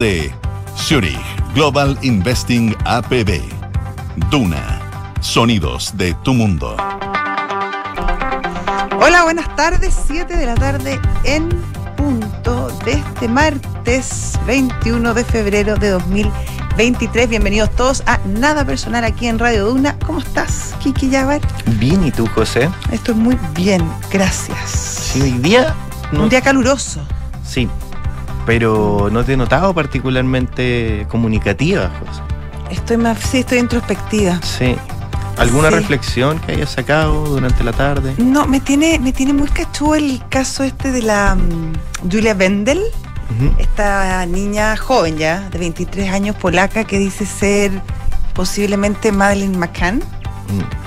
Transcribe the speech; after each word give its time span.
de 0.00 0.32
Zurich 0.76 1.18
Global 1.56 1.98
Investing 2.02 2.72
APB. 2.84 3.40
Duna. 4.30 4.78
Sonidos 5.20 5.90
de 5.96 6.14
tu 6.22 6.34
mundo. 6.34 6.76
Hola, 9.00 9.24
buenas 9.24 9.56
tardes. 9.56 9.98
7 10.06 10.36
de 10.36 10.46
la 10.46 10.54
tarde 10.54 11.00
en 11.24 11.48
punto 11.96 12.68
de 12.84 12.92
este 12.92 13.26
martes 13.26 14.38
21 14.46 15.14
de 15.14 15.24
febrero 15.24 15.74
de 15.74 15.90
2023. 15.90 17.28
Bienvenidos 17.28 17.74
todos 17.74 18.04
a 18.06 18.20
Nada 18.24 18.64
Personal 18.64 19.02
aquí 19.02 19.26
en 19.26 19.40
Radio 19.40 19.66
Duna. 19.66 19.96
¿Cómo 20.06 20.20
estás, 20.20 20.76
Kiki 20.80 21.10
Yavar? 21.10 21.40
Bien, 21.80 22.06
¿y 22.06 22.12
tú, 22.12 22.28
José? 22.36 22.70
Estoy 22.92 23.16
muy 23.16 23.36
bien, 23.52 23.82
gracias. 24.12 24.70
Sí, 24.70 25.22
hoy 25.22 25.32
día. 25.32 25.74
no- 26.12 26.22
Un 26.22 26.28
día 26.28 26.40
caluroso. 26.40 27.00
Sí, 27.44 27.68
pero 28.48 29.10
no 29.12 29.22
te 29.24 29.34
he 29.34 29.36
notado 29.36 29.74
particularmente 29.74 31.04
comunicativa, 31.10 31.90
José. 32.00 32.22
Estoy 32.70 32.96
más, 32.96 33.18
sí, 33.18 33.40
estoy 33.40 33.58
introspectiva. 33.58 34.40
Sí. 34.42 34.74
¿Alguna 35.36 35.68
Sí. 35.68 35.74
reflexión 35.74 36.38
que 36.38 36.52
hayas 36.52 36.70
sacado 36.70 37.26
durante 37.26 37.62
la 37.62 37.72
tarde? 37.74 38.14
No, 38.16 38.46
me 38.46 38.58
tiene, 38.60 38.98
me 39.00 39.12
tiene 39.12 39.34
muy 39.34 39.48
cachú 39.48 39.94
el 39.94 40.22
caso 40.30 40.64
este 40.64 40.92
de 40.92 41.02
la 41.02 41.34
mm, 41.34 42.10
Julia 42.10 42.34
Wendel. 42.34 42.80
Esta 43.58 44.24
niña 44.24 44.74
joven 44.78 45.18
ya, 45.18 45.46
de 45.50 45.58
23 45.58 46.10
años, 46.10 46.34
polaca, 46.36 46.84
que 46.84 46.98
dice 46.98 47.26
ser 47.26 47.70
posiblemente 48.32 49.12
Madeleine 49.12 49.58
McCann, 49.58 49.98
Mm, 50.48 50.77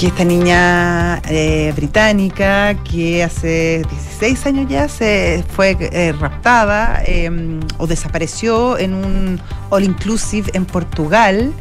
que 0.00 0.06
esta 0.06 0.24
niña 0.24 1.20
eh, 1.28 1.74
británica 1.76 2.74
que 2.84 3.22
hace 3.22 3.82
16 4.18 4.46
años 4.46 4.66
ya 4.70 4.88
se 4.88 5.44
fue 5.54 5.76
eh, 5.78 6.14
raptada 6.18 7.02
eh, 7.04 7.30
o 7.76 7.86
desapareció 7.86 8.78
en 8.78 8.94
un 8.94 9.38
all 9.68 9.84
inclusive 9.84 10.50
en 10.54 10.64
Portugal 10.64 11.52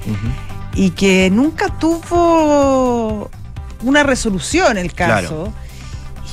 y 0.74 0.92
que 0.92 1.30
nunca 1.32 1.68
tuvo 1.80 3.30
una 3.84 4.04
resolución 4.04 4.78
el 4.78 4.94
caso. 4.94 5.52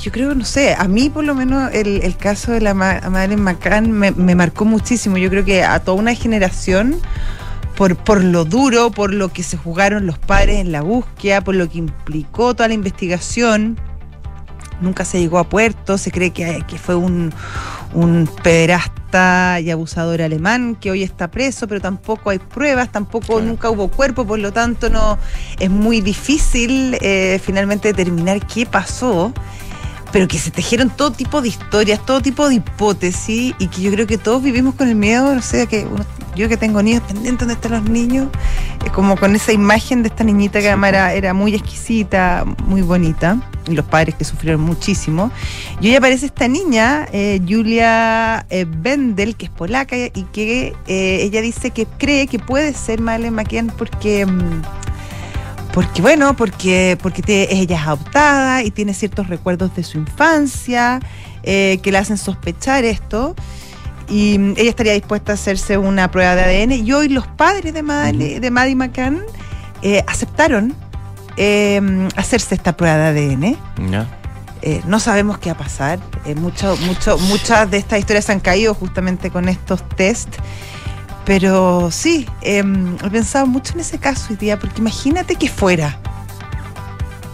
Y 0.00 0.04
Yo 0.04 0.12
creo, 0.12 0.32
no 0.36 0.44
sé, 0.44 0.74
a 0.78 0.86
mí 0.86 1.10
por 1.10 1.24
lo 1.24 1.34
menos 1.34 1.72
el, 1.74 2.02
el 2.04 2.16
caso 2.16 2.52
de 2.52 2.60
la 2.60 2.72
Ma- 2.72 3.00
Madeleine 3.10 3.42
McCann 3.42 3.90
me, 3.90 4.12
me 4.12 4.36
marcó 4.36 4.64
muchísimo. 4.64 5.16
Yo 5.18 5.28
creo 5.28 5.44
que 5.44 5.64
a 5.64 5.80
toda 5.80 5.96
una 5.98 6.14
generación, 6.14 6.96
por, 7.76 7.96
por 7.96 8.24
lo 8.24 8.44
duro, 8.44 8.90
por 8.90 9.12
lo 9.12 9.32
que 9.32 9.42
se 9.42 9.56
jugaron 9.56 10.06
los 10.06 10.18
padres 10.18 10.56
en 10.56 10.72
la 10.72 10.82
búsqueda, 10.82 11.42
por 11.42 11.54
lo 11.54 11.68
que 11.68 11.78
implicó 11.78 12.54
toda 12.54 12.68
la 12.68 12.74
investigación, 12.74 13.78
nunca 14.80 15.04
se 15.04 15.20
llegó 15.20 15.38
a 15.38 15.48
puerto. 15.48 15.98
Se 15.98 16.10
cree 16.10 16.30
que, 16.30 16.64
que 16.66 16.78
fue 16.78 16.94
un, 16.94 17.32
un 17.94 18.28
pederasta 18.42 19.60
y 19.60 19.70
abusador 19.70 20.20
alemán 20.20 20.76
que 20.78 20.90
hoy 20.90 21.02
está 21.02 21.30
preso, 21.30 21.66
pero 21.68 21.80
tampoco 21.80 22.30
hay 22.30 22.38
pruebas, 22.38 22.90
tampoco 22.90 23.40
nunca 23.40 23.70
hubo 23.70 23.88
cuerpo, 23.88 24.26
por 24.26 24.38
lo 24.38 24.52
tanto 24.52 24.90
no 24.90 25.18
es 25.58 25.70
muy 25.70 26.00
difícil 26.00 26.98
eh, 27.00 27.40
finalmente 27.42 27.88
determinar 27.88 28.44
qué 28.46 28.66
pasó. 28.66 29.32
Pero 30.16 30.28
que 30.28 30.38
se 30.38 30.50
tejieron 30.50 30.88
todo 30.88 31.10
tipo 31.10 31.42
de 31.42 31.48
historias, 31.48 32.00
todo 32.06 32.22
tipo 32.22 32.48
de 32.48 32.54
hipótesis, 32.54 33.54
y 33.58 33.68
que 33.68 33.82
yo 33.82 33.90
creo 33.92 34.06
que 34.06 34.16
todos 34.16 34.42
vivimos 34.42 34.74
con 34.74 34.88
el 34.88 34.94
miedo, 34.94 35.34
no 35.34 35.42
sé, 35.42 35.66
que 35.66 35.84
uno- 35.84 36.06
yo 36.34 36.48
que 36.48 36.56
tengo 36.56 36.82
niños 36.82 37.02
pendientes 37.02 37.40
donde 37.40 37.52
están 37.52 37.72
los 37.72 37.82
niños, 37.90 38.28
es 38.82 38.90
como 38.92 39.18
con 39.18 39.36
esa 39.36 39.52
imagen 39.52 40.02
de 40.02 40.08
esta 40.08 40.24
niñita 40.24 40.60
que 40.60 40.68
además 40.68 40.88
era, 40.88 41.12
era 41.12 41.34
muy 41.34 41.54
exquisita, 41.54 42.46
muy 42.66 42.80
bonita, 42.80 43.38
y 43.68 43.74
los 43.74 43.84
padres 43.84 44.14
que 44.14 44.24
sufrieron 44.24 44.62
muchísimo. 44.62 45.30
Y 45.82 45.88
hoy 45.90 45.96
aparece 45.96 46.24
esta 46.24 46.48
niña, 46.48 47.06
eh, 47.12 47.38
Julia 47.46 48.46
eh, 48.48 48.64
Bendel, 48.66 49.36
que 49.36 49.44
es 49.44 49.50
polaca, 49.50 49.96
y 49.98 50.22
que 50.32 50.72
eh, 50.86 51.18
ella 51.24 51.42
dice 51.42 51.72
que 51.72 51.84
cree 51.98 52.26
que 52.26 52.38
puede 52.38 52.72
ser 52.72 53.02
Madeleine 53.02 53.36
McCann 53.36 53.66
porque... 53.76 54.24
mm, 54.24 54.62
porque 55.76 56.00
bueno, 56.00 56.34
porque, 56.34 56.96
porque 57.02 57.20
te- 57.20 57.54
ella 57.54 57.76
es 57.78 57.86
adoptada 57.86 58.62
y 58.62 58.70
tiene 58.70 58.94
ciertos 58.94 59.28
recuerdos 59.28 59.76
de 59.76 59.84
su 59.84 59.98
infancia 59.98 61.00
eh, 61.42 61.78
que 61.82 61.92
le 61.92 61.98
hacen 61.98 62.16
sospechar 62.16 62.84
esto. 62.84 63.36
Y 64.08 64.38
mm, 64.38 64.54
ella 64.56 64.70
estaría 64.70 64.94
dispuesta 64.94 65.32
a 65.32 65.34
hacerse 65.34 65.76
una 65.76 66.10
prueba 66.10 66.34
de 66.34 66.44
ADN. 66.44 66.72
Y 66.72 66.92
hoy 66.92 67.10
los 67.10 67.26
padres 67.26 67.74
de, 67.74 67.82
Madele- 67.84 68.40
de 68.40 68.50
Maddie 68.50 68.74
McCann 68.74 69.22
eh, 69.82 70.02
aceptaron 70.06 70.74
eh, 71.36 72.08
hacerse 72.16 72.54
esta 72.54 72.74
prueba 72.74 73.12
de 73.12 73.30
ADN. 73.34 73.56
Ya. 73.90 74.08
Eh, 74.62 74.80
no 74.86 74.98
sabemos 74.98 75.36
qué 75.38 75.50
va 75.50 75.56
a 75.56 75.58
pasar. 75.58 75.98
Eh, 76.24 76.34
mucho, 76.34 76.74
mucho, 76.86 77.18
muchas 77.18 77.70
de 77.70 77.76
estas 77.76 77.98
historias 77.98 78.30
han 78.30 78.40
caído 78.40 78.72
justamente 78.72 79.30
con 79.30 79.48
estos 79.50 79.86
test. 79.90 80.30
Pero 81.26 81.90
sí, 81.90 82.26
eh, 82.40 82.62
he 83.04 83.10
pensado 83.10 83.46
mucho 83.46 83.74
en 83.74 83.80
ese 83.80 83.98
caso 83.98 84.28
hoy 84.30 84.36
día, 84.36 84.58
porque 84.58 84.80
imagínate 84.80 85.34
que 85.34 85.48
fuera. 85.48 85.98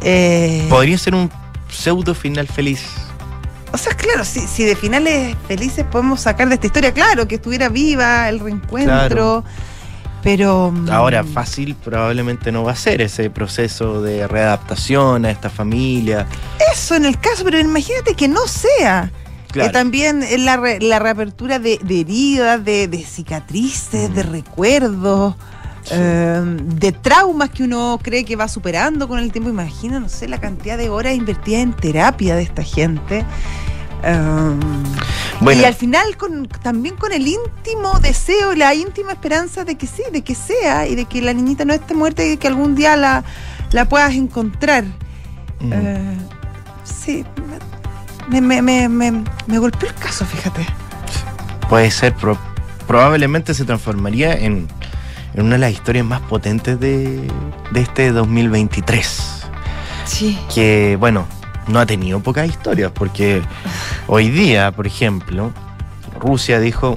Eh, 0.00 0.66
Podría 0.68 0.98
ser 0.98 1.14
un 1.14 1.30
pseudo 1.70 2.14
final 2.14 2.48
feliz. 2.48 2.82
o 3.72 3.78
sea, 3.78 3.94
claro, 3.94 4.24
si, 4.24 4.40
si 4.40 4.64
de 4.64 4.74
finales 4.76 5.36
felices 5.46 5.84
podemos 5.84 6.20
sacar 6.22 6.48
de 6.48 6.54
esta 6.54 6.66
historia, 6.66 6.92
claro, 6.92 7.28
que 7.28 7.36
estuviera 7.36 7.68
viva, 7.68 8.28
el 8.28 8.40
reencuentro. 8.40 9.44
Pero. 10.22 10.70
mm, 10.72 10.88
Ahora, 10.90 11.24
fácil 11.24 11.74
probablemente 11.74 12.50
no 12.52 12.62
va 12.64 12.72
a 12.72 12.76
ser 12.76 13.02
ese 13.02 13.28
proceso 13.28 14.00
de 14.02 14.26
readaptación 14.28 15.24
a 15.24 15.30
esta 15.30 15.50
familia. 15.50 16.26
Eso 16.72 16.94
en 16.94 17.04
el 17.04 17.18
caso, 17.18 17.44
pero 17.44 17.58
imagínate 17.58 18.14
que 18.14 18.28
no 18.28 18.46
sea. 18.46 19.10
Claro. 19.52 19.68
Eh, 19.68 19.72
también 19.72 20.22
es 20.22 20.40
la, 20.40 20.56
re- 20.56 20.80
la 20.80 20.98
reapertura 20.98 21.58
de, 21.58 21.78
de 21.82 22.00
heridas, 22.00 22.64
de, 22.64 22.88
de 22.88 23.04
cicatrices, 23.04 24.10
Mm. 24.10 24.14
de 24.14 24.22
recuerdos, 24.22 25.34
Sí. 25.84 25.90
eh, 25.94 26.40
de 26.76 26.92
traumas 26.92 27.50
que 27.50 27.64
uno 27.64 27.98
cree 28.02 28.24
que 28.24 28.36
va 28.36 28.48
superando 28.48 29.08
con 29.08 29.18
el 29.18 29.30
tiempo. 29.32 29.50
Imagina, 29.50 29.98
no 30.00 30.08
sé, 30.08 30.28
la 30.28 30.38
cantidad 30.40 30.78
de 30.78 30.88
horas 30.88 31.14
invertidas 31.14 31.62
en 31.62 31.72
terapia 31.74 32.34
de 32.36 32.42
esta 32.42 32.62
gente. 32.62 33.24
Bueno, 35.40 35.60
y 35.60 35.64
al 35.64 35.74
final 35.74 36.16
con, 36.16 36.46
también 36.48 36.96
con 36.96 37.12
el 37.12 37.26
íntimo 37.26 37.98
deseo, 38.00 38.54
la 38.54 38.74
íntima 38.74 39.12
esperanza 39.12 39.64
de 39.64 39.76
que 39.76 39.86
sí, 39.86 40.02
de 40.12 40.22
que 40.22 40.34
sea, 40.34 40.86
y 40.86 40.94
de 40.94 41.04
que 41.04 41.20
la 41.22 41.32
niñita 41.32 41.64
no 41.64 41.72
esté 41.74 41.94
muerta 41.94 42.24
y 42.24 42.36
que 42.36 42.46
algún 42.48 42.74
día 42.74 42.96
la, 42.96 43.24
la 43.72 43.88
puedas 43.88 44.14
encontrar. 44.14 44.84
mm, 45.60 45.72
Eh, 45.72 46.16
sí, 46.84 47.24
me, 48.28 48.40
me, 48.40 48.62
me, 48.62 48.88
me, 48.88 49.24
me 49.46 49.58
golpeó 49.58 49.88
el 49.88 49.94
caso, 49.94 50.24
fíjate. 50.24 50.66
puede 51.68 51.90
ser, 51.90 52.14
pro- 52.14 52.38
probablemente 52.86 53.54
se 53.54 53.64
transformaría 53.64 54.34
en, 54.34 54.68
en 55.34 55.44
una 55.46 55.52
de 55.54 55.58
las 55.60 55.72
historias 55.72 56.04
más 56.04 56.20
potentes 56.22 56.78
de, 56.80 57.28
de 57.70 57.80
este 57.80 58.12
2023. 58.12 59.44
Sí. 60.04 60.38
que, 60.52 60.96
bueno, 60.98 61.26
no 61.68 61.78
ha 61.78 61.86
tenido 61.86 62.20
pocas 62.20 62.48
historias, 62.48 62.90
porque 62.92 63.40
hoy 64.06 64.28
día, 64.30 64.72
por 64.72 64.86
ejemplo, 64.86 65.52
Rusia 66.20 66.58
dijo, 66.60 66.96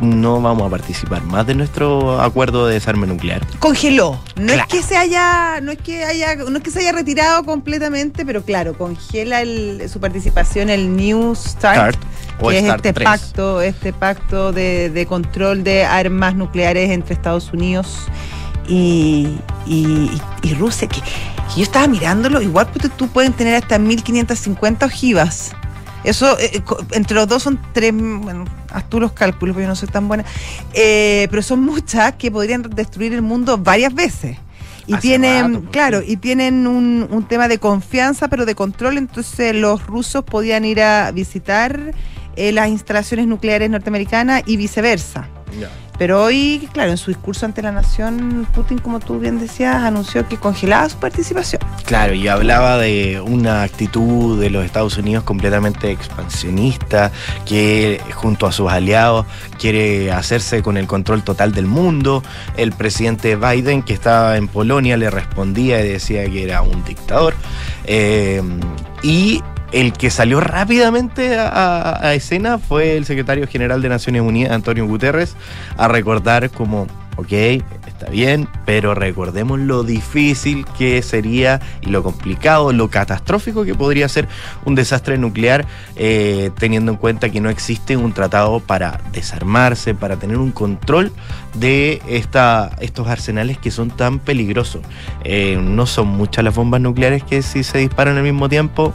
no 0.00 0.40
vamos 0.40 0.66
a 0.66 0.70
participar 0.70 1.22
más 1.24 1.46
de 1.46 1.54
nuestro 1.54 2.20
acuerdo 2.20 2.66
de 2.66 2.74
desarme 2.74 3.06
nuclear. 3.06 3.44
Congeló. 3.58 4.18
No 4.36 4.46
Claro. 4.52 4.62
es 4.62 4.66
que 4.68 4.82
se 4.82 4.96
haya, 4.96 5.60
no 5.60 5.72
es 5.72 5.78
que 5.78 6.04
haya, 6.04 6.36
no 6.36 6.56
es 6.58 6.62
que 6.62 6.70
se 6.70 6.80
haya 6.80 6.92
retirado 6.92 7.42
completamente, 7.44 8.24
pero 8.24 8.42
claro, 8.42 8.76
congela 8.78 9.42
el- 9.42 9.88
su 9.88 9.98
participación 10.00 10.70
el 10.70 10.94
New 10.96 11.34
Start, 11.34 11.94
START 11.96 11.98
o 12.40 12.48
que 12.50 12.58
es 12.58 12.64
este 12.64 12.92
3. 12.92 13.04
pacto, 13.08 13.60
este 13.60 13.92
pacto 13.92 14.52
de, 14.52 14.90
de 14.90 15.06
control 15.06 15.64
de 15.64 15.84
armas 15.84 16.34
nucleares 16.36 16.90
entre 16.90 17.14
Estados 17.14 17.52
Unidos 17.52 17.98
y, 18.68 19.38
y- 19.66 20.10
y 20.42 20.54
Rusia, 20.54 20.88
que, 20.88 21.00
que 21.00 21.56
yo 21.56 21.62
estaba 21.62 21.86
mirándolo, 21.88 22.40
igual 22.42 22.68
pues, 22.72 22.90
tú 22.96 23.08
pueden 23.08 23.32
tener 23.32 23.54
hasta 23.56 23.78
1550 23.78 24.86
ojivas. 24.86 25.52
Eso, 26.08 26.38
eh, 26.38 26.60
co- 26.64 26.78
entre 26.92 27.14
los 27.16 27.28
dos 27.28 27.42
son 27.42 27.60
tres, 27.72 27.92
bueno, 27.94 28.44
haz 28.70 28.88
tú 28.88 28.98
los 29.00 29.12
cálculos, 29.12 29.54
porque 29.54 29.62
yo 29.64 29.68
no 29.68 29.76
soy 29.76 29.88
tan 29.88 30.08
buena, 30.08 30.24
Eh, 30.74 31.28
pero 31.30 31.42
son 31.42 31.60
muchas 31.60 32.14
que 32.14 32.30
podrían 32.30 32.62
destruir 32.62 33.12
el 33.12 33.22
mundo 33.22 33.58
varias 33.58 33.92
veces. 33.94 34.36
Y 34.86 34.94
Hace 34.94 35.02
tienen, 35.02 35.42
rato, 35.44 35.60
pues, 35.60 35.70
claro, 35.72 36.00
sí. 36.00 36.12
y 36.12 36.16
tienen 36.16 36.66
un, 36.66 37.06
un 37.10 37.28
tema 37.28 37.46
de 37.48 37.58
confianza, 37.58 38.28
pero 38.28 38.46
de 38.46 38.54
control, 38.54 38.96
entonces 38.96 39.54
los 39.54 39.86
rusos 39.86 40.24
podían 40.24 40.64
ir 40.64 40.80
a 40.80 41.10
visitar 41.12 41.92
eh, 42.36 42.52
las 42.52 42.68
instalaciones 42.68 43.26
nucleares 43.26 43.68
norteamericanas 43.68 44.42
y 44.46 44.56
viceversa. 44.56 45.28
Pero 45.98 46.22
hoy, 46.22 46.68
claro, 46.72 46.92
en 46.92 46.96
su 46.96 47.10
discurso 47.10 47.44
ante 47.44 47.60
la 47.60 47.72
nación, 47.72 48.46
Putin, 48.54 48.78
como 48.78 49.00
tú 49.00 49.18
bien 49.18 49.40
decías, 49.40 49.76
anunció 49.82 50.28
que 50.28 50.36
congelaba 50.36 50.88
su 50.88 50.96
participación. 50.96 51.60
Claro, 51.84 52.14
y 52.14 52.28
hablaba 52.28 52.78
de 52.78 53.20
una 53.20 53.64
actitud 53.64 54.40
de 54.40 54.48
los 54.48 54.64
Estados 54.64 54.96
Unidos 54.96 55.24
completamente 55.24 55.90
expansionista, 55.90 57.10
que 57.44 58.00
junto 58.14 58.46
a 58.46 58.52
sus 58.52 58.70
aliados 58.70 59.26
quiere 59.58 60.12
hacerse 60.12 60.62
con 60.62 60.76
el 60.76 60.86
control 60.86 61.24
total 61.24 61.52
del 61.52 61.66
mundo. 61.66 62.22
El 62.56 62.70
presidente 62.72 63.34
Biden, 63.34 63.82
que 63.82 63.92
estaba 63.92 64.36
en 64.36 64.46
Polonia, 64.46 64.96
le 64.96 65.10
respondía 65.10 65.84
y 65.84 65.88
decía 65.88 66.24
que 66.30 66.44
era 66.44 66.62
un 66.62 66.84
dictador. 66.84 67.34
Eh, 67.84 68.40
y 69.02 69.42
el 69.72 69.92
que 69.92 70.10
salió 70.10 70.40
rápidamente 70.40 71.36
a, 71.38 72.14
escena 72.14 72.58
fue 72.58 72.96
el 72.96 73.04
secretario 73.04 73.46
general 73.46 73.82
de 73.82 73.88
Naciones 73.88 74.22
Unidas, 74.22 74.52
Antonio 74.52 74.86
Guterres, 74.86 75.36
a 75.76 75.88
recordar 75.88 76.50
como, 76.50 76.86
ok, 77.16 77.32
está 77.86 78.10
bien, 78.10 78.48
pero 78.64 78.94
recordemos 78.94 79.58
lo 79.58 79.82
difícil 79.82 80.64
que 80.78 81.02
sería 81.02 81.60
y 81.82 81.90
lo 81.90 82.02
complicado, 82.02 82.72
lo 82.72 82.88
catastrófico 82.88 83.64
que 83.64 83.74
podría 83.74 84.08
ser 84.08 84.28
un 84.64 84.74
desastre 84.74 85.18
nuclear, 85.18 85.66
eh, 85.96 86.50
teniendo 86.58 86.92
en 86.92 86.96
cuenta 86.96 87.28
que 87.28 87.40
no 87.40 87.50
existe 87.50 87.96
un 87.96 88.12
tratado 88.12 88.60
para 88.60 89.00
desarmarse, 89.12 89.94
para 89.94 90.16
tener 90.16 90.38
un 90.38 90.52
control 90.52 91.12
de 91.54 92.00
esta, 92.08 92.70
estos 92.80 93.08
arsenales 93.08 93.58
que 93.58 93.70
son 93.70 93.90
tan 93.90 94.18
peligrosos. 94.18 94.82
Eh, 95.24 95.58
no 95.60 95.86
son 95.86 96.08
muchas 96.08 96.44
las 96.44 96.54
bombas 96.54 96.80
nucleares 96.80 97.22
que 97.24 97.42
si 97.42 97.64
se 97.64 97.78
disparan 97.78 98.16
al 98.16 98.22
mismo 98.22 98.48
tiempo, 98.48 98.94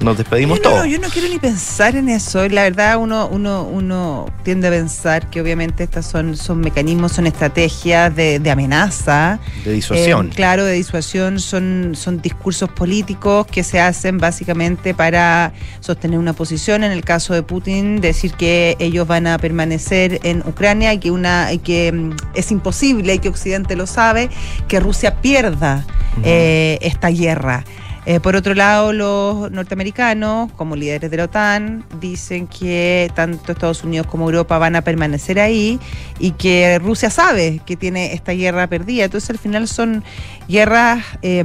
nos 0.00 0.16
despedimos 0.16 0.58
no, 0.58 0.70
todos. 0.70 0.86
yo 0.86 0.98
no 0.98 1.08
quiero 1.08 1.28
ni 1.28 1.38
pensar 1.38 1.94
en 1.94 2.08
eso. 2.08 2.48
La 2.48 2.62
verdad, 2.62 2.96
uno, 2.96 3.28
uno, 3.30 3.64
uno 3.64 4.26
tiende 4.42 4.68
a 4.68 4.70
pensar 4.70 5.28
que 5.28 5.40
obviamente 5.40 5.84
estas 5.84 6.06
son, 6.06 6.36
son 6.36 6.60
mecanismos, 6.60 7.12
son 7.12 7.26
estrategias 7.26 8.14
de, 8.14 8.38
de 8.38 8.50
amenaza. 8.50 9.38
De 9.64 9.72
disuasión. 9.72 10.28
Eh, 10.28 10.30
claro, 10.34 10.64
de 10.64 10.72
disuasión, 10.72 11.38
son, 11.38 11.92
son 11.94 12.22
discursos 12.22 12.70
políticos 12.70 13.46
que 13.46 13.62
se 13.62 13.80
hacen 13.80 14.18
básicamente 14.18 14.94
para 14.94 15.52
sostener 15.80 16.18
una 16.18 16.32
posición. 16.32 16.82
En 16.82 16.92
el 16.92 17.04
caso 17.04 17.34
de 17.34 17.42
Putin, 17.42 18.00
decir 18.00 18.32
que 18.32 18.76
ellos 18.78 19.06
van 19.06 19.26
a 19.26 19.38
permanecer 19.38 20.20
en 20.22 20.42
Ucrania 20.46 20.94
y 20.94 20.98
que, 20.98 21.10
una, 21.10 21.52
y 21.52 21.58
que 21.58 21.92
mm, 21.92 22.16
es 22.34 22.50
imposible, 22.50 23.14
y 23.14 23.18
que 23.18 23.28
Occidente 23.28 23.76
lo 23.76 23.86
sabe, 23.86 24.30
que 24.66 24.80
Rusia 24.80 25.20
pierda 25.20 25.84
eh, 26.24 26.78
esta 26.80 27.08
guerra. 27.08 27.64
Eh, 28.06 28.18
por 28.18 28.34
otro 28.34 28.54
lado, 28.54 28.92
los 28.94 29.50
norteamericanos, 29.50 30.50
como 30.52 30.74
líderes 30.74 31.10
de 31.10 31.16
la 31.18 31.24
OTAN, 31.24 31.84
dicen 32.00 32.46
que 32.46 33.10
tanto 33.14 33.52
Estados 33.52 33.84
Unidos 33.84 34.06
como 34.06 34.24
Europa 34.24 34.56
van 34.58 34.74
a 34.74 34.82
permanecer 34.82 35.38
ahí 35.38 35.78
y 36.18 36.32
que 36.32 36.78
Rusia 36.78 37.10
sabe 37.10 37.60
que 37.66 37.76
tiene 37.76 38.14
esta 38.14 38.32
guerra 38.32 38.66
perdida. 38.68 39.04
Entonces, 39.04 39.28
al 39.28 39.38
final 39.38 39.68
son 39.68 40.02
guerras 40.50 41.04
eh, 41.22 41.44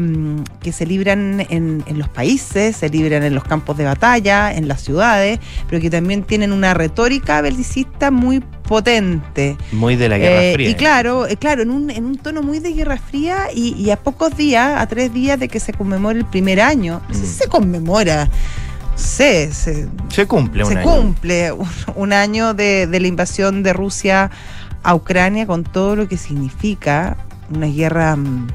que 0.62 0.72
se 0.72 0.86
libran 0.86 1.46
en, 1.50 1.84
en 1.88 2.00
los 2.00 2.10
países, 2.10 2.76
se 2.78 2.90
libran 2.90 3.24
en 3.24 3.34
los 3.36 3.44
campos 3.44 3.78
de 3.78 3.86
batalla, 3.86 4.54
en 4.54 4.68
las 4.68 4.82
ciudades, 4.82 5.40
pero 5.70 5.82
que 5.82 5.90
también 5.90 6.24
tienen 6.24 6.52
una 6.52 6.74
retórica 6.74 7.40
belicista 7.42 8.12
muy 8.12 8.42
potente. 8.68 9.56
Muy 9.72 9.96
de 9.96 10.10
la 10.10 10.18
Guerra 10.18 10.44
Eh, 10.44 10.54
Fría. 10.56 10.70
Y 10.70 10.76
claro, 10.76 11.28
eh, 11.28 11.38
claro, 11.38 11.62
en 11.62 11.70
un, 11.72 11.90
en 11.92 12.06
un 12.06 12.18
tono 12.18 12.42
muy 12.42 12.60
de 12.60 12.74
Guerra 12.74 12.98
Fría 12.98 13.48
y, 13.54 13.74
y 13.76 13.92
a 13.92 13.98
pocos 13.98 14.36
días, 14.36 14.82
a 14.82 14.88
tres 14.88 15.14
días 15.14 15.40
de 15.40 15.48
que 15.48 15.60
se 15.60 15.72
conmemore 15.72 16.20
el 16.20 16.26
primer 16.26 16.60
año. 16.60 17.02
No 17.08 17.14
sé 17.14 17.22
si 17.22 17.28
Mm. 17.36 17.38
se 17.44 17.48
conmemora. 17.48 18.30
Se, 18.96 19.54
se 19.54 19.88
cumple 20.28 20.64
un 20.64 20.72
se 20.72 20.78
año. 20.80 20.90
cumple 20.90 21.52
un, 21.52 21.68
un 21.96 22.14
año 22.14 22.54
de, 22.54 22.88
de 22.88 23.00
la 23.00 23.08
invasión 23.08 23.62
de 23.62 23.74
Rusia 23.74 24.32
a 24.84 24.96
Ucrania 24.96 25.46
con 25.46 25.64
todo 25.64 25.96
lo 25.96 26.08
que 26.08 26.16
significa 26.18 27.18
una 27.54 27.68
guerra 27.68 28.16
mm, 28.16 28.48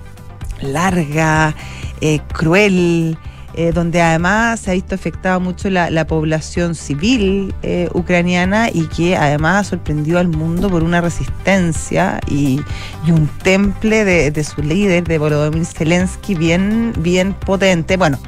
larga, 0.62 1.54
eh, 2.00 2.20
cruel, 2.32 3.16
eh, 3.54 3.72
donde 3.72 4.00
además 4.00 4.60
se 4.60 4.70
ha 4.70 4.74
visto 4.74 4.94
afectada 4.94 5.38
mucho 5.40 5.70
la, 5.70 5.90
la 5.90 6.06
población 6.06 6.76
civil 6.76 7.52
eh, 7.62 7.88
ucraniana 7.92 8.70
y 8.72 8.86
que 8.86 9.16
además 9.16 9.66
sorprendió 9.66 10.18
al 10.20 10.28
mundo 10.28 10.70
por 10.70 10.84
una 10.84 11.00
resistencia 11.00 12.20
y, 12.28 12.60
y 13.04 13.10
un 13.10 13.26
temple 13.42 14.04
de, 14.04 14.30
de 14.30 14.44
su 14.44 14.62
líder, 14.62 15.04
de 15.04 15.18
Volodymyr 15.18 15.66
Zelensky, 15.66 16.36
bien, 16.36 16.92
bien 16.98 17.34
potente. 17.34 17.96
Bueno, 17.96 18.18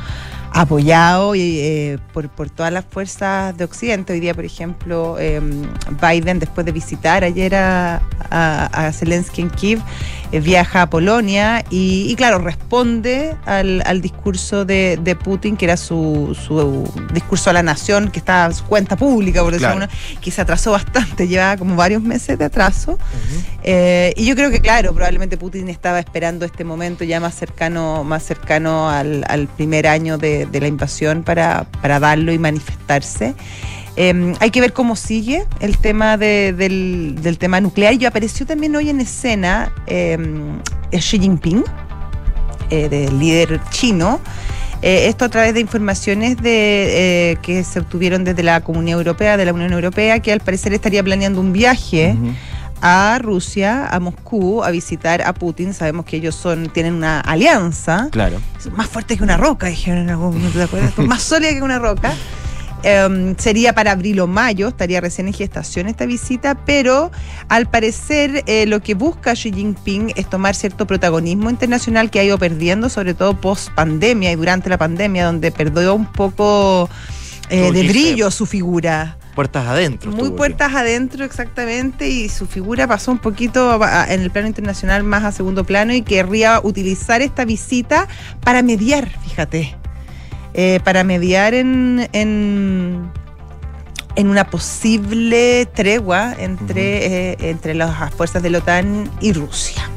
apoyado 0.54 1.34
eh, 1.34 1.98
por, 2.12 2.28
por 2.28 2.50
todas 2.50 2.72
las 2.72 2.84
fuerzas 2.84 3.56
de 3.56 3.64
Occidente. 3.64 4.12
Hoy 4.12 4.20
día, 4.20 4.34
por 4.34 4.44
ejemplo, 4.44 5.16
eh, 5.18 5.40
Biden, 6.00 6.38
después 6.38 6.66
de 6.66 6.72
visitar 6.72 7.24
ayer 7.24 7.54
a, 7.54 8.02
a, 8.30 8.86
a 8.88 8.92
Zelensky 8.92 9.42
en 9.42 9.50
Kiev, 9.50 9.80
eh, 10.30 10.40
viaja 10.40 10.82
a 10.82 10.90
Polonia 10.90 11.64
y, 11.70 12.06
y, 12.10 12.14
claro, 12.16 12.38
responde 12.38 13.36
al, 13.44 13.82
al 13.86 14.00
discurso 14.00 14.64
de, 14.64 14.98
de 15.02 15.16
Putin, 15.16 15.56
que 15.56 15.64
era 15.66 15.76
su, 15.76 16.36
su 16.46 16.90
discurso 17.12 17.50
a 17.50 17.52
la 17.52 17.62
nación, 17.62 18.10
que 18.10 18.18
está 18.18 18.46
a 18.46 18.52
su 18.52 18.64
cuenta 18.64 18.96
pública, 18.96 19.42
por 19.42 19.52
decirlo 19.52 19.62
Claro. 19.62 19.86
uno, 19.86 20.20
que 20.20 20.30
se 20.30 20.40
atrasó 20.40 20.72
bastante, 20.72 21.28
lleva 21.28 21.56
como 21.56 21.76
varios 21.76 22.02
meses 22.02 22.38
de 22.38 22.44
atraso. 22.44 22.92
Ujú. 22.92 23.00
Eh, 23.62 24.12
y 24.16 24.26
yo 24.26 24.34
creo 24.34 24.50
que, 24.50 24.60
claro, 24.60 24.92
probablemente 24.92 25.36
Putin 25.36 25.68
estaba 25.68 26.00
esperando 26.00 26.44
este 26.44 26.64
momento 26.64 27.04
ya 27.04 27.20
más 27.20 27.34
cercano, 27.34 28.02
más 28.02 28.24
cercano 28.24 28.90
al, 28.90 29.24
al 29.28 29.46
primer 29.46 29.86
año 29.86 30.18
de, 30.18 30.41
de 30.46 30.60
la 30.60 30.66
invasión 30.68 31.22
para, 31.22 31.64
para 31.80 31.98
darlo 32.00 32.32
y 32.32 32.38
manifestarse. 32.38 33.34
Eh, 33.96 34.32
hay 34.40 34.50
que 34.50 34.60
ver 34.62 34.72
cómo 34.72 34.96
sigue 34.96 35.44
el 35.60 35.76
tema 35.78 36.16
de- 36.16 36.52
del, 36.54 37.36
tema 37.38 37.60
nuclear. 37.60 37.94
Y 37.94 38.04
apareció 38.06 38.46
también 38.46 38.74
hoy 38.74 38.88
en 38.90 39.00
escena 39.00 39.72
eh, 39.86 40.16
Xi 40.92 41.18
Jinping, 41.18 41.62
eh, 42.70 43.10
líder 43.18 43.60
chino. 43.70 44.18
Eh, 44.80 45.06
esto 45.08 45.24
a 45.26 45.28
través 45.28 45.54
de 45.54 45.60
informaciones 45.60 46.38
de, 46.38 47.32
eh, 47.32 47.36
que 47.42 47.62
se 47.62 47.78
obtuvieron 47.80 48.24
desde 48.24 48.42
la 48.42 48.62
Comunidad 48.62 48.98
Europea, 48.98 49.36
de 49.36 49.44
la 49.44 49.52
Unión 49.52 49.72
Europea, 49.72 50.18
que 50.20 50.32
al 50.32 50.40
parecer 50.40 50.72
estaría 50.72 51.02
planeando 51.04 51.40
un 51.40 51.52
viaje. 51.52 52.16
A 52.82 53.18
Rusia, 53.20 53.86
a 53.86 54.00
Moscú, 54.00 54.62
a 54.64 54.70
visitar 54.70 55.22
a 55.22 55.32
Putin. 55.32 55.72
Sabemos 55.72 56.04
que 56.04 56.16
ellos 56.16 56.34
son 56.34 56.68
tienen 56.68 56.94
una 56.94 57.20
alianza 57.20 58.08
Claro. 58.10 58.40
más 58.76 58.88
fuerte 58.88 59.16
que 59.16 59.22
una 59.22 59.36
roca, 59.36 59.68
dijeron 59.68 60.02
en 60.02 60.10
algún 60.10 60.34
momento, 60.34 60.58
¿te 60.58 60.64
acuerdas? 60.64 60.98
más 60.98 61.22
sólida 61.22 61.54
que 61.54 61.62
una 61.62 61.78
roca. 61.78 62.12
Em, 62.84 63.36
sería 63.38 63.72
para 63.74 63.92
abril 63.92 64.18
o 64.18 64.26
mayo, 64.26 64.66
estaría 64.66 65.00
recién 65.00 65.28
en 65.28 65.34
gestación 65.34 65.86
esta 65.86 66.04
visita, 66.04 66.56
pero 66.66 67.12
al 67.48 67.70
parecer 67.70 68.42
eh, 68.46 68.66
lo 68.66 68.80
que 68.80 68.94
busca 68.94 69.34
Xi 69.34 69.52
Jinping 69.52 70.12
es 70.16 70.28
tomar 70.28 70.56
cierto 70.56 70.84
protagonismo 70.84 71.48
internacional 71.48 72.10
que 72.10 72.18
ha 72.18 72.24
ido 72.24 72.38
perdiendo, 72.38 72.88
sobre 72.88 73.14
todo 73.14 73.40
post 73.40 73.68
pandemia 73.76 74.32
y 74.32 74.34
durante 74.34 74.68
la 74.68 74.78
pandemia, 74.78 75.26
donde 75.26 75.52
perdió 75.52 75.94
un 75.94 76.06
poco 76.06 76.90
eh, 77.50 77.70
de 77.70 77.86
brillo 77.86 78.32
su 78.32 78.46
figura. 78.46 79.16
Puertas 79.34 79.66
adentro. 79.66 80.10
Muy 80.12 80.30
puertas 80.30 80.74
adentro 80.74 81.24
exactamente 81.24 82.08
y 82.08 82.28
su 82.28 82.46
figura 82.46 82.86
pasó 82.86 83.10
un 83.12 83.18
poquito 83.18 83.70
a- 83.82 84.02
a- 84.02 84.12
en 84.12 84.20
el 84.20 84.30
plano 84.30 84.46
internacional 84.48 85.04
más 85.04 85.24
a 85.24 85.32
segundo 85.32 85.64
plano 85.64 85.94
y 85.94 86.02
querría 86.02 86.60
utilizar 86.62 87.22
esta 87.22 87.44
visita 87.46 88.08
para 88.44 88.62
mediar, 88.62 89.08
fíjate, 89.24 89.76
Eh, 90.54 90.80
para 90.84 91.02
mediar 91.02 91.54
en, 91.54 92.10
en, 92.12 93.10
en 94.16 94.26
una 94.28 94.44
posible 94.50 95.64
tregua 95.74 96.34
entre, 96.38 97.30
eh, 97.32 97.36
entre 97.40 97.72
las 97.74 98.12
fuerzas 98.12 98.42
de 98.42 98.50
la 98.50 98.58
OTAN 98.58 99.10
y 99.22 99.32
Rusia. 99.32 99.88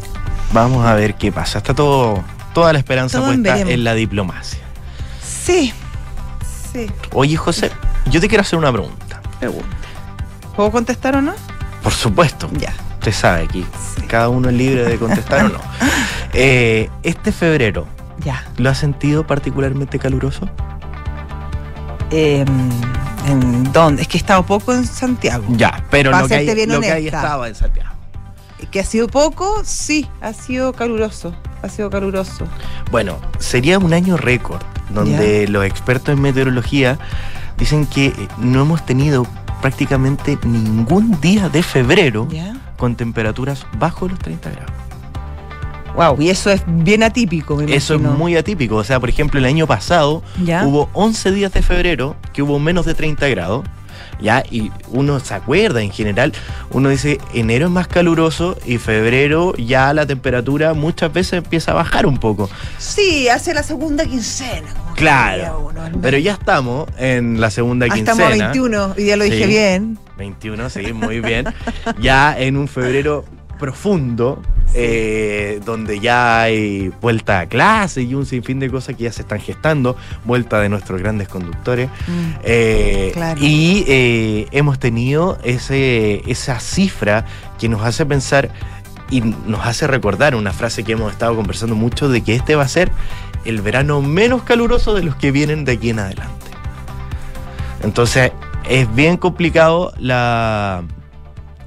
Vamos 0.53 0.85
a 0.85 0.93
ver 0.93 1.15
qué 1.15 1.29
pasa. 1.33 1.57
Está 1.57 1.73
todo, 1.73 2.23
toda 2.53 2.71
la 2.71 2.79
esperanza 2.79 3.17
Todo 3.19 3.33
en 3.33 3.41
puesta 3.43 3.53
veremos. 3.55 3.73
en 3.73 3.83
la 3.83 3.93
diplomacia. 3.95 4.59
Sí, 5.21 5.73
sí, 6.71 6.87
Oye, 7.11 7.35
José, 7.35 7.69
yo 8.09 8.21
te 8.21 8.29
quiero 8.29 8.41
hacer 8.43 8.57
una 8.57 8.71
pregunta. 8.71 9.04
¿Puedo 10.55 10.71
contestar 10.71 11.15
o 11.17 11.21
no? 11.21 11.33
Por 11.83 11.91
supuesto. 11.93 12.49
Ya. 12.57 12.73
Usted 12.95 13.11
sabe 13.11 13.43
aquí. 13.43 13.65
Cada 14.07 14.29
uno 14.29 14.49
es 14.49 14.55
libre 14.55 14.85
de 14.85 14.97
contestar 14.97 15.45
o 15.45 15.49
no. 15.49 15.59
Eh, 16.37 16.89
este 17.03 17.31
febrero, 17.31 17.87
Ya. 18.19 18.43
¿lo 18.57 18.69
has 18.69 18.77
sentido 18.77 19.25
particularmente 19.25 19.99
caluroso? 19.99 20.49
Eh, 22.11 22.43
¿En 23.27 23.71
dónde? 23.71 24.01
Es 24.01 24.07
que 24.09 24.17
he 24.17 24.19
estado 24.19 24.45
poco 24.45 24.73
en 24.73 24.85
Santiago. 24.85 25.45
Ya, 25.51 25.83
pero 25.89 26.11
lo 26.11 26.27
que, 26.27 26.35
hay, 26.35 26.45
lo 26.65 26.81
que 26.81 26.91
ahí 26.91 27.01
honesta. 27.07 27.17
estaba 27.17 27.47
en 27.47 27.55
Santiago. 27.55 27.89
Que 28.69 28.79
ha 28.81 28.83
sido 28.83 29.07
poco, 29.07 29.61
sí, 29.63 30.07
ha 30.21 30.33
sido 30.33 30.73
caluroso. 30.73 31.33
Ha 31.61 31.69
sido 31.69 31.89
caluroso. 31.89 32.45
Bueno, 32.91 33.17
sería 33.39 33.79
un 33.79 33.93
año 33.93 34.17
récord, 34.17 34.61
donde 34.89 35.47
los 35.47 35.65
expertos 35.65 36.13
en 36.15 36.21
meteorología 36.21 36.99
dicen 37.57 37.85
que 37.85 38.07
eh, 38.07 38.13
no 38.37 38.61
hemos 38.61 38.85
tenido 38.85 39.25
prácticamente 39.61 40.37
ningún 40.43 41.19
día 41.21 41.49
de 41.49 41.63
febrero 41.63 42.27
¿Ya? 42.29 42.55
con 42.77 42.95
temperaturas 42.95 43.65
bajo 43.77 44.07
los 44.07 44.19
30 44.19 44.51
grados. 44.51 44.71
Wow, 45.95 46.21
y 46.21 46.29
eso 46.29 46.51
es 46.51 46.61
bien 46.67 47.03
atípico, 47.03 47.55
me 47.55 47.73
Eso 47.73 47.95
es 47.95 48.01
muy 48.01 48.35
atípico. 48.35 48.75
O 48.75 48.83
sea, 48.83 48.99
por 48.99 49.09
ejemplo, 49.09 49.39
el 49.39 49.45
año 49.45 49.65
pasado 49.65 50.21
¿Ya? 50.43 50.65
hubo 50.65 50.89
11 50.93 51.31
días 51.31 51.53
de 51.53 51.61
febrero 51.61 52.17
que 52.33 52.41
hubo 52.41 52.59
menos 52.59 52.85
de 52.85 52.93
30 52.93 53.27
grados. 53.29 53.65
Ya, 54.21 54.43
y 54.49 54.71
uno 54.89 55.19
se 55.19 55.33
acuerda 55.33 55.81
en 55.81 55.91
general, 55.91 56.31
uno 56.71 56.87
dice 56.87 57.19
enero 57.33 57.65
es 57.65 57.71
más 57.71 57.87
caluroso 57.87 58.57
y 58.65 58.77
febrero 58.77 59.53
ya 59.57 59.93
la 59.93 60.05
temperatura 60.05 60.73
muchas 60.73 61.11
veces 61.11 61.33
empieza 61.33 61.71
a 61.71 61.73
bajar 61.73 62.05
un 62.05 62.17
poco. 62.17 62.49
Sí, 62.77 63.27
hace 63.27 63.53
la 63.53 63.63
segunda 63.63 64.05
quincena. 64.05 64.84
Claro, 64.95 65.71
Pero 66.01 66.17
ya 66.17 66.33
estamos 66.33 66.87
en 66.97 67.39
la 67.39 67.49
segunda 67.51 67.85
Ah, 67.89 67.93
quincena. 67.93 68.11
estamos 68.13 68.41
a 68.41 68.45
21, 68.51 68.93
y 68.97 69.05
ya 69.05 69.17
lo 69.17 69.23
dije 69.25 69.43
Sí. 69.43 69.47
bien. 69.47 69.97
21, 70.17 70.69
sí, 70.69 70.93
muy 70.93 71.19
bien. 71.19 71.45
ya 71.99 72.35
en 72.37 72.57
un 72.57 72.67
febrero 72.67 73.25
profundo, 73.59 74.41
eh, 74.73 75.61
donde 75.65 75.99
ya 76.01 76.41
hay 76.41 76.91
vuelta 77.01 77.41
a 77.41 77.45
clase 77.47 78.01
y 78.01 78.13
un 78.13 78.25
sinfín 78.25 78.59
de 78.59 78.69
cosas 78.69 78.95
que 78.95 79.03
ya 79.05 79.11
se 79.11 79.21
están 79.21 79.39
gestando, 79.39 79.95
vuelta 80.25 80.59
de 80.59 80.67
nuestros 80.69 81.01
grandes 81.01 81.27
conductores. 81.29 81.89
Mm. 82.07 82.31
Eh, 82.43 83.11
Claro. 83.13 83.39
Y 83.41 83.85
eh, 83.87 84.47
hemos 84.51 84.79
tenido 84.79 85.37
ese, 85.43 86.21
esa 86.29 86.59
cifra 86.59 87.25
que 87.59 87.69
nos 87.69 87.81
hace 87.83 88.05
pensar 88.05 88.49
y 89.09 89.21
nos 89.21 89.65
hace 89.65 89.87
recordar 89.87 90.35
una 90.35 90.51
frase 90.51 90.83
que 90.83 90.93
hemos 90.93 91.11
estado 91.13 91.35
conversando 91.35 91.75
mucho 91.75 92.09
de 92.09 92.21
que 92.21 92.35
este 92.35 92.55
va 92.55 92.63
a 92.63 92.67
ser 92.67 92.91
el 93.45 93.61
verano 93.61 94.01
menos 94.01 94.43
caluroso 94.43 94.93
de 94.93 95.03
los 95.03 95.15
que 95.15 95.31
vienen 95.31 95.65
de 95.65 95.73
aquí 95.73 95.91
en 95.91 95.99
adelante. 95.99 96.33
Entonces 97.83 98.31
es 98.67 98.93
bien 98.95 99.17
complicado 99.17 99.93
la, 99.97 100.83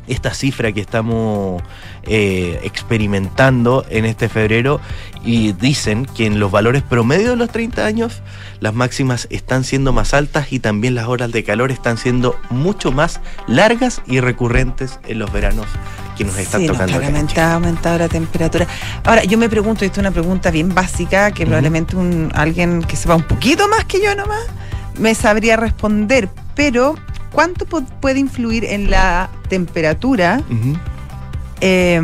esta 0.08 0.34
cifra 0.34 0.72
que 0.72 0.80
estamos 0.80 1.62
eh, 2.08 2.58
experimentando 2.62 3.84
en 3.90 4.04
este 4.04 4.28
febrero 4.28 4.80
y 5.24 5.52
dicen 5.52 6.06
que 6.06 6.26
en 6.26 6.40
los 6.40 6.50
valores 6.50 6.82
promedio 6.82 7.30
de 7.30 7.36
los 7.36 7.50
30 7.50 7.84
años 7.84 8.22
las 8.60 8.74
máximas 8.74 9.26
están 9.30 9.62
siendo 9.64 9.92
más 9.92 10.14
altas 10.14 10.52
y 10.52 10.58
también 10.58 10.94
las 10.94 11.06
horas 11.06 11.32
de 11.32 11.44
calor 11.44 11.70
están 11.70 11.98
siendo 11.98 12.38
mucho 12.50 12.92
más 12.92 13.20
largas 13.46 14.00
y 14.06 14.20
recurrentes 14.20 14.98
en 15.06 15.18
los 15.18 15.30
veranos 15.32 15.66
que 16.16 16.24
nos 16.24 16.36
están 16.38 16.62
Sí, 16.62 16.66
no, 16.66 16.72
tocando. 16.72 16.94
en 16.94 16.98
claramente 16.98 17.40
ha 17.40 17.54
aumentado 17.54 17.98
la 17.98 18.08
temperatura. 18.08 18.66
Ahora, 19.04 19.24
yo 19.24 19.38
me 19.38 19.48
pregunto, 19.48 19.84
esto 19.84 20.00
es 20.00 20.06
una 20.06 20.10
pregunta 20.10 20.50
bien 20.50 20.74
básica, 20.74 21.30
que 21.30 21.44
probablemente 21.44 21.94
un, 21.94 22.32
alguien 22.34 22.82
que 22.82 22.96
sepa 22.96 23.14
un 23.14 23.22
poquito 23.22 23.68
más 23.68 23.84
que 23.84 24.02
yo 24.02 24.14
nomás 24.16 24.42
me 24.98 25.14
sabría 25.14 25.56
responder, 25.56 26.28
pero 26.54 26.96
¿cuánto 27.32 27.66
puede 27.66 28.18
influir 28.18 28.64
en 28.64 28.90
la 28.90 29.28
temperatura. 29.48 30.42
Eh, 31.60 32.00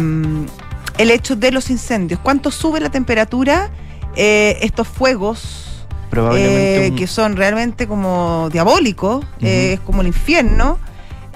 el 0.98 1.10
hecho 1.10 1.36
de 1.36 1.50
los 1.50 1.70
incendios? 1.70 2.20
¿Cuánto 2.22 2.50
sube 2.50 2.80
la 2.80 2.90
temperatura 2.90 3.70
eh, 4.16 4.58
estos 4.62 4.86
fuegos 4.88 5.86
Probablemente 6.10 6.86
eh, 6.86 6.90
un- 6.90 6.96
que 6.96 7.06
son 7.08 7.36
realmente 7.36 7.86
como 7.88 8.48
diabólicos, 8.52 9.24
eh, 9.40 9.72
es 9.74 9.80
como 9.80 10.02
el 10.02 10.06
infierno, 10.08 10.78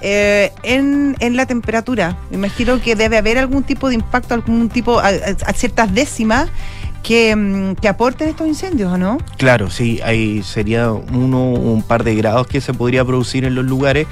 eh, 0.00 0.52
en, 0.62 1.16
en 1.18 1.34
la 1.36 1.46
temperatura. 1.46 2.16
Me 2.30 2.36
imagino 2.36 2.80
que 2.80 2.94
debe 2.94 3.18
haber 3.18 3.38
algún 3.38 3.64
tipo 3.64 3.88
de 3.88 3.96
impacto, 3.96 4.34
algún 4.34 4.68
tipo, 4.68 5.00
a, 5.00 5.10
ciertas 5.54 5.92
décimas 5.92 6.48
que, 7.02 7.34
mm, 7.34 7.74
que 7.76 7.88
aporten 7.88 8.28
estos 8.28 8.46
incendios, 8.46 8.92
¿o 8.92 8.98
no? 8.98 9.18
Claro, 9.38 9.70
sí, 9.70 9.98
ahí 10.04 10.44
sería 10.44 10.92
uno, 10.92 11.50
un 11.50 11.82
par 11.82 12.04
de 12.04 12.14
grados 12.14 12.46
que 12.46 12.60
se 12.60 12.72
podría 12.72 13.04
producir 13.04 13.44
en 13.44 13.56
los 13.56 13.64
lugares, 13.64 14.06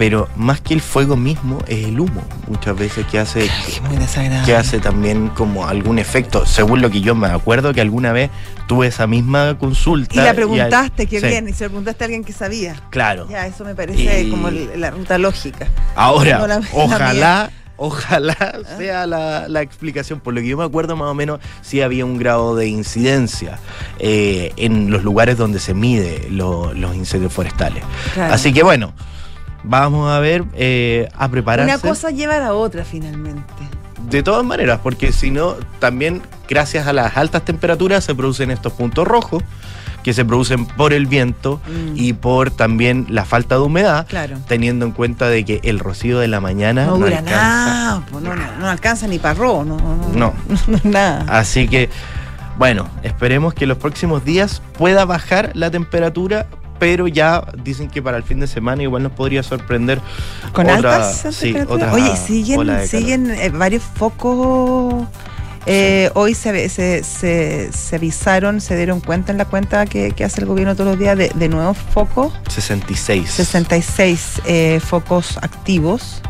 pero 0.00 0.30
más 0.34 0.62
que 0.62 0.72
el 0.72 0.80
fuego 0.80 1.14
mismo 1.14 1.58
es 1.68 1.84
el 1.84 2.00
humo, 2.00 2.22
muchas 2.48 2.74
veces 2.74 3.04
que 3.04 3.18
hace 3.18 3.50
desagradable. 3.98 4.46
que 4.46 4.56
hace 4.56 4.80
también 4.80 5.28
como 5.28 5.68
algún 5.68 5.98
efecto, 5.98 6.46
según 6.46 6.80
lo 6.80 6.88
que 6.90 7.02
yo 7.02 7.14
me 7.14 7.26
acuerdo 7.26 7.74
que 7.74 7.82
alguna 7.82 8.10
vez 8.10 8.30
tuve 8.66 8.86
esa 8.86 9.06
misma 9.06 9.58
consulta. 9.58 10.14
Y 10.14 10.24
la 10.24 10.32
preguntaste, 10.32 11.06
qué 11.06 11.20
sí. 11.20 11.26
bien, 11.26 11.46
y 11.50 11.52
se 11.52 11.64
lo 11.64 11.70
preguntaste 11.72 12.02
a 12.02 12.06
alguien 12.06 12.24
que 12.24 12.32
sabía. 12.32 12.76
Claro. 12.88 13.26
Ya, 13.28 13.46
eso 13.46 13.62
me 13.62 13.74
parece 13.74 14.22
Y- 14.22 14.30
como 14.30 14.48
el- 14.48 14.70
la 14.80 14.90
ruta 14.90 15.18
lógica. 15.18 15.66
Ahora, 15.94 16.38
No 16.38 16.46
la- 16.46 16.60
la 16.60 16.66
ojalá, 16.72 17.50
ojalá 17.76 18.36
sea 18.78 19.06
la, 19.06 19.48
la 19.48 19.60
explicación. 19.60 20.20
Por 20.20 20.32
lo 20.32 20.40
que 20.40 20.48
yo 20.48 20.56
me 20.56 20.64
acuerdo 20.64 20.96
más 20.96 21.08
o 21.08 21.14
menos, 21.14 21.40
sí 21.60 21.82
había 21.82 22.06
un 22.06 22.16
grado 22.16 22.56
de 22.56 22.68
incidencia 22.68 23.58
eh, 23.98 24.52
en 24.56 24.90
los 24.90 25.04
lugares 25.04 25.36
donde 25.36 25.58
se 25.60 25.74
mide 25.74 26.26
lo- 26.30 26.72
los 26.72 26.94
incendios 26.96 27.34
forestales. 27.34 27.84
Claro. 28.14 28.32
Así 28.32 28.54
que 28.54 28.62
bueno, 28.62 28.94
vamos 29.64 30.10
a 30.10 30.18
ver, 30.20 30.44
eh, 30.54 31.08
a 31.16 31.28
prepararse. 31.28 31.72
Una 31.74 31.80
cosa 31.80 32.10
lleva 32.10 32.36
a 32.36 32.40
la 32.40 32.54
otra 32.54 32.84
finalmente. 32.84 33.42
De 34.08 34.22
todas 34.22 34.44
maneras, 34.44 34.80
porque 34.82 35.12
si 35.12 35.30
no, 35.30 35.54
también 35.78 36.22
gracias 36.48 36.86
a 36.86 36.92
las 36.92 37.16
altas 37.16 37.44
temperaturas 37.44 38.02
se 38.02 38.14
producen 38.14 38.50
estos 38.50 38.72
puntos 38.72 39.06
rojos 39.06 39.42
que 40.02 40.14
se 40.14 40.24
producen 40.24 40.64
por 40.64 40.94
el 40.94 41.06
viento 41.06 41.60
Mm. 41.68 41.92
y 41.94 42.14
por 42.14 42.50
también 42.50 43.04
la 43.10 43.26
falta 43.26 43.56
de 43.56 43.60
humedad, 43.60 44.06
Claro. 44.08 44.38
teniendo 44.48 44.86
en 44.86 44.92
cuenta 44.92 45.28
de 45.28 45.44
que 45.44 45.60
el 45.62 45.78
rocío 45.78 46.18
de 46.18 46.26
la 46.26 46.40
mañana 46.40 46.86
No 46.86 46.92
no, 46.92 47.04
dura 47.04 47.18
alcanza. 47.18 47.36
nada, 47.66 48.02
pues 48.10 48.24
no, 48.24 48.34
no, 48.34 48.42
no 48.58 48.68
alcanza 48.70 49.06
ni 49.06 49.18
para 49.18 49.32
arroz, 49.32 49.66
no, 49.66 49.76
no, 49.76 49.96
No. 50.14 50.34
no, 50.66 50.80
nada. 50.90 51.26
Así 51.28 51.68
que, 51.68 51.90
bueno, 52.58 52.88
esperemos 53.02 53.52
que 53.52 53.66
los 53.66 53.76
próximos 53.76 54.24
días 54.24 54.62
pueda 54.78 55.04
bajar 55.04 55.50
la 55.52 55.70
temperatura, 55.70 56.46
pero 56.80 57.06
ya 57.06 57.44
dicen 57.62 57.88
que 57.88 58.02
para 58.02 58.16
el 58.16 58.24
fin 58.24 58.40
de 58.40 58.48
semana 58.48 58.82
igual 58.82 59.04
nos 59.04 59.12
podría 59.12 59.44
sorprender 59.44 60.00
Con 60.52 60.68
otra- 60.68 60.96
altas 61.12 61.32
sí, 61.36 61.54
otra 61.68 61.92
Oye, 61.92 62.16
siguen, 62.16 62.88
siguen 62.88 63.30
eh, 63.30 63.50
varios 63.50 63.84
focos. 63.84 65.06
eh, 65.66 66.10
Hoy 66.14 66.34
se, 66.34 66.68
se, 66.70 67.04
se, 67.04 67.70
se 67.72 67.96
avisaron, 67.96 68.60
se 68.60 68.76
dieron 68.76 69.00
cuenta 69.00 69.30
en 69.30 69.38
la 69.38 69.44
cuenta 69.44 69.84
que, 69.86 70.12
que 70.12 70.24
hace 70.24 70.40
el 70.40 70.46
gobierno 70.46 70.74
todos 70.74 70.88
los 70.92 70.98
días 70.98 71.16
de, 71.18 71.30
de 71.34 71.48
nuevos 71.50 71.76
focos, 71.76 72.32
66. 72.48 73.30
66 73.30 74.40
eh, 74.46 74.80
focos 74.82 75.36
activos. 75.36 76.22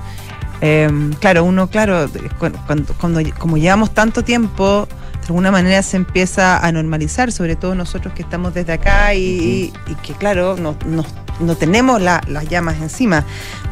Eh, 0.62 0.90
claro, 1.20 1.44
uno, 1.44 1.68
claro, 1.68 2.06
cu- 2.38 2.50
cuando, 2.66 2.92
cuando, 3.00 3.20
como 3.38 3.56
llevamos 3.56 3.94
tanto 3.94 4.22
tiempo, 4.24 4.86
alguna 5.30 5.50
manera 5.52 5.82
se 5.82 5.96
empieza 5.96 6.58
a 6.58 6.72
normalizar, 6.72 7.30
sobre 7.32 7.54
todo 7.56 7.74
nosotros 7.74 8.12
que 8.14 8.22
estamos 8.22 8.52
desde 8.52 8.72
acá 8.72 9.14
y, 9.14 9.72
y 9.86 9.94
que, 10.02 10.12
claro, 10.14 10.56
no, 10.58 10.76
no, 10.86 11.04
no 11.38 11.54
tenemos 11.56 12.00
la- 12.02 12.20
las 12.26 12.48
llamas 12.48 12.76
encima, 12.80 13.24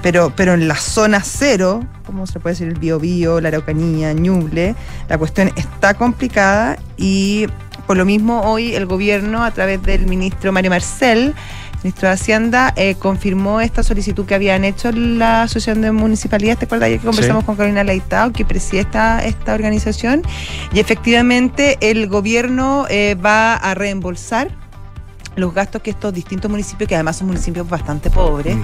pero, 0.02 0.32
pero 0.36 0.54
en 0.54 0.68
la 0.68 0.76
zona 0.76 1.20
cero, 1.24 1.84
como 2.06 2.26
se 2.28 2.38
puede 2.38 2.54
decir 2.54 2.68
el 2.68 2.78
Biobío, 2.78 3.40
la 3.40 3.48
Araucanía, 3.48 4.12
Ñuble, 4.12 4.76
la 5.08 5.18
cuestión 5.18 5.50
está 5.56 5.94
complicada 5.94 6.78
y 6.96 7.46
por 7.88 7.96
lo 7.96 8.04
mismo 8.04 8.42
hoy 8.42 8.74
el 8.74 8.86
gobierno, 8.86 9.42
a 9.44 9.50
través 9.50 9.82
del 9.82 10.06
ministro 10.06 10.52
Mario 10.52 10.70
Marcel, 10.70 11.34
ministro 11.82 12.08
de 12.08 12.14
Hacienda, 12.14 12.72
eh, 12.76 12.96
confirmó 12.98 13.60
esta 13.60 13.82
solicitud 13.82 14.26
que 14.26 14.34
habían 14.34 14.64
hecho 14.64 14.90
la 14.92 15.42
Asociación 15.42 15.80
de 15.82 15.92
Municipalidades. 15.92 16.58
¿Te 16.58 16.64
acuerdas 16.64 16.86
ayer 16.88 16.98
que 17.00 17.06
conversamos 17.06 17.42
Sí. 17.42 17.46
con 17.46 17.56
Carolina 17.56 17.84
Leitao, 17.84 18.32
que 18.32 18.44
preside 18.44 18.80
esta, 18.80 19.24
esta 19.24 19.54
organización? 19.54 20.22
Y 20.72 20.80
efectivamente 20.80 21.78
el 21.80 22.08
gobierno 22.08 22.86
eh, 22.90 23.14
va 23.14 23.54
a 23.54 23.74
reembolsar 23.74 24.48
los 25.38 25.54
gastos 25.54 25.82
que 25.82 25.90
estos 25.90 26.12
distintos 26.12 26.50
municipios, 26.50 26.88
que 26.88 26.94
además 26.94 27.16
son 27.16 27.28
municipios 27.28 27.68
bastante 27.68 28.10
pobres, 28.10 28.56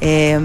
eh, 0.00 0.38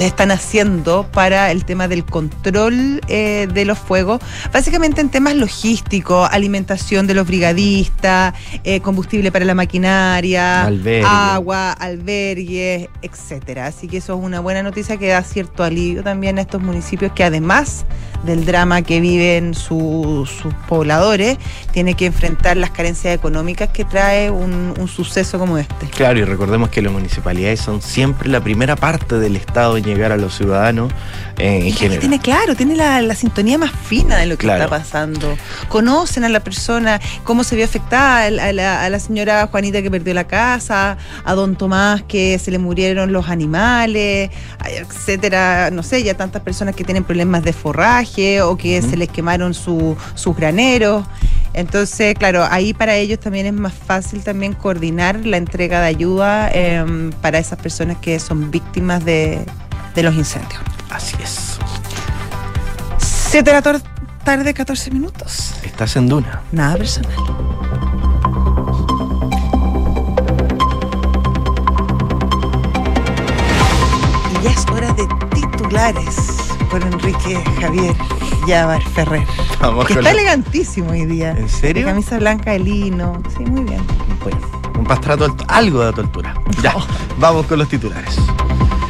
están 0.00 0.30
haciendo 0.30 1.06
para 1.12 1.50
el 1.50 1.64
tema 1.64 1.88
del 1.88 2.04
control 2.04 3.00
eh, 3.08 3.46
de 3.52 3.64
los 3.64 3.78
fuegos, 3.78 4.20
básicamente 4.52 5.00
en 5.00 5.08
temas 5.10 5.34
logísticos, 5.36 6.28
alimentación 6.30 7.06
de 7.06 7.14
los 7.14 7.26
brigadistas, 7.26 8.34
eh, 8.64 8.80
combustible 8.80 9.30
para 9.32 9.44
la 9.44 9.54
maquinaria, 9.54 10.64
Albergue. 10.64 11.04
agua, 11.06 11.72
albergues, 11.72 12.88
etcétera. 13.02 13.66
Así 13.66 13.88
que 13.88 13.98
eso 13.98 14.16
es 14.18 14.24
una 14.24 14.40
buena 14.40 14.62
noticia 14.62 14.96
que 14.96 15.08
da 15.08 15.22
cierto 15.22 15.62
alivio 15.64 16.02
también 16.02 16.38
a 16.38 16.42
estos 16.42 16.60
municipios 16.62 17.12
que 17.12 17.24
además 17.24 17.84
del 18.24 18.44
drama 18.46 18.80
que 18.82 19.00
viven 19.00 19.52
su- 19.54 20.26
sus 20.26 20.54
pobladores, 20.66 21.36
tiene 21.72 21.94
que 21.94 22.06
enfrentar 22.06 22.56
las 22.56 22.70
carencias 22.70 23.14
económicas 23.14 23.68
que 23.68 23.84
trae 23.84 24.30
un, 24.30 24.72
un 24.78 24.83
suceso 24.88 25.38
como 25.38 25.58
este. 25.58 25.86
Claro, 25.88 26.18
y 26.18 26.24
recordemos 26.24 26.68
que 26.70 26.82
las 26.82 26.92
municipalidades 26.92 27.60
son 27.60 27.80
siempre 27.82 28.28
la 28.28 28.40
primera 28.42 28.76
parte 28.76 29.18
del 29.18 29.36
Estado 29.36 29.76
en 29.76 29.84
llegar 29.84 30.12
a 30.12 30.16
los 30.16 30.36
ciudadanos 30.36 30.92
eh, 31.38 31.66
en 31.66 31.72
general. 31.72 32.00
Tiene 32.00 32.20
claro, 32.20 32.54
tiene 32.54 32.76
la, 32.76 33.00
la 33.02 33.14
sintonía 33.14 33.58
más 33.58 33.72
fina 33.72 34.16
de 34.18 34.26
lo 34.26 34.36
que 34.36 34.44
Claro. 34.46 34.64
está 34.64 34.78
pasando. 34.78 35.36
Conocen 35.68 36.24
a 36.24 36.28
la 36.28 36.40
persona, 36.40 37.00
cómo 37.24 37.44
se 37.44 37.56
vio 37.56 37.64
afectada 37.64 38.26
a 38.26 38.30
la, 38.52 38.84
a 38.84 38.88
la 38.90 38.98
señora 39.00 39.46
Juanita 39.50 39.82
que 39.82 39.90
perdió 39.90 40.14
la 40.14 40.24
casa, 40.26 40.96
a 41.24 41.34
don 41.34 41.56
Tomás 41.56 42.02
que 42.02 42.38
se 42.38 42.50
le 42.50 42.58
murieron 42.58 43.12
los 43.12 43.28
animales, 43.28 44.30
etcétera. 44.64 45.70
No 45.70 45.82
sé, 45.82 46.02
ya 46.02 46.14
tantas 46.14 46.42
personas 46.42 46.74
que 46.74 46.84
tienen 46.84 47.04
problemas 47.04 47.42
de 47.42 47.52
forraje 47.52 48.42
o 48.42 48.56
que 48.56 48.80
se 48.82 48.96
les 48.96 49.08
quemaron 49.08 49.54
su- 49.54 49.96
sus 50.14 50.36
graneros. 50.36 51.04
Entonces, 51.52 52.16
claro, 52.18 52.44
ahí 52.50 52.74
para 52.74 52.96
ellos 52.96 53.20
también 53.20 53.46
es 53.46 53.52
más 53.52 53.72
fácil 53.72 54.22
también 54.24 54.54
coordinar 54.78 55.24
la 55.24 55.36
entrega 55.36 55.80
de 55.80 55.86
ayuda 55.86 56.50
em, 56.52 57.12
para 57.22 57.38
esas 57.38 57.58
personas 57.60 57.96
que 57.98 58.18
son 58.18 58.50
víctimas 58.50 59.04
de, 59.04 59.46
de 59.94 60.02
los 60.02 60.14
incendios. 60.16 60.60
Así 60.90 61.16
es. 61.22 61.58
7 62.98 63.48
de 63.50 63.52
la 63.62 63.62
tarde, 64.24 64.52
14 64.52 64.90
minutos. 64.90 65.54
Estás 65.62 65.94
en 65.96 66.08
Duna. 66.08 66.42
Nada 66.50 66.76
personal. 66.76 67.12
Y 74.40 74.44
ya 74.44 74.50
es 74.50 74.66
hora 74.70 74.92
de 74.92 75.06
titulares 75.34 76.16
con 76.70 76.82
Enrique 76.82 77.42
Javier 77.60 77.94
Yavar 78.46 78.82
Ferrer. 78.82 79.26
Vamos 79.60 79.86
Que 79.86 79.94
está 79.94 80.02
la- 80.02 80.10
elegantísimo 80.12 80.90
hoy 80.90 81.06
día. 81.06 81.30
¿En 81.32 81.48
serio? 81.48 81.86
Camisa 81.86 82.18
blanca 82.18 82.52
de 82.52 82.58
lino. 82.60 83.22
Sí, 83.36 83.44
muy 83.44 83.62
bien. 83.64 83.82
Bueno, 84.22 84.38
un 84.78 84.84
pastrato 84.84 85.24
alto- 85.24 85.44
algo 85.48 85.84
de 85.84 85.92
tu 85.92 86.00
altura. 86.00 86.34
Ya, 86.62 86.74
vamos 87.18 87.46
con 87.46 87.58
los 87.58 87.68
titulares. 87.68 88.16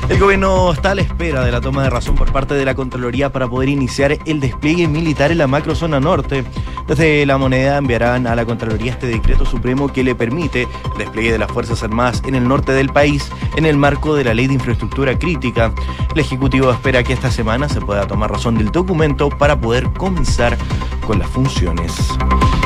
El 0.08 0.18
gobierno 0.18 0.70
está 0.70 0.90
a 0.90 0.94
la 0.94 1.00
espera 1.00 1.42
de 1.46 1.50
la 1.50 1.62
toma 1.62 1.82
de 1.82 1.88
razón 1.88 2.14
por 2.14 2.30
parte 2.30 2.52
de 2.52 2.64
la 2.66 2.74
Contraloría 2.74 3.32
para 3.32 3.48
poder 3.48 3.70
iniciar 3.70 4.18
el 4.26 4.38
despliegue 4.38 4.86
militar 4.86 5.32
en 5.32 5.38
la 5.38 5.46
macrozona 5.46 5.98
norte. 5.98 6.44
Desde 6.86 7.24
la 7.24 7.38
moneda 7.38 7.78
enviarán 7.78 8.26
a 8.26 8.34
la 8.36 8.44
Contraloría 8.44 8.92
este 8.92 9.06
decreto 9.06 9.46
supremo 9.46 9.88
que 9.90 10.04
le 10.04 10.14
permite 10.14 10.68
el 10.92 10.98
despliegue 10.98 11.32
de 11.32 11.38
las 11.38 11.50
Fuerzas 11.50 11.82
Armadas 11.82 12.22
en 12.26 12.34
el 12.34 12.46
norte 12.46 12.72
del 12.72 12.90
país 12.90 13.30
en 13.56 13.64
el 13.64 13.78
marco 13.78 14.14
de 14.14 14.24
la 14.24 14.34
Ley 14.34 14.46
de 14.46 14.52
Infraestructura 14.52 15.18
Crítica. 15.18 15.72
El 16.14 16.20
Ejecutivo 16.20 16.70
espera 16.70 17.02
que 17.02 17.14
esta 17.14 17.30
semana 17.30 17.70
se 17.70 17.80
pueda 17.80 18.06
tomar 18.06 18.30
razón 18.30 18.56
del 18.58 18.70
documento 18.70 19.30
para 19.30 19.58
poder 19.58 19.90
comenzar 19.94 20.58
con 21.06 21.18
las 21.18 21.30
funciones. 21.30 21.92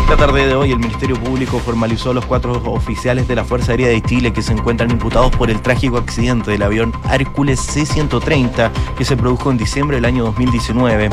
La 0.08 0.16
tarde 0.16 0.46
de 0.46 0.54
hoy 0.54 0.72
el 0.72 0.78
Ministerio 0.78 1.22
Público 1.22 1.58
formalizó 1.58 2.12
a 2.12 2.14
los 2.14 2.24
cuatro 2.24 2.62
oficiales 2.64 3.28
de 3.28 3.34
la 3.34 3.44
Fuerza 3.44 3.72
Aérea 3.72 3.88
de 3.88 4.00
Chile 4.00 4.32
que 4.32 4.40
se 4.40 4.54
encuentran 4.54 4.90
imputados 4.90 5.30
por 5.36 5.50
el 5.50 5.60
trágico 5.60 5.98
accidente 5.98 6.50
del 6.50 6.62
avión 6.62 6.94
Hércules 7.12 7.60
C-130 7.60 8.70
que 8.96 9.04
se 9.04 9.18
produjo 9.18 9.50
en 9.50 9.58
diciembre 9.58 9.98
del 9.98 10.06
año 10.06 10.24
2019. 10.24 11.10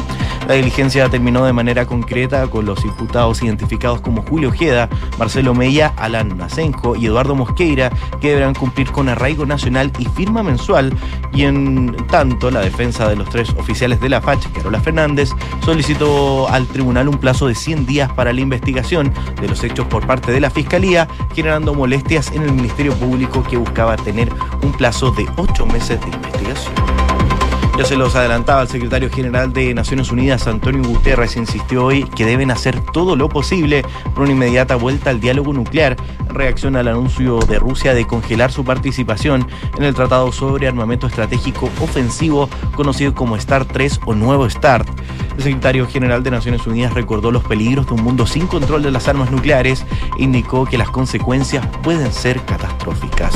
La 0.48 0.54
diligencia 0.54 1.10
terminó 1.10 1.44
de 1.44 1.52
manera 1.52 1.86
concreta 1.86 2.48
con 2.48 2.66
los 2.66 2.86
imputados 2.86 3.44
identificados 3.44 4.00
como 4.00 4.22
Julio 4.22 4.50
Ojeda, 4.50 4.88
Marcelo 5.18 5.54
Mella, 5.54 5.92
Alan 5.98 6.38
Nacenjo 6.38 6.96
y 6.96 7.08
Eduardo 7.08 7.36
Mosqueira, 7.36 7.90
que 8.22 8.30
deberán 8.30 8.54
cumplir 8.54 8.92
con 8.92 9.10
arraigo 9.10 9.46
nacional 9.46 9.92
y 9.98 10.06
firma 10.06 10.42
mensual. 10.42 10.96
Y 11.34 11.44
en 11.44 11.98
tanto, 12.08 12.50
la 12.50 12.62
defensa 12.62 13.10
de 13.10 13.16
los 13.16 13.28
tres 13.28 13.50
oficiales 13.58 14.00
de 14.00 14.08
la 14.08 14.22
FACH, 14.22 14.52
Carola 14.54 14.80
Fernández, 14.80 15.32
solicitó 15.66 16.48
al 16.48 16.68
tribunal 16.68 17.10
un 17.10 17.18
plazo 17.18 17.48
de 17.48 17.56
100 17.56 17.88
días 17.88 18.14
para 18.14 18.32
la 18.32 18.40
investigación 18.40 18.85
de 18.86 19.48
los 19.48 19.64
hechos 19.64 19.88
por 19.88 20.06
parte 20.06 20.32
de 20.32 20.40
la 20.40 20.52
Fiscalía, 20.52 21.08
generando 21.34 21.74
molestias 21.74 22.32
en 22.34 22.44
el 22.44 22.54
Ministerio 22.54 22.94
Público 22.94 23.44
que 23.44 23.58
buscaba 23.58 23.96
tener 23.96 24.32
un 24.62 24.72
plazo 24.74 25.10
de 25.10 25.26
ocho 25.38 25.66
meses 25.66 26.00
de 26.02 26.08
investigación. 26.08 27.15
Ya 27.78 27.84
se 27.84 27.98
los 27.98 28.16
adelantaba 28.16 28.62
el 28.62 28.70
secretario 28.70 29.10
general 29.10 29.52
de 29.52 29.74
Naciones 29.74 30.10
Unidas, 30.10 30.48
Antonio 30.48 30.82
Guterres, 30.82 31.36
insistió 31.36 31.84
hoy 31.84 32.06
que 32.06 32.26
deben 32.26 32.50
hacer 32.50 32.80
todo 32.80 33.18
lo 33.18 33.28
posible 33.28 33.84
por 34.14 34.24
una 34.24 34.32
inmediata 34.32 34.78
vuelta 34.78 35.10
al 35.10 35.20
diálogo 35.20 35.52
nuclear 35.52 35.98
en 36.22 36.36
reacción 36.36 36.78
al 36.78 36.88
anuncio 36.88 37.40
de 37.40 37.60
Rusia 37.60 37.94
de 37.94 38.08
congelar 38.08 38.54
su 38.54 38.64
participación 38.64 39.46
en 39.78 39.84
el 39.84 39.94
Tratado 39.94 40.32
sobre 40.32 40.70
Armamento 40.70 41.08
Estratégico 41.08 41.70
Ofensivo, 41.82 42.50
conocido 42.78 43.14
como 43.14 43.38
START 43.38 43.70
3 43.70 44.00
o 44.06 44.16
Nuevo 44.16 44.50
START. 44.50 44.88
El 45.38 45.44
secretario 45.44 45.86
general 45.86 46.24
de 46.24 46.32
Naciones 46.32 46.66
Unidas 46.66 46.94
recordó 46.94 47.30
los 47.30 47.44
peligros 47.44 47.88
de 47.88 47.94
un 47.96 48.04
mundo 48.04 48.26
sin 48.26 48.48
control 48.48 48.84
de 48.84 48.92
las 48.92 49.10
armas 49.10 49.32
nucleares 49.32 49.86
e 50.18 50.24
indicó 50.24 50.66
que 50.66 50.78
las 50.78 50.90
consecuencias 50.90 51.68
pueden 51.84 52.14
ser 52.14 52.40
catastróficas. 52.46 53.34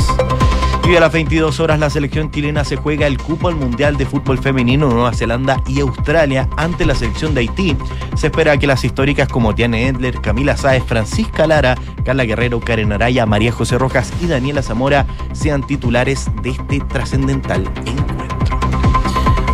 Y 0.90 0.96
a 0.96 1.00
las 1.00 1.12
22 1.12 1.60
horas 1.60 1.80
la 1.80 1.92
selección 1.92 2.32
chilena 2.32 2.64
se 2.64 2.76
juega 2.76 3.06
el 3.06 3.20
cupo 3.20 3.48
al 3.48 3.56
Mundial 3.56 3.96
de 3.96 4.08
Fútbol 4.08 4.40
Femenino 4.40 4.90
Nueva 4.90 5.14
Zelanda 5.14 5.62
y 5.68 5.82
Australia 5.82 6.50
ante 6.58 6.84
la 6.84 6.96
selección 6.96 7.36
de 7.36 7.42
Haití. 7.42 7.78
Se 8.16 8.28
espera 8.28 8.58
que 8.58 8.66
las 8.66 8.84
históricas 8.84 9.28
como 9.28 9.54
Tiane 9.54 9.88
Edler, 9.88 10.20
Camila 10.20 10.58
Sáez, 10.58 10.84
Francisca 10.84 11.46
Lara, 11.46 11.78
Carla 12.04 12.24
Guerrero, 12.24 12.60
Karen 12.60 12.92
Araya, 12.92 13.28
María 13.28 13.52
José 13.52 13.78
Rojas 13.78 14.12
y 14.20 14.26
Daniela 14.26 14.64
Zamora 14.64 15.06
sean 15.32 15.62
titulares 15.62 16.28
de 16.42 16.50
este 16.50 16.80
trascendental 16.80 17.70
encuentro. 17.86 18.60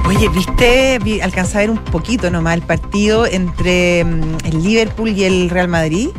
Oye, 0.08 0.30
¿viste? 0.30 1.00
Vi, 1.04 1.20
alcanza 1.20 1.58
a 1.58 1.62
ver 1.62 1.70
un 1.70 1.80
poquito 1.80 2.32
nomás 2.32 2.54
el 2.56 2.62
partido 2.62 3.26
entre 3.26 4.06
mm, 4.06 4.38
el 4.46 4.64
Liverpool 4.64 5.10
y 5.10 5.26
el 5.26 5.50
Real 5.50 5.68
Madrid. 5.68 6.12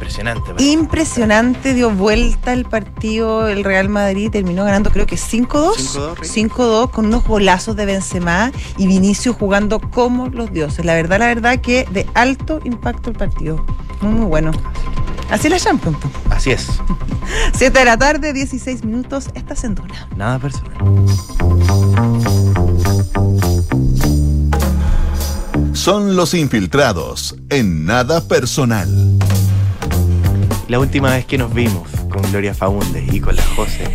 Impresionante. 0.00 0.52
¿verdad? 0.52 0.64
Impresionante, 0.64 1.74
dio 1.74 1.90
vuelta 1.90 2.54
el 2.54 2.64
partido, 2.64 3.48
el 3.48 3.64
Real 3.64 3.90
Madrid 3.90 4.30
terminó 4.30 4.64
ganando 4.64 4.90
creo 4.90 5.04
que 5.04 5.16
5-2. 5.16 5.74
5-2, 5.76 6.16
Ricky. 6.16 6.40
5-2 6.48 6.90
con 6.90 7.06
unos 7.06 7.24
golazos 7.24 7.76
de 7.76 7.84
Benzema 7.84 8.50
y 8.78 8.86
Vinicius 8.86 9.36
jugando 9.36 9.78
como 9.78 10.28
los 10.28 10.52
dioses. 10.52 10.86
La 10.86 10.94
verdad, 10.94 11.18
la 11.18 11.26
verdad 11.26 11.60
que 11.60 11.86
de 11.90 12.06
alto 12.14 12.60
impacto 12.64 13.10
el 13.10 13.16
partido. 13.16 13.64
Muy, 14.00 14.12
muy 14.14 14.26
bueno. 14.26 14.52
Así 15.30 15.48
es 15.48 15.52
la 15.52 15.58
Champions. 15.60 15.98
Así 16.30 16.50
es. 16.50 16.66
7 17.54 17.78
de 17.78 17.84
la 17.84 17.98
tarde, 17.98 18.32
16 18.32 18.82
minutos, 18.84 19.28
estás 19.34 19.64
en 19.64 19.74
Duna. 19.74 20.08
Nada 20.16 20.38
personal. 20.38 20.72
Son 25.72 26.16
los 26.16 26.34
infiltrados 26.34 27.36
en 27.48 27.84
nada 27.84 28.20
personal. 28.22 28.88
La 30.70 30.78
última 30.78 31.10
vez 31.10 31.26
que 31.26 31.36
nos 31.36 31.52
vimos 31.52 31.90
con 32.08 32.22
Gloria 32.30 32.54
Faúndez 32.54 33.12
y 33.12 33.18
con 33.18 33.34
la 33.34 33.42
José, 33.56 33.92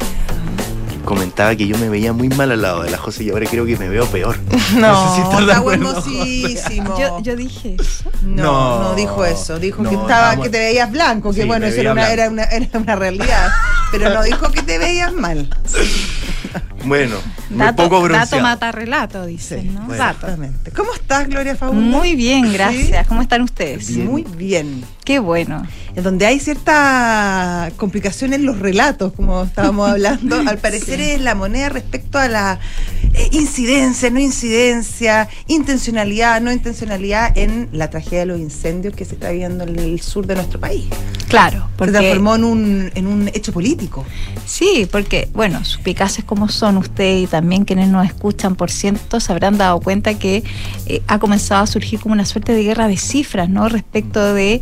comentaba 1.05 1.55
que 1.55 1.67
yo 1.67 1.77
me 1.77 1.88
veía 1.88 2.11
muy 2.11 2.27
mal 2.27 2.51
al 2.51 2.61
lado 2.61 2.83
de 2.83 2.91
la 2.91 2.97
José 2.97 3.23
y 3.23 3.29
ahora 3.29 3.45
creo 3.49 3.65
que 3.65 3.77
me 3.77 3.88
veo 3.88 4.05
peor. 4.07 4.38
No, 4.75 5.07
sé 5.07 5.15
si 5.15 5.21
estás 5.21 5.45
de 5.45 5.53
está 5.53 5.73
hermosísimo. 5.73 6.99
Yo, 6.99 7.21
yo 7.21 7.38
dije 7.38 7.77
eso. 7.79 8.11
No, 8.23 8.43
No, 8.43 8.79
no, 8.79 8.95
dijo 8.95 9.23
eso. 9.23 9.57
Dijo 9.57 9.83
no, 9.83 9.89
que 9.89 9.95
estaba, 9.95 10.35
que 10.35 10.49
te 10.49 10.59
veías 10.59 10.91
blanco, 10.91 11.31
que 11.31 11.43
Sí, 11.43 11.47
bueno, 11.47 11.65
eso 11.65 11.79
era 11.79 11.93
una, 11.93 12.11
era, 12.11 12.29
una, 12.29 12.43
era 12.43 12.77
una 12.77 12.95
realidad. 12.97 13.53
Pero 13.93 14.09
no 14.09 14.21
dijo 14.23 14.51
que 14.51 14.61
te 14.61 14.77
veías 14.77 15.13
mal. 15.13 15.49
Bueno, 16.83 17.15
muy 17.56 17.65
Dato, 17.65 17.89
poco 17.89 18.08
dato 18.10 18.39
mata 18.41 18.72
relato, 18.72 19.26
dicen, 19.26 19.74
¿no? 19.74 19.86
bueno. 19.86 20.04
Dato. 20.04 20.28
Exactamente. 20.28 20.72
¿Cómo 20.72 20.94
estás, 20.94 21.28
Gloria 21.28 21.56
Faúndez? 21.56 21.84
Muy 21.84 22.15
bien, 22.15 22.48
¿Sí? 22.48 22.54
gracias. 22.54 23.08
¿Cómo 23.08 23.22
están 23.22 23.41
ustedes? 23.41 23.89
Muy 23.91 24.24
bien. 24.36 24.84
Qué 25.04 25.20
bueno. 25.20 25.65
En 25.96 26.04
donde 26.04 26.26
hay 26.26 26.39
cierta 26.39 27.72
complicación 27.78 28.34
en 28.34 28.46
los 28.46 28.60
relatos, 28.60 29.13
como 29.13 29.44
estábamos 29.44 29.89
hablando, 29.89 30.36
al 30.48 30.58
parecer 30.58 31.00
es 31.00 31.22
la 31.22 31.36
moneda 31.36 31.70
respecto 31.70 32.20
a 32.20 32.28
la 32.28 32.60
eh, 33.17 33.30
incidencia, 33.32 34.10
no 34.10 34.19
incidencia, 34.19 35.30
intencionalidad, 35.47 36.41
no 36.41 36.51
intencionalidad 36.51 37.38
en 37.38 37.69
la 37.71 37.89
tragedia 37.89 38.19
de 38.19 38.25
los 38.25 38.39
incendios 38.39 38.93
que 38.93 39.06
se 39.06 39.15
está 39.15 39.30
viviendo 39.32 39.63
en 39.63 39.78
el 39.80 40.01
sur 40.01 40.28
de 40.28 40.36
nuestro 40.36 40.60
país. 40.60 40.86
Claro, 41.28 41.67
Se 41.71 41.78
porque 41.78 41.91
transformó 41.93 42.36
en 42.36 42.43
un, 42.43 42.91
en 42.93 43.08
un 43.08 43.28
hecho 43.30 43.51
político. 43.51 44.06
sí, 44.45 44.88
porque 44.91 45.30
bueno, 45.34 45.63
suspicaces 45.65 46.23
como 46.23 46.49
son 46.49 46.78
ustedes 46.78 47.23
y 47.23 47.28
también 47.28 47.65
quienes 47.65 47.88
nos 47.88 48.06
escuchan 48.06 48.56
por 48.56 48.69
ciento 48.71 49.19
se 49.19 49.32
habrán 49.32 49.58
dado 49.58 49.80
cuenta 49.80 50.13
que 50.19 50.43
eh, 50.86 51.01
ha 51.08 51.19
comenzado 51.19 51.63
a 51.63 51.67
surgir 51.67 51.99
como 51.99 52.13
una 52.13 52.25
suerte 52.25 52.54
de 52.54 52.63
guerra 52.63 52.88
de 52.88 52.97
cifras, 52.97 53.49
¿no? 53.49 53.69
Respecto 53.69 54.34
de 54.34 54.62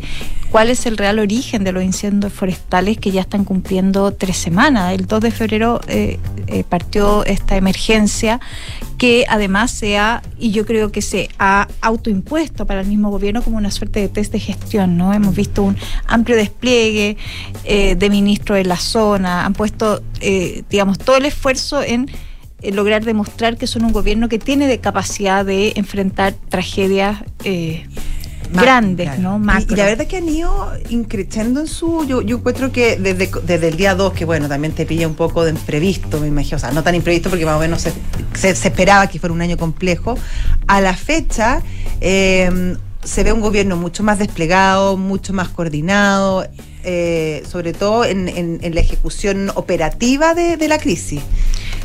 cuál 0.50 0.70
es 0.70 0.86
el 0.86 0.96
real 0.96 1.18
origen 1.18 1.64
de 1.64 1.72
los 1.72 1.82
incendios 1.82 2.32
forestales 2.32 2.98
que 2.98 3.10
ya 3.10 3.20
están 3.22 3.44
cumpliendo 3.44 4.12
tres 4.12 4.36
semanas. 4.36 4.94
El 4.94 5.06
2 5.06 5.20
de 5.20 5.30
febrero 5.32 5.80
eh, 5.88 6.18
eh, 6.46 6.64
partió 6.68 7.24
esta 7.24 7.56
emergencia 7.56 8.40
que 8.98 9.24
además 9.28 9.70
se 9.70 9.98
ha, 9.98 10.22
y 10.38 10.50
yo 10.52 10.64
creo 10.64 10.92
que 10.92 11.02
se 11.02 11.28
ha 11.38 11.68
autoimpuesto 11.80 12.66
para 12.66 12.80
el 12.80 12.86
mismo 12.86 13.10
gobierno 13.10 13.42
como 13.42 13.56
una 13.56 13.70
suerte 13.70 14.00
de 14.00 14.08
test 14.08 14.32
de 14.32 14.40
gestión, 14.40 14.96
¿no? 14.96 15.12
Hemos 15.12 15.34
visto 15.34 15.62
un 15.62 15.76
amplio 16.06 16.36
despliegue 16.36 17.16
eh, 17.64 17.96
de 17.96 18.10
ministros 18.10 18.58
en 18.58 18.68
la 18.68 18.78
zona, 18.78 19.44
han 19.44 19.52
puesto, 19.52 20.02
eh, 20.20 20.62
digamos, 20.70 20.98
todo 20.98 21.16
el 21.16 21.26
esfuerzo 21.26 21.82
en 21.82 22.10
lograr 22.72 23.04
demostrar 23.04 23.58
que 23.58 23.66
son 23.66 23.84
un 23.84 23.92
gobierno 23.92 24.28
que 24.28 24.38
tiene 24.38 24.66
de 24.66 24.78
capacidad 24.78 25.44
de 25.44 25.74
enfrentar 25.76 26.32
tragedias 26.48 27.22
eh, 27.44 27.86
grandes, 28.52 29.06
claro. 29.06 29.22
¿no? 29.22 29.36
Y- 29.36 29.40
Macro. 29.40 29.74
Y, 29.74 29.76
la 29.76 29.84
verdad 29.86 30.06
que 30.06 30.16
han 30.18 30.28
ido 30.28 30.72
increciendo 30.90 31.60
en 31.60 31.66
su. 31.66 32.04
Yo, 32.06 32.22
yo 32.22 32.36
encuentro 32.38 32.70
que 32.72 32.96
desde, 32.96 33.30
desde 33.46 33.68
el 33.68 33.76
día 33.76 33.94
2, 33.94 34.12
que 34.12 34.24
bueno, 34.24 34.48
también 34.48 34.72
te 34.74 34.86
pilla 34.86 35.06
un 35.08 35.14
poco 35.14 35.44
de 35.44 35.50
imprevisto, 35.50 36.20
me 36.20 36.28
imagino. 36.28 36.56
O 36.56 36.60
sea, 36.60 36.72
no 36.72 36.82
tan 36.82 36.94
imprevisto 36.94 37.30
porque 37.30 37.46
más 37.46 37.56
o 37.56 37.60
menos 37.60 37.82
se, 37.82 37.92
se- 38.34 38.54
se 38.54 38.68
esperaba 38.68 39.06
que 39.08 39.18
fuera 39.18 39.32
un 39.32 39.42
año 39.42 39.56
complejo. 39.56 40.16
A 40.66 40.80
la 40.80 40.94
fecha. 40.94 41.62
eh, 42.00 42.76
se 43.02 43.22
ve 43.22 43.32
un 43.34 43.42
gobierno 43.42 43.76
mucho 43.76 44.02
más 44.02 44.18
desplegado, 44.18 44.96
mucho 44.96 45.34
más 45.34 45.50
coordinado, 45.50 46.46
eh, 46.84 47.42
sobre 47.46 47.74
todo 47.74 48.06
en, 48.06 48.28
en- 48.30 48.60
en 48.62 48.74
la 48.74 48.80
ejecución 48.80 49.50
operativa 49.56 50.32
de, 50.34 50.56
de 50.56 50.68
la 50.68 50.78
crisis. 50.78 51.20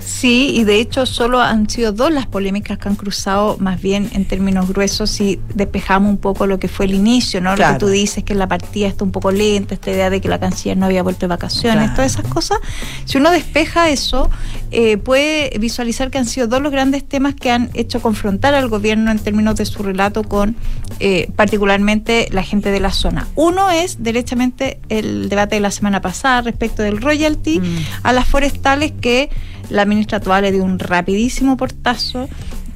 Sí, 0.10 0.52
y 0.56 0.63
de 0.63 0.80
hecho 0.80 1.06
solo 1.06 1.39
han 1.39 1.69
sido 1.69 1.91
dos 1.91 2.12
las 2.12 2.26
polémicas 2.26 2.78
que 2.80 2.89
han 2.89 2.95
cruzado, 2.95 3.58
más 3.60 3.80
bien 3.82 4.10
en 4.13 4.26
términos 4.26 4.67
gruesos, 4.67 5.10
si 5.12 5.39
despejamos 5.54 6.10
un 6.10 6.17
poco 6.17 6.48
lo 6.48 6.60
que 6.60 6.67
fue 6.67 6.86
el 6.88 6.95
inicio, 6.95 7.41
¿no? 7.41 7.56
Lo 7.56 7.63
que 7.74 7.80
tú 7.80 7.88
dices, 7.88 8.24
que 8.24 8.34
la 8.36 8.48
partida 8.48 8.88
está 8.88 9.04
un 9.04 9.12
poco 9.12 9.32
lenta, 9.32 9.76
esta 9.76 9.91
idea 9.91 10.10
de 10.10 10.19
que 10.19 10.28
la 10.28 10.39
canciller 10.39 10.78
no 10.78 10.88
había 10.88 11.04
vuelto 11.04 11.22
de 11.22 11.28
vacaciones, 11.28 11.78
Claro. 11.84 11.95
todas 11.95 12.13
esas 12.13 12.26
cosas. 12.26 12.58
Si 13.06 13.17
uno 13.17 13.30
despeja 13.32 13.89
eso, 13.89 14.30
eh, 14.72 14.98
puede 14.98 15.52
visualizar 15.60 16.10
que 16.10 16.17
han 16.17 16.26
sido 16.26 16.48
dos 16.48 16.62
los 16.62 16.72
grandes 16.72 17.08
temas 17.08 17.36
que 17.36 17.52
han 17.52 17.69
hecho 17.74 18.02
confrontar 18.02 18.56
al 18.56 18.67
gobierno 18.67 19.12
en 19.12 19.19
términos 19.19 19.56
de 19.56 19.65
su 19.65 19.84
relato 19.84 20.24
con 20.24 20.56
eh, 21.00 21.30
particularmente 21.36 22.28
la 22.32 22.43
gente 22.43 22.72
de 22.72 22.80
la 22.80 22.91
zona. 22.91 23.28
Uno 23.36 23.69
es 23.69 24.02
derechamente 24.04 24.80
el 24.89 25.30
debate 25.30 25.56
de 25.56 25.62
la 25.62 25.72
semana 25.72 26.02
pasada 26.02 26.41
respecto 26.41 26.82
del 26.84 27.00
royalty 27.02 27.60
Mm. 27.60 27.78
a 28.04 28.13
las 28.13 28.28
forestales 28.28 28.91
que 29.00 29.30
la 29.69 29.86
ministra 29.86 30.17
actual 30.17 30.43
le 30.43 30.51
dio 30.51 30.63
un 30.63 30.79
rapidísimo 30.79 31.58
portazo 31.58 32.27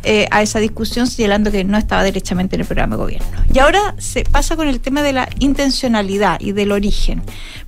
eh, 0.03 0.27
a 0.31 0.41
esa 0.41 0.59
discusión 0.59 1.07
señalando 1.07 1.51
que 1.51 1.63
no 1.63 1.77
estaba 1.77 2.03
derechamente 2.03 2.55
en 2.55 2.61
el 2.61 2.67
programa 2.67 2.95
de 2.95 3.01
gobierno. 3.01 3.43
Y 3.53 3.59
ahora 3.59 3.95
se 3.97 4.23
pasa 4.23 4.55
con 4.55 4.67
el 4.67 4.79
tema 4.79 5.01
de 5.01 5.13
la 5.13 5.29
intencionalidad 5.39 6.39
y 6.41 6.51
del 6.51 6.71
origen. 6.71 7.21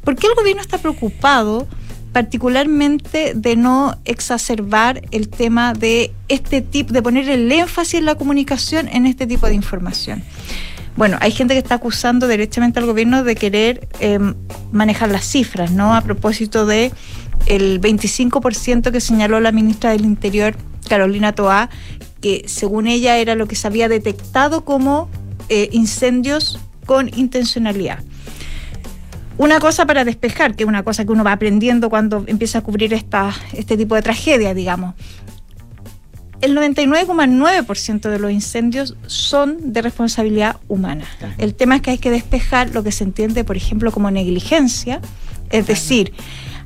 ¿Por 0.04 0.16
qué 0.16 0.28
el 0.28 0.36
gobierno 0.36 0.62
está 0.62 0.78
preocupado 0.78 1.68
particularmente 2.16 3.34
de 3.36 3.58
no 3.58 3.98
exacerbar 4.06 5.02
el 5.12 5.28
tema 5.28 5.74
de 5.74 6.14
este 6.30 6.62
tipo, 6.62 6.94
de 6.94 7.02
poner 7.02 7.28
el 7.28 7.52
énfasis 7.52 7.96
en 7.96 8.06
la 8.06 8.16
comunicación 8.16 8.88
en 8.88 9.06
este 9.06 9.28
tipo 9.28 9.48
de 9.48 9.54
información. 9.54 10.24
Bueno, 10.96 11.18
hay 11.20 11.32
gente 11.32 11.56
que 11.56 11.58
está 11.58 11.76
acusando 11.76 12.28
derechamente 12.28 12.80
al 12.80 12.86
gobierno 12.86 13.26
de 13.26 13.36
querer 13.36 13.90
em, 14.00 14.34
manejar 14.72 15.12
las 15.12 15.26
cifras, 15.26 15.72
¿no? 15.72 15.94
A 15.94 16.00
propósito 16.00 16.66
de 16.66 16.94
el 17.48 17.82
25% 17.82 18.92
que 18.92 19.02
señaló 19.02 19.40
la 19.40 19.52
ministra 19.52 19.92
del 19.92 20.06
Interior, 20.06 20.56
Carolina 20.88 21.34
Toá, 21.34 21.70
que 22.22 22.44
según 22.48 22.88
ella 22.88 23.18
era 23.18 23.36
lo 23.36 23.48
que 23.48 23.56
se 23.56 23.68
había 23.68 23.88
detectado 23.90 24.66
como 24.66 25.10
eh, 25.50 25.70
incendios 25.72 26.60
con 26.86 27.10
intencionalidad. 27.16 28.00
Una 29.38 29.60
cosa 29.60 29.86
para 29.86 30.06
despejar, 30.06 30.56
que 30.56 30.64
es 30.64 30.70
una 30.70 30.84
cosa 30.84 31.04
que 31.04 31.12
uno 31.12 31.24
va 31.24 31.34
aprendiendo 31.34 31.90
cuando 31.90 32.24
empieza 32.28 32.60
a 32.60 32.62
cubrir 32.62 32.94
esta, 32.94 33.34
este 33.54 33.76
tipo 33.76 33.96
de 33.96 34.02
tragedia, 34.02 34.54
digamos 34.54 34.96
el 36.42 36.56
99,9% 36.56 38.10
de 38.10 38.20
los 38.20 38.32
incendios 38.32 38.96
son 39.08 39.74
de 39.74 39.82
responsabilidad 39.82 40.58
humana. 40.68 41.06
El 41.38 41.56
tema 41.56 41.78
es 41.78 41.82
que 41.82 41.92
hay 41.92 41.98
que 41.98 42.12
despejar 42.12 42.70
lo 42.74 42.84
que 42.84 42.92
se 42.92 43.04
entiende, 43.04 43.44
por 43.44 43.58
ejemplo, 43.58 43.92
como 43.92 44.12
negligencia, 44.12 45.02
es 45.50 45.68
decir, 45.68 46.14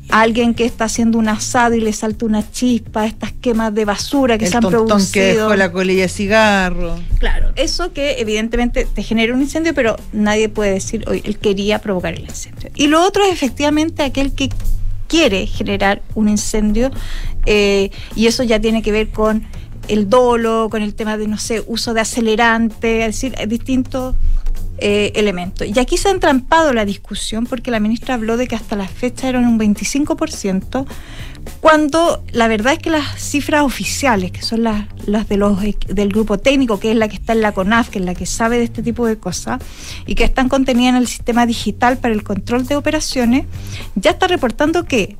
alguien 0.10 0.56
que 0.56 0.66
está 0.66 0.86
haciendo 0.86 1.18
un 1.18 1.30
asado 1.30 1.76
y 1.76 1.82
le 1.82 1.94
salta 1.94 2.26
una 2.26 2.50
chispa, 2.52 3.06
estas 3.06 3.32
quemas 3.32 3.74
de 3.74 3.86
basura 3.86 4.38
que 4.38 4.48
se 4.48 4.58
han 4.58 4.64
producido. 4.64 5.12
que 5.12 5.34
dejó 5.34 5.56
la 5.56 5.72
colilla 5.72 6.04
de 6.04 6.10
cigarro. 6.10 7.00
Claro, 7.20 7.52
eso 7.56 7.94
que 7.94 8.20
evidentemente 8.20 8.86
te 8.86 9.04
genera 9.04 9.34
un 9.34 9.42
incendio, 9.42 9.74
pero 9.74 9.96
nadie 10.12 10.50
puede 10.50 10.74
decir, 10.74 11.04
hoy 11.08 11.22
él 11.24 11.38
quería 11.38 11.80
provocar 11.80 12.16
el 12.16 12.22
incendio. 12.22 12.72
Y 12.76 12.88
lo 12.88 13.04
otro 13.04 13.24
es 13.24 13.32
efectivamente 13.32 14.04
aquel 14.04 14.34
que 14.34 14.50
quiere 15.08 15.48
generar 15.48 16.02
un 16.16 16.30
incendio 16.30 16.92
eh, 17.46 17.90
y 18.16 18.28
eso 18.28 18.44
ya 18.44 18.60
tiene 18.60 18.82
que 18.82 18.92
ver 18.92 19.10
con 19.10 19.46
el 19.88 20.08
dolo, 20.08 20.70
con 20.70 20.84
el 20.84 20.94
tema 20.94 21.18
de, 21.18 21.28
no 21.28 21.38
sé, 21.38 21.64
uso 21.66 21.94
de 21.94 22.02
acelerante, 22.02 23.06
es 23.06 23.08
decir, 23.08 23.36
distintos 23.48 24.16
eh. 24.82 25.52
Y 25.66 25.80
aquí 25.80 25.98
se 25.98 26.10
ha 26.10 26.12
entrampado 26.12 26.74
la 26.74 26.86
discusión 26.86 27.46
porque 27.46 27.72
la 27.72 27.80
ministra 27.80 28.16
habló 28.16 28.38
de 28.38 28.48
que 28.48 28.56
hasta 28.56 28.76
la 28.76 28.88
fecha 28.88 29.30
eran 29.30 29.46
un 29.46 29.60
25%, 29.60 30.86
cuando 31.62 32.24
la 32.32 32.48
verdad 32.48 32.74
es 32.74 32.80
que 32.80 32.90
las 32.90 33.20
cifras 33.20 33.64
oficiales, 33.64 34.32
que 34.32 34.42
son 34.42 34.64
las, 34.64 34.86
las 35.06 35.28
de 35.28 35.38
los, 35.38 35.60
del 35.88 36.10
grupo 36.10 36.38
técnico, 36.38 36.80
que 36.80 36.92
es 36.92 36.98
la 36.98 37.08
que 37.08 37.16
está 37.16 37.34
en 37.34 37.42
la 37.42 37.52
CONAF, 37.52 37.90
que 37.90 38.00
es 38.00 38.06
la 38.06 38.16
que 38.16 38.26
sabe 38.26 38.58
de 38.58 38.64
este 38.64 38.84
tipo 38.84 39.06
de 39.06 39.18
cosas, 39.18 39.62
y 40.06 40.16
que 40.16 40.24
están 40.24 40.50
contenidas 40.50 40.92
en 40.92 40.96
el 40.98 41.08
sistema 41.08 41.46
digital 41.46 41.98
para 41.98 42.14
el 42.14 42.24
control 42.24 42.66
de 42.66 42.76
operaciones, 42.76 43.46
ya 43.96 44.12
está 44.12 44.28
reportando 44.28 44.86
que 44.86 45.18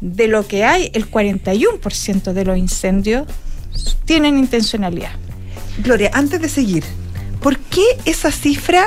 de 0.00 0.28
lo 0.28 0.46
que 0.46 0.64
hay, 0.64 0.90
el 0.94 1.10
41% 1.10 2.32
de 2.32 2.44
los 2.44 2.56
incendios 2.56 3.26
tienen 4.04 4.38
intencionalidad. 4.38 5.12
Gloria, 5.82 6.10
antes 6.12 6.40
de 6.40 6.48
seguir, 6.48 6.84
¿por 7.40 7.58
qué 7.58 7.82
esa 8.04 8.30
cifra 8.30 8.86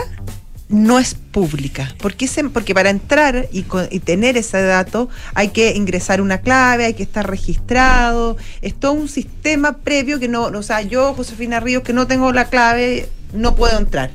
no 0.74 1.00
es 1.00 1.14
pública? 1.14 1.94
Porque, 2.00 2.28
porque 2.52 2.74
para 2.74 2.90
entrar 2.90 3.48
y, 3.52 3.64
tener 4.00 4.38
ese 4.38 4.62
dato 4.62 5.08
hay 5.34 5.50
que 5.50 5.76
ingresar 5.76 6.20
una 6.20 6.40
clave, 6.40 6.86
hay 6.86 6.94
que 6.96 7.04
estar 7.04 7.30
registrado, 7.30 8.38
es 8.62 8.74
todo 8.74 8.94
un 8.94 9.08
sistema 9.08 9.78
previo 9.78 10.20
que 10.20 10.28
no, 10.28 10.46
o 10.46 10.64
sea, 10.64 10.82
yo, 10.82 11.14
Josefina 11.14 11.60
Ríos, 11.60 11.84
que 11.84 11.94
no 11.94 12.08
tengo 12.08 12.32
la 12.32 12.46
clave, 12.46 13.08
no 13.34 13.56
puedo 13.56 13.78
entrar. 13.78 14.12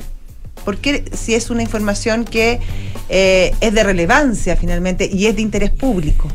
¿Por 0.65 0.79
qué 0.79 1.05
si 1.17 1.35
es 1.35 1.51
una 1.51 1.63
información 1.63 2.25
que 2.25 2.61
eh, 3.09 3.55
es 3.61 3.73
de 3.73 3.85
relevancia 3.85 4.57
finalmente 4.57 5.09
y 5.11 5.27
es 5.27 5.37
de 5.37 5.43
interés 5.43 5.71
público? 5.71 6.29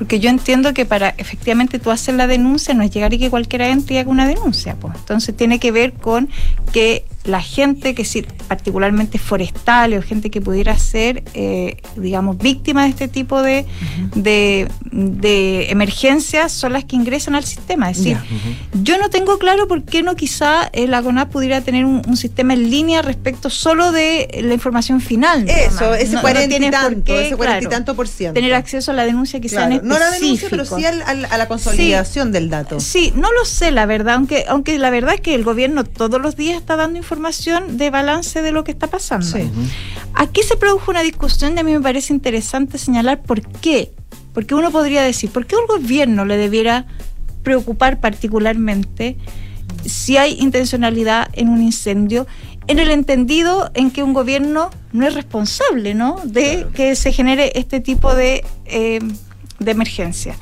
Porque 0.00 0.18
yo 0.18 0.30
entiendo 0.30 0.72
que 0.72 0.86
para 0.86 1.10
efectivamente 1.18 1.78
tú 1.78 1.90
hacer 1.90 2.14
la 2.14 2.26
denuncia 2.26 2.72
no 2.72 2.82
es 2.82 2.90
llegar 2.90 3.12
y 3.12 3.18
que 3.18 3.28
cualquiera 3.28 3.68
entre 3.68 3.96
y 3.96 3.98
haga 3.98 4.10
una 4.10 4.26
denuncia. 4.26 4.74
Pues. 4.76 4.94
Entonces 4.96 5.36
tiene 5.36 5.58
que 5.58 5.72
ver 5.72 5.92
con 5.92 6.30
que 6.72 7.04
la 7.24 7.42
gente 7.42 7.94
que 7.94 8.06
sí, 8.06 8.24
particularmente 8.48 9.18
forestales 9.18 9.98
o 9.98 10.02
gente 10.02 10.30
que 10.30 10.40
pudiera 10.40 10.76
ser, 10.78 11.22
eh, 11.34 11.76
digamos, 11.96 12.38
víctima 12.38 12.84
de 12.84 12.88
este 12.88 13.08
tipo 13.08 13.42
de, 13.42 13.66
de, 14.14 15.70
emergencias 15.70 16.50
son 16.50 16.72
las 16.72 16.84
que 16.84 16.96
ingresan 16.96 17.34
al 17.34 17.44
sistema. 17.44 17.90
Es 17.90 17.98
decir, 17.98 18.16
yo 18.82 18.96
no 18.96 19.10
tengo 19.10 19.38
claro 19.38 19.68
por 19.68 19.84
qué 19.84 20.02
no 20.02 20.16
quizá 20.16 20.70
la 20.74 21.02
CONAP 21.02 21.30
pudiera 21.30 21.60
tener 21.60 21.84
un, 21.84 22.00
sistema 22.16 22.54
en 22.54 22.70
línea 22.70 23.02
respecto 23.02 23.50
solo 23.50 23.92
de 23.92 24.40
la 24.42 24.54
información 24.54 25.00
final. 25.00 25.48
Eso, 25.48 25.94
ese 25.94 26.18
cuarenta 26.20 26.56
y 26.56 26.70
tanto, 26.70 27.18
ese 27.18 27.36
cuarenta 27.36 27.64
y 27.64 27.68
tanto 27.68 27.94
por 27.94 28.08
ciento. 28.08 28.34
Tener 28.34 28.54
acceso 28.54 28.92
a 28.92 28.94
la 28.94 29.04
denuncia 29.04 29.40
quizá 29.40 29.66
en 29.66 29.89
No 29.90 29.98
la 29.98 30.10
denuncia, 30.10 30.48
pero 30.50 30.64
sí 30.64 30.84
a 30.84 31.38
la 31.38 31.48
consolidación 31.48 32.32
del 32.32 32.50
dato. 32.50 32.80
Sí, 32.80 33.12
no 33.14 33.30
lo 33.32 33.44
sé, 33.44 33.70
la 33.70 33.86
verdad, 33.86 34.14
aunque, 34.14 34.44
aunque 34.48 34.78
la 34.78 34.90
verdad 34.90 35.14
es 35.14 35.20
que 35.20 35.34
el 35.34 35.44
gobierno 35.44 35.84
todos 35.84 36.20
los 36.20 36.36
días 36.36 36.56
está 36.56 36.76
dando 36.76 36.98
información 36.98 37.20
información 37.20 37.76
de 37.76 37.90
balance 37.90 38.40
de 38.40 38.52
lo 38.52 38.64
que 38.64 38.70
está 38.70 38.86
pasando. 38.86 39.26
Aquí 40.14 40.42
se 40.42 40.56
produjo 40.56 40.90
una 40.90 41.02
discusión 41.02 41.54
y 41.56 41.60
a 41.60 41.62
mí 41.62 41.72
me 41.72 41.80
parece 41.80 42.12
interesante 42.12 42.78
señalar 42.78 43.22
por 43.22 43.42
qué. 43.42 43.92
Porque 44.32 44.54
uno 44.54 44.70
podría 44.70 45.02
decir, 45.02 45.30
¿por 45.30 45.44
qué 45.44 45.56
un 45.56 45.66
gobierno 45.66 46.24
le 46.24 46.36
debiera 46.36 46.86
preocupar 47.42 48.00
particularmente 48.00 49.16
si 49.84 50.16
hay 50.16 50.36
intencionalidad 50.38 51.28
en 51.32 51.48
un 51.48 51.62
incendio, 51.62 52.26
en 52.68 52.78
el 52.78 52.90
entendido 52.90 53.70
en 53.74 53.90
que 53.90 54.02
un 54.02 54.12
gobierno 54.12 54.70
no 54.92 55.06
es 55.06 55.14
responsable 55.14 55.94
¿no? 55.94 56.20
de 56.24 56.68
que 56.72 56.94
se 56.94 57.12
genere 57.12 57.52
este 57.56 57.80
tipo 57.80 58.14
de, 58.14 58.44
eh, 58.66 59.00
de 59.60 59.70
emergencia. 59.70 60.36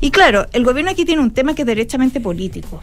Y 0.00 0.10
claro, 0.10 0.46
el 0.52 0.64
gobierno 0.64 0.90
aquí 0.90 1.04
tiene 1.04 1.22
un 1.22 1.30
tema 1.30 1.54
que 1.54 1.62
es 1.62 1.66
derechamente 1.66 2.20
político 2.20 2.82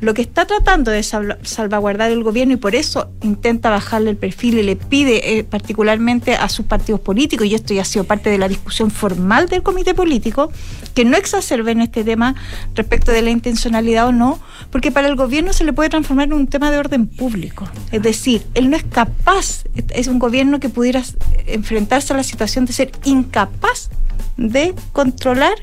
lo 0.00 0.12
que 0.12 0.22
está 0.22 0.44
tratando 0.44 0.90
de 0.90 1.02
salvaguardar 1.02 2.10
el 2.10 2.22
gobierno 2.22 2.54
y 2.54 2.56
por 2.56 2.74
eso 2.74 3.10
intenta 3.22 3.70
bajarle 3.70 4.10
el 4.10 4.16
perfil 4.16 4.58
y 4.58 4.62
le 4.62 4.76
pide 4.76 5.38
eh, 5.38 5.44
particularmente 5.44 6.34
a 6.34 6.48
sus 6.48 6.66
partidos 6.66 7.00
políticos, 7.00 7.46
y 7.46 7.54
esto 7.54 7.72
ya 7.72 7.82
ha 7.82 7.86
sido 7.86 8.04
parte 8.04 8.28
de 8.28 8.38
la 8.38 8.48
discusión 8.48 8.90
formal 8.90 9.48
del 9.48 9.62
comité 9.62 9.94
político, 9.94 10.52
que 10.94 11.04
no 11.04 11.16
exacerben 11.16 11.80
este 11.80 12.04
tema 12.04 12.34
respecto 12.74 13.10
de 13.10 13.22
la 13.22 13.30
intencionalidad 13.30 14.08
o 14.08 14.12
no, 14.12 14.38
porque 14.70 14.92
para 14.92 15.08
el 15.08 15.16
gobierno 15.16 15.52
se 15.52 15.64
le 15.64 15.72
puede 15.72 15.88
transformar 15.88 16.26
en 16.26 16.34
un 16.34 16.46
tema 16.46 16.70
de 16.70 16.78
orden 16.78 17.06
público. 17.06 17.66
Es 17.90 18.02
decir, 18.02 18.46
él 18.54 18.68
no 18.68 18.76
es 18.76 18.84
capaz, 18.84 19.64
es 19.90 20.08
un 20.08 20.18
gobierno 20.18 20.60
que 20.60 20.68
pudiera 20.68 21.02
enfrentarse 21.46 22.12
a 22.12 22.16
la 22.16 22.22
situación 22.22 22.66
de 22.66 22.74
ser 22.74 22.92
incapaz 23.04 23.88
de 24.36 24.74
controlar, 24.92 25.54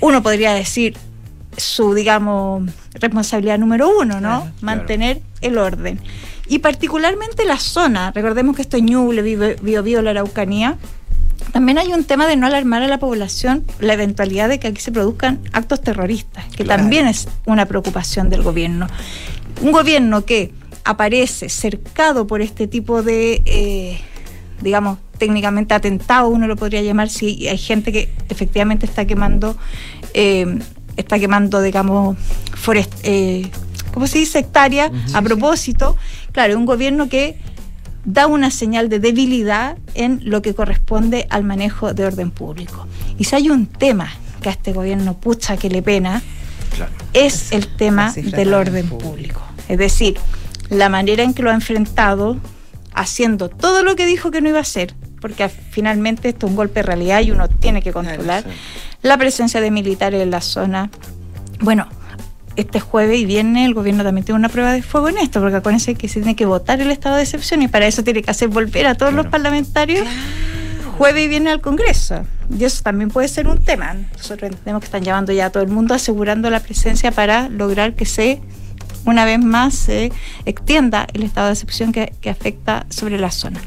uno 0.00 0.22
podría 0.22 0.52
decir, 0.54 0.96
su, 1.56 1.94
digamos, 1.94 2.70
responsabilidad 2.94 3.58
número 3.58 3.88
uno, 3.98 4.20
¿no? 4.20 4.50
Mantener 4.60 5.20
el 5.40 5.58
orden. 5.58 6.00
Y 6.48 6.60
particularmente 6.60 7.44
la 7.44 7.58
zona, 7.58 8.12
recordemos 8.12 8.54
que 8.54 8.62
esto 8.62 8.76
es 8.76 8.82
Ñuble, 8.82 9.22
Bio, 9.62 9.82
Bio, 9.82 10.02
la 10.02 10.10
Araucanía, 10.10 10.76
también 11.52 11.78
hay 11.78 11.92
un 11.92 12.04
tema 12.04 12.26
de 12.26 12.36
no 12.36 12.46
alarmar 12.46 12.82
a 12.82 12.86
la 12.86 12.98
población 12.98 13.64
la 13.78 13.94
eventualidad 13.94 14.48
de 14.48 14.58
que 14.58 14.68
aquí 14.68 14.80
se 14.80 14.92
produzcan 14.92 15.40
actos 15.52 15.80
terroristas, 15.80 16.44
que 16.54 16.64
también 16.64 17.06
es 17.06 17.28
una 17.46 17.66
preocupación 17.66 18.28
del 18.30 18.42
gobierno. 18.42 18.86
Un 19.60 19.72
gobierno 19.72 20.24
que 20.24 20.52
aparece 20.84 21.48
cercado 21.48 22.26
por 22.26 22.42
este 22.42 22.66
tipo 22.66 23.02
de, 23.02 23.42
eh, 23.44 24.00
digamos, 24.60 24.98
técnicamente 25.18 25.74
atentado, 25.74 26.28
uno 26.28 26.46
lo 26.46 26.56
podría 26.56 26.82
llamar 26.82 27.08
si 27.08 27.48
hay 27.48 27.58
gente 27.58 27.92
que 27.92 28.12
efectivamente 28.28 28.86
está 28.86 29.06
quemando 29.06 29.56
eh, 30.14 30.58
está 30.96 31.18
quemando, 31.18 31.60
digamos, 31.60 32.16
forest, 32.54 32.92
eh, 33.02 33.50
¿cómo 33.92 34.06
se 34.06 34.18
dice? 34.18 34.40
Hectáreas 34.40 34.90
a 35.14 35.22
propósito. 35.22 35.96
Claro, 36.32 36.56
un 36.56 36.66
gobierno 36.66 37.08
que 37.08 37.38
da 38.04 38.26
una 38.26 38.50
señal 38.50 38.88
de 38.88 39.00
debilidad 39.00 39.76
en 39.94 40.20
lo 40.24 40.42
que 40.42 40.54
corresponde 40.54 41.26
al 41.28 41.44
manejo 41.44 41.92
de 41.92 42.06
orden 42.06 42.30
público. 42.30 42.86
Y 43.18 43.24
si 43.24 43.36
hay 43.36 43.50
un 43.50 43.66
tema 43.66 44.08
que 44.40 44.48
a 44.48 44.52
este 44.52 44.72
gobierno 44.72 45.18
pucha 45.18 45.56
que 45.56 45.68
le 45.68 45.82
pena, 45.82 46.22
es 47.12 47.52
el 47.52 47.66
tema 47.76 48.12
del 48.12 48.54
orden 48.54 48.88
público. 48.88 49.42
Es 49.68 49.78
decir, 49.78 50.18
la 50.68 50.88
manera 50.88 51.22
en 51.22 51.34
que 51.34 51.42
lo 51.42 51.50
ha 51.50 51.54
enfrentado, 51.54 52.36
haciendo 52.96 53.48
todo 53.48 53.84
lo 53.84 53.94
que 53.94 54.06
dijo 54.06 54.30
que 54.32 54.40
no 54.40 54.48
iba 54.48 54.58
a 54.58 54.62
hacer, 54.62 54.94
porque 55.20 55.48
finalmente 55.48 56.30
esto 56.30 56.46
es 56.46 56.50
un 56.50 56.56
golpe 56.56 56.80
de 56.80 56.82
realidad 56.82 57.20
y 57.20 57.30
uno 57.30 57.48
tiene 57.48 57.82
que 57.82 57.92
controlar 57.92 58.44
la 59.02 59.16
presencia 59.16 59.60
de 59.60 59.70
militares 59.70 60.22
en 60.22 60.30
la 60.30 60.40
zona. 60.40 60.90
Bueno, 61.60 61.86
este 62.56 62.80
jueves 62.80 63.20
y 63.20 63.26
viernes 63.26 63.66
el 63.66 63.74
gobierno 63.74 64.02
también 64.02 64.24
tiene 64.24 64.38
una 64.38 64.48
prueba 64.48 64.72
de 64.72 64.82
fuego 64.82 65.08
en 65.08 65.18
esto, 65.18 65.40
porque 65.40 65.56
acuérdense 65.56 65.94
que 65.94 66.08
se 66.08 66.20
tiene 66.20 66.34
que 66.34 66.46
votar 66.46 66.80
el 66.80 66.90
estado 66.90 67.16
de 67.16 67.22
excepción 67.22 67.62
y 67.62 67.68
para 67.68 67.86
eso 67.86 68.02
tiene 68.02 68.22
que 68.22 68.30
hacer 68.30 68.48
volver 68.48 68.86
a 68.86 68.94
todos 68.94 69.12
los 69.12 69.26
parlamentarios 69.26 70.06
jueves 70.96 71.24
y 71.24 71.28
viernes 71.28 71.52
al 71.52 71.60
Congreso. 71.60 72.24
Y 72.56 72.64
eso 72.64 72.82
también 72.82 73.10
puede 73.10 73.28
ser 73.28 73.48
un 73.48 73.62
tema. 73.62 73.94
Nosotros 74.16 74.50
entendemos 74.50 74.80
que 74.80 74.86
están 74.86 75.04
llevando 75.04 75.32
ya 75.32 75.46
a 75.46 75.50
todo 75.50 75.62
el 75.62 75.68
mundo 75.68 75.94
asegurando 75.94 76.48
la 76.48 76.60
presencia 76.60 77.10
para 77.12 77.48
lograr 77.48 77.94
que 77.94 78.06
se, 78.06 78.40
una 79.06 79.24
vez 79.24 79.42
más, 79.42 79.74
se 79.74 80.12
extienda 80.44 81.06
el 81.12 81.22
estado 81.22 81.46
de 81.46 81.54
excepción 81.54 81.92
que, 81.92 82.12
afecta 82.28 82.86
sobre 82.90 83.18
la 83.18 83.30
zona. 83.30 83.60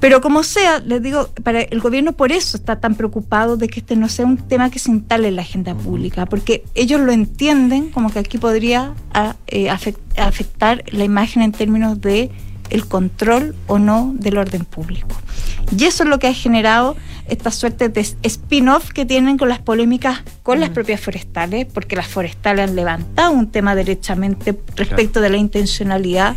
Pero 0.00 0.20
como 0.20 0.42
sea, 0.42 0.80
les 0.80 1.00
digo, 1.00 1.28
para 1.44 1.60
el 1.60 1.80
gobierno 1.80 2.12
por 2.12 2.32
eso 2.32 2.56
está 2.56 2.80
tan 2.80 2.96
preocupado 2.96 3.56
de 3.56 3.68
que 3.68 3.78
este 3.80 3.94
no 3.94 4.08
sea 4.08 4.26
un 4.26 4.36
tema 4.36 4.68
que 4.68 4.80
se 4.80 4.90
instale 4.90 5.28
en 5.28 5.36
la 5.36 5.42
agenda 5.42 5.76
pública, 5.76 6.26
porque 6.26 6.64
ellos 6.74 7.00
lo 7.00 7.12
entienden 7.12 7.90
como 7.90 8.10
que 8.10 8.18
aquí 8.18 8.36
podría 8.36 8.94
a, 9.14 9.36
eh, 9.46 9.70
afectar 9.70 10.82
la 10.90 11.04
imagen 11.04 11.42
en 11.42 11.52
términos 11.52 12.00
de 12.00 12.32
el 12.72 12.86
control 12.86 13.54
o 13.66 13.78
no 13.78 14.12
del 14.16 14.38
orden 14.38 14.64
público. 14.64 15.16
Y 15.76 15.84
eso 15.84 16.02
es 16.02 16.08
lo 16.08 16.18
que 16.18 16.26
ha 16.26 16.34
generado 16.34 16.96
esta 17.28 17.50
suerte 17.50 17.88
de 17.88 18.00
spin-off 18.22 18.90
que 18.90 19.06
tienen 19.06 19.38
con 19.38 19.48
las 19.48 19.60
polémicas 19.60 20.22
con 20.42 20.60
las 20.60 20.70
propias 20.70 21.00
forestales, 21.00 21.66
porque 21.72 21.96
las 21.96 22.08
forestales 22.08 22.68
han 22.68 22.76
levantado 22.76 23.30
un 23.30 23.50
tema 23.50 23.74
derechamente 23.74 24.58
respecto 24.76 25.20
de 25.20 25.30
la 25.30 25.36
intencionalidad, 25.36 26.34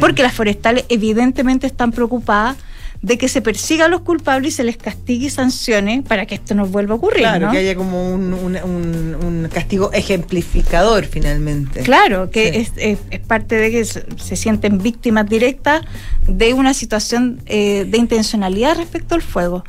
porque 0.00 0.22
las 0.22 0.32
forestales 0.32 0.84
evidentemente 0.88 1.66
están 1.66 1.90
preocupadas 1.90 2.56
de 3.04 3.18
que 3.18 3.28
se 3.28 3.42
persiga 3.42 3.84
a 3.84 3.88
los 3.88 4.00
culpables 4.00 4.54
y 4.54 4.56
se 4.56 4.64
les 4.64 4.78
castigue 4.78 5.26
y 5.26 5.30
sancione 5.30 6.02
para 6.08 6.24
que 6.24 6.36
esto 6.36 6.54
no 6.54 6.64
vuelva 6.64 6.94
a 6.94 6.96
ocurrir. 6.96 7.20
Claro, 7.20 7.50
que 7.50 7.58
haya 7.58 7.74
como 7.74 8.14
un, 8.14 9.48
castigo 9.52 9.92
ejemplificador 9.92 11.04
finalmente. 11.04 11.82
Claro, 11.82 12.30
que 12.30 12.66
es, 12.80 13.20
parte 13.26 13.56
de 13.56 13.70
que 13.70 13.84
se, 13.84 14.36
sienten 14.36 14.78
víctimas 14.78 15.28
directas 15.28 15.82
de 16.26 16.54
una 16.54 16.72
situación 16.72 17.42
eh, 17.44 17.84
de 17.86 17.98
intencionalidad 17.98 18.78
respecto 18.78 19.14
al 19.14 19.22
fuego. 19.22 19.64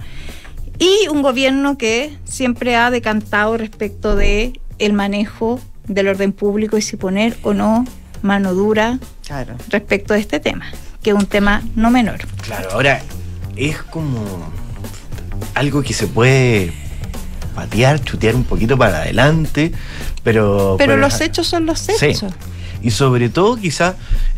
Y 0.80 1.10
un 1.10 1.22
gobierno 1.22 1.78
que 1.78 2.18
siempre 2.24 2.78
ha 2.78 2.90
decantado 2.90 3.58
respecto 3.58 4.16
de 4.16 4.62
el 4.80 4.94
manejo 4.94 5.60
del 5.88 6.08
orden 6.08 6.32
público 6.32 6.78
y 6.78 6.82
si 6.82 6.96
poner 6.96 7.36
o 7.44 7.54
no 7.54 7.84
mano 8.22 8.54
dura 8.54 8.98
respecto 9.70 10.14
de 10.14 10.22
este 10.22 10.40
tema, 10.40 10.72
que 11.04 11.10
es 11.10 11.16
un 11.16 11.26
tema 11.26 11.62
no 11.76 11.92
menor. 11.92 12.20
Claro, 12.42 12.70
ahora 12.72 13.02
es 13.56 13.82
como 13.84 14.24
algo 15.54 15.82
que 15.82 15.94
se 15.94 16.08
puede 16.08 16.74
patear, 17.56 18.04
chutear 18.04 18.36
un 18.36 18.44
poquito 18.44 18.78
para 18.78 18.98
adelante, 18.98 19.72
pero... 20.24 20.76
Pero 20.78 20.98
los 20.98 21.22
hechos 21.22 21.48
son 21.48 21.66
los 21.66 21.88
hechos. 21.90 22.34
Y 22.82 22.92
sobre 22.92 23.30
todo 23.30 23.56
quizá 23.56 23.96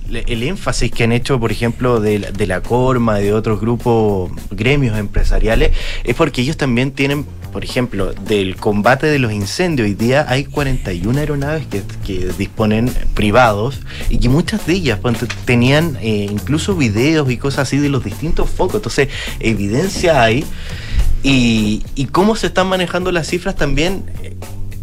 el 0.10 0.44
énfasis 0.44 0.92
que 0.92 1.04
han 1.04 1.12
hecho, 1.12 1.40
por 1.40 1.52
ejemplo, 1.52 2.00
de, 2.00 2.20
de, 2.20 2.48
la 2.48 2.62
Corma, 2.62 3.18
de 3.18 3.34
otros 3.34 3.60
grupos, 3.60 4.32
gremios 4.52 4.98
empresariales, 4.98 5.72
es 6.04 6.16
porque 6.16 6.42
ellos 6.42 6.56
también 6.56 6.92
tienen, 6.92 7.26
por 7.58 7.64
ejemplo, 7.64 8.14
del 8.14 8.56
combate 8.56 9.08
de 9.08 9.18
los 9.18 9.32
incendios. 9.32 9.88
Hoy 9.88 9.96
día 9.96 10.28
hay 10.30 10.46
41 10.46 11.18
aeronaves 11.18 11.66
que, 11.66 11.82
que 12.06 12.32
disponen 12.38 12.88
privados 13.16 13.80
y 14.12 14.20
que 14.20 14.30
muchas 14.30 14.68
de 14.68 14.74
ellas 14.74 15.00
pues, 15.02 15.18
tenían 15.44 15.98
eh, 16.00 16.28
incluso 16.30 16.76
videos 16.76 17.32
y 17.32 17.38
cosas 17.38 17.62
así 17.62 17.80
de 17.80 17.90
los 17.90 18.04
distintos 18.04 18.48
focos. 18.48 18.76
Entonces, 18.76 19.10
evidencia 19.40 20.22
hay. 20.22 20.46
Y, 21.24 21.82
y 21.96 22.06
cómo 22.06 22.36
se 22.36 22.46
están 22.46 22.68
manejando 22.68 23.12
las 23.12 23.28
cifras 23.28 23.56
también 23.56 24.04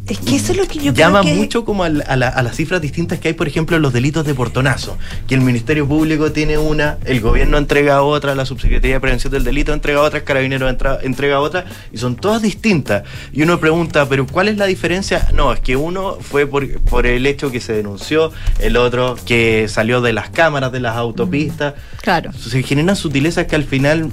es 0.07 0.19
que 0.19 0.37
eso 0.37 0.53
es 0.53 0.59
lo 0.59 0.67
que 0.67 0.79
yo 0.79 0.93
Llama 0.93 1.23
creo 1.23 1.35
que... 1.35 1.41
mucho 1.41 1.65
como 1.65 1.85
a, 1.85 1.89
las 1.89 2.57
cifras 2.57 2.83
distintas 2.83 3.19
que 3.19 3.29
hay, 3.29 3.35
por 3.35 3.49
ejemplo, 3.49 3.77
en 3.77 3.83
los 3.83 3.93
delitos 3.93 4.27
de 4.27 4.35
portonazo. 4.35 4.99
Que 5.27 5.35
el 5.35 5.41
Ministerio 5.41 5.89
Público 5.89 6.31
tiene 6.31 6.59
una, 6.59 6.99
el 7.07 7.21
gobierno 7.21 7.57
entrega 7.57 8.03
otra, 8.03 8.35
la 8.35 8.45
Subsecretaría 8.45 8.97
de 8.97 9.01
Prevención 9.01 9.33
del 9.33 9.45
Delito 9.45 9.73
entrega 9.73 10.03
otra, 10.03 10.19
el 10.19 10.25
Carabinero 10.25 10.69
entrega 10.69 11.41
otra, 11.41 11.65
y 11.91 11.97
son 11.97 12.17
todas 12.17 12.43
distintas. 12.43 13.05
Y 13.33 13.43
uno 13.43 13.59
pregunta, 13.59 14.07
¿pero 14.07 14.27
cuál 14.27 14.49
es 14.49 14.59
la 14.59 14.67
diferencia? 14.67 15.29
No, 15.33 15.53
es 15.55 15.61
que 15.61 15.77
uno 15.77 16.19
fue 16.21 16.47
por, 16.47 16.69
por 16.81 17.07
el 17.07 17.25
hecho 17.27 17.51
que 17.51 17.61
se 17.61 17.73
denunció, 17.73 18.31
el 18.59 18.77
otro 18.77 19.17
que 19.25 19.69
salió 19.69 20.03
de 20.03 20.13
las 20.13 20.29
cámaras 20.29 20.71
de 20.71 20.81
las 20.81 20.97
autopistas. 20.97 21.75
Claro. 22.03 22.31
Se 22.35 22.63
generan 22.63 22.97
sutilezas 22.97 23.47
que 23.47 23.57
al 23.57 23.65
final 23.65 24.11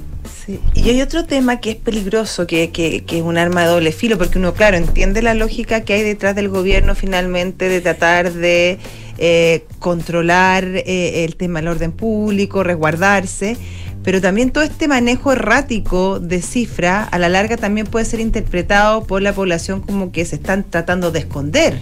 y 0.74 0.88
hay 0.88 1.02
otro 1.02 1.24
tema 1.24 1.60
que 1.60 1.70
es 1.70 1.76
peligroso, 1.76 2.46
que, 2.46 2.70
que, 2.70 3.04
que, 3.04 3.18
es 3.18 3.22
un 3.22 3.38
arma 3.38 3.62
de 3.62 3.68
doble 3.68 3.92
filo, 3.92 4.18
porque 4.18 4.38
uno, 4.38 4.54
claro, 4.54 4.76
entiende 4.76 5.22
la 5.22 5.34
lógica 5.34 5.82
que 5.82 5.92
hay 5.92 6.02
detrás 6.02 6.34
del 6.34 6.48
gobierno 6.48 6.94
finalmente 6.94 7.68
de 7.68 7.80
tratar 7.80 8.32
de 8.32 8.78
eh, 9.18 9.64
controlar 9.78 10.64
eh, 10.64 11.24
el 11.24 11.36
tema 11.36 11.60
del 11.60 11.68
orden 11.68 11.92
público, 11.92 12.64
resguardarse, 12.64 13.56
pero 14.02 14.20
también 14.20 14.50
todo 14.50 14.64
este 14.64 14.88
manejo 14.88 15.32
errático 15.32 16.20
de 16.20 16.42
cifra 16.42 17.04
a 17.04 17.18
la 17.18 17.28
larga 17.28 17.56
también 17.56 17.86
puede 17.86 18.04
ser 18.04 18.20
interpretado 18.20 19.04
por 19.04 19.22
la 19.22 19.32
población 19.32 19.80
como 19.80 20.12
que 20.12 20.24
se 20.24 20.36
están 20.36 20.64
tratando 20.64 21.10
de 21.10 21.20
esconder 21.20 21.80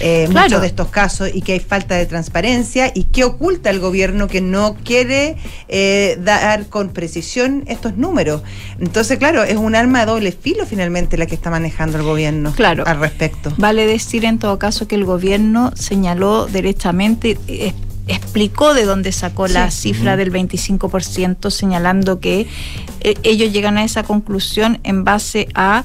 eh, 0.00 0.28
muchos 0.30 0.60
de 0.60 0.66
estos 0.66 0.88
casos 0.88 1.30
y 1.32 1.40
que 1.42 1.52
hay 1.52 1.60
falta 1.60 1.94
de 1.94 2.06
transparencia 2.06 2.90
y 2.94 3.04
que 3.04 3.24
oculta 3.24 3.70
el 3.70 3.80
gobierno 3.80 4.28
que 4.28 4.40
no 4.40 4.76
quiere 4.84 5.36
eh, 5.68 6.18
dar 6.22 6.66
con 6.66 6.90
precisión 6.90 7.64
estos 7.66 7.96
números. 7.96 8.42
Entonces, 8.78 9.18
claro, 9.18 9.42
es 9.42 9.56
un 9.56 9.74
arma 9.74 10.00
de 10.00 10.06
doble 10.06 10.32
filo 10.32 10.66
finalmente 10.66 11.16
la 11.16 11.26
que 11.26 11.34
está 11.34 11.50
manejando 11.50 11.98
el 11.98 12.04
gobierno 12.04 12.52
claro. 12.52 12.84
al 12.86 13.00
respecto. 13.00 13.52
Vale 13.56 13.86
decir 13.86 14.24
en 14.24 14.38
todo 14.38 14.58
caso 14.58 14.86
que 14.86 14.96
el 14.96 15.04
gobierno 15.04 15.72
señaló 15.74 16.46
derechamente, 16.46 17.38
eh, 17.48 17.72
explicó 18.06 18.74
de 18.74 18.84
dónde 18.84 19.12
sacó 19.12 19.48
la 19.48 19.70
cifra 19.70 20.16
del 20.16 20.32
25%, 20.32 21.50
señalando 21.50 22.20
que 22.20 22.46
ellos 23.22 23.52
llegan 23.52 23.78
a 23.78 23.84
esa 23.84 24.02
conclusión 24.02 24.80
en 24.84 25.04
base 25.04 25.48
a 25.54 25.84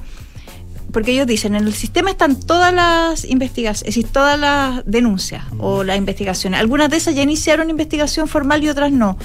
porque 0.91 1.11
ellos 1.13 1.27
dicen, 1.27 1.55
en 1.55 1.65
el 1.65 1.73
sistema 1.73 2.11
están 2.11 2.35
todas 2.35 2.73
las 2.73 3.23
investigaciones, 3.25 3.87
es 3.87 3.95
decir, 3.95 4.11
todas 4.11 4.39
las 4.39 4.83
denuncias 4.85 5.45
o 5.57 5.83
las 5.83 5.97
investigaciones. 5.97 6.59
Algunas 6.59 6.89
de 6.89 6.97
esas 6.97 7.15
ya 7.15 7.21
iniciaron 7.21 7.69
investigación 7.69 8.27
formal 8.27 8.63
y 8.63 8.69
otras 8.69 8.91
no. 8.91 9.17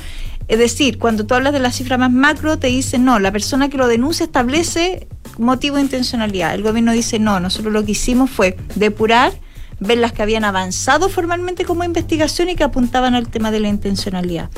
Es 0.48 0.58
decir, 0.58 0.98
cuando 0.98 1.26
tú 1.26 1.34
hablas 1.34 1.52
de 1.52 1.58
la 1.58 1.72
cifra 1.72 1.98
más 1.98 2.12
macro, 2.12 2.58
te 2.58 2.68
dicen, 2.68 3.04
no, 3.04 3.18
la 3.18 3.32
persona 3.32 3.68
que 3.68 3.76
lo 3.76 3.88
denuncia 3.88 4.24
establece 4.24 5.08
motivo 5.38 5.76
de 5.76 5.82
intencionalidad. 5.82 6.54
El 6.54 6.62
gobierno 6.62 6.92
dice, 6.92 7.18
no, 7.18 7.40
nosotros 7.40 7.72
lo 7.72 7.84
que 7.84 7.92
hicimos 7.92 8.30
fue 8.30 8.56
depurar, 8.76 9.32
ver 9.80 9.98
las 9.98 10.12
que 10.12 10.22
habían 10.22 10.44
avanzado 10.44 11.08
formalmente 11.08 11.64
como 11.64 11.84
investigación 11.84 12.48
y 12.48 12.56
que 12.56 12.64
apuntaban 12.64 13.14
al 13.14 13.28
tema 13.28 13.50
de 13.50 13.60
la 13.60 13.68
intencionalidad. 13.68 14.50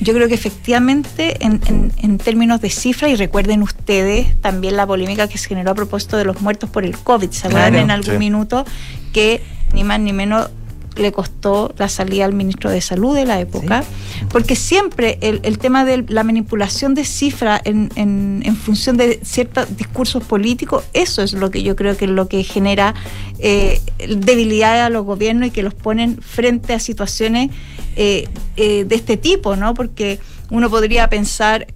Yo 0.00 0.14
creo 0.14 0.28
que 0.28 0.34
efectivamente, 0.34 1.38
en, 1.40 2.18
términos 2.18 2.60
de 2.60 2.70
cifra, 2.70 3.08
y 3.08 3.16
recuerden 3.16 3.62
ustedes 3.62 4.34
también 4.40 4.76
la 4.76 4.86
polémica 4.86 5.28
que 5.28 5.38
se 5.38 5.48
generó 5.48 5.72
a 5.72 5.74
propósito 5.74 6.16
de 6.16 6.24
los 6.24 6.40
muertos 6.40 6.70
por 6.70 6.84
el 6.84 6.96
COVID, 6.96 7.30
¿se 7.30 7.48
acuerdan 7.48 7.76
en 7.76 7.90
algún 7.90 8.18
minuto 8.18 8.64
que 9.12 9.42
ni 9.72 9.84
más 9.84 10.00
ni 10.00 10.12
menos 10.12 10.50
le 10.96 11.12
costó 11.12 11.72
la 11.78 11.88
salida 11.88 12.24
al 12.24 12.32
ministro 12.32 12.70
de 12.70 12.80
Salud 12.80 13.14
de 13.14 13.24
la 13.24 13.40
época, 13.40 13.84
porque 14.30 14.56
siempre 14.56 15.18
el, 15.20 15.58
tema 15.58 15.84
de 15.84 16.04
la 16.08 16.24
manipulación 16.24 16.94
de 16.94 17.04
cifras 17.04 17.60
en, 17.64 17.90
en, 17.96 18.56
función 18.56 18.96
de 18.96 19.20
ciertos 19.22 19.76
discursos 19.76 20.22
políticos, 20.24 20.84
eso 20.92 21.22
es 21.22 21.32
lo 21.32 21.50
que 21.50 21.62
yo 21.62 21.76
creo 21.76 21.96
que 21.96 22.04
es 22.04 22.10
lo 22.10 22.28
que 22.28 22.42
genera 22.44 22.94
eh, 23.38 23.80
debilidad 23.98 24.84
a 24.84 24.90
los 24.90 25.04
gobiernos 25.04 25.48
y 25.48 25.50
que 25.50 25.62
los 25.62 25.74
ponen 25.74 26.18
frente 26.20 26.74
a 26.74 26.78
situaciones 26.78 27.50
eh, 27.96 28.28
eh, 28.56 28.84
de 28.84 28.94
este 28.94 29.16
tipo, 29.16 29.54
¿no? 29.56 29.74
Porque 29.74 30.18
uno 30.50 30.70
podría 30.70 31.08
pensar, 31.08 31.66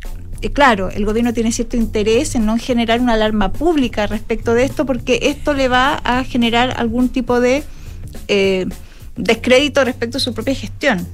eh, 0.41 0.51
claro, 0.51 0.89
el 0.91 1.05
gobierno 1.05 1.35
tiene 1.35 1.53
cierto 1.53 1.77
interés 1.77 2.35
en 2.35 2.47
no 2.47 2.57
generar 2.57 3.01
una 3.01 3.15
alarma 3.15 3.53
pública 3.53 4.07
respecto 4.07 4.55
de 4.55 4.65
esto, 4.65 4.87
porque 4.87 5.19
esto 5.23 5.53
le 5.53 5.69
va 5.69 5.97
a 6.05 6.25
generar 6.25 6.75
algún 6.79 7.11
tipo 7.11 7.41
de 7.41 7.65
descrédito 9.17 9.85
respecto 9.85 10.19
a 10.19 10.21
su 10.21 10.35
propia 10.35 10.55
gestión. 10.55 11.07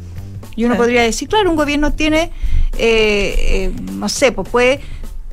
Y 0.55 0.65
uno 0.65 0.77
podría 0.77 1.03
decir, 1.03 1.29
claro, 1.29 1.49
un 1.51 1.57
gobierno 1.57 1.93
tiene, 1.93 2.31
no 3.95 4.09
sé, 4.09 4.33
pues 4.33 4.49
puede 4.49 4.81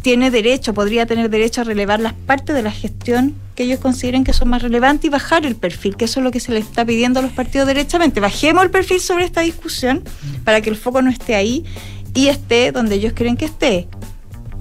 tiene 0.02 0.32
derecho, 0.32 0.74
podría 0.74 1.06
tener 1.06 1.30
derecho 1.30 1.62
a 1.62 1.64
relevar 1.66 2.00
las 2.00 2.14
partes 2.14 2.56
de 2.56 2.62
la 2.62 2.72
gestión 2.72 3.36
que 3.56 3.64
ellos 3.64 3.80
consideren 3.80 4.24
que 4.24 4.32
son 4.32 4.48
más 4.48 4.62
relevantes 4.62 5.06
y 5.06 5.10
bajar 5.10 5.46
el 5.46 5.56
perfil, 5.56 5.98
que 5.98 6.06
eso 6.06 6.22
es 6.22 6.24
lo 6.24 6.32
que 6.32 6.40
se 6.40 6.54
le 6.54 6.60
está 6.60 6.86
pidiendo 6.86 7.20
a 7.20 7.24
los 7.24 7.34
partidos 7.34 7.68
derechamente. 7.68 8.22
Bajemos 8.22 8.64
el 8.64 8.72
perfil 8.72 9.02
sobre 9.02 9.26
esta 9.26 9.42
discusión 9.42 10.04
para 10.46 10.62
que 10.62 10.70
el 10.70 10.78
foco 10.78 11.02
no 11.02 11.10
esté 11.10 11.36
ahí 11.36 11.66
y 12.14 12.30
esté 12.30 12.72
donde 12.72 12.96
ellos 12.96 13.12
quieren 13.14 13.36
que 13.36 13.46
esté. 13.46 13.88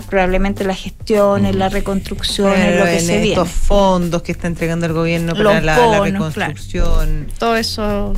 Probablemente 0.09 0.65
la 0.65 0.75
gestión, 0.75 1.45
en 1.45 1.59
la 1.59 1.69
reconstrucción, 1.69 2.55
en 2.55 2.79
lo 2.79 2.85
que 2.85 3.01
se 3.01 3.29
estos 3.29 3.49
fondos 3.49 4.23
que 4.23 4.33
está 4.33 4.47
entregando 4.47 4.87
el 4.87 4.93
gobierno 4.93 5.35
para 5.35 5.61
la, 5.61 6.01
reconstrucción. 6.01 7.27
Todo 7.39 7.57
eso 7.57 8.15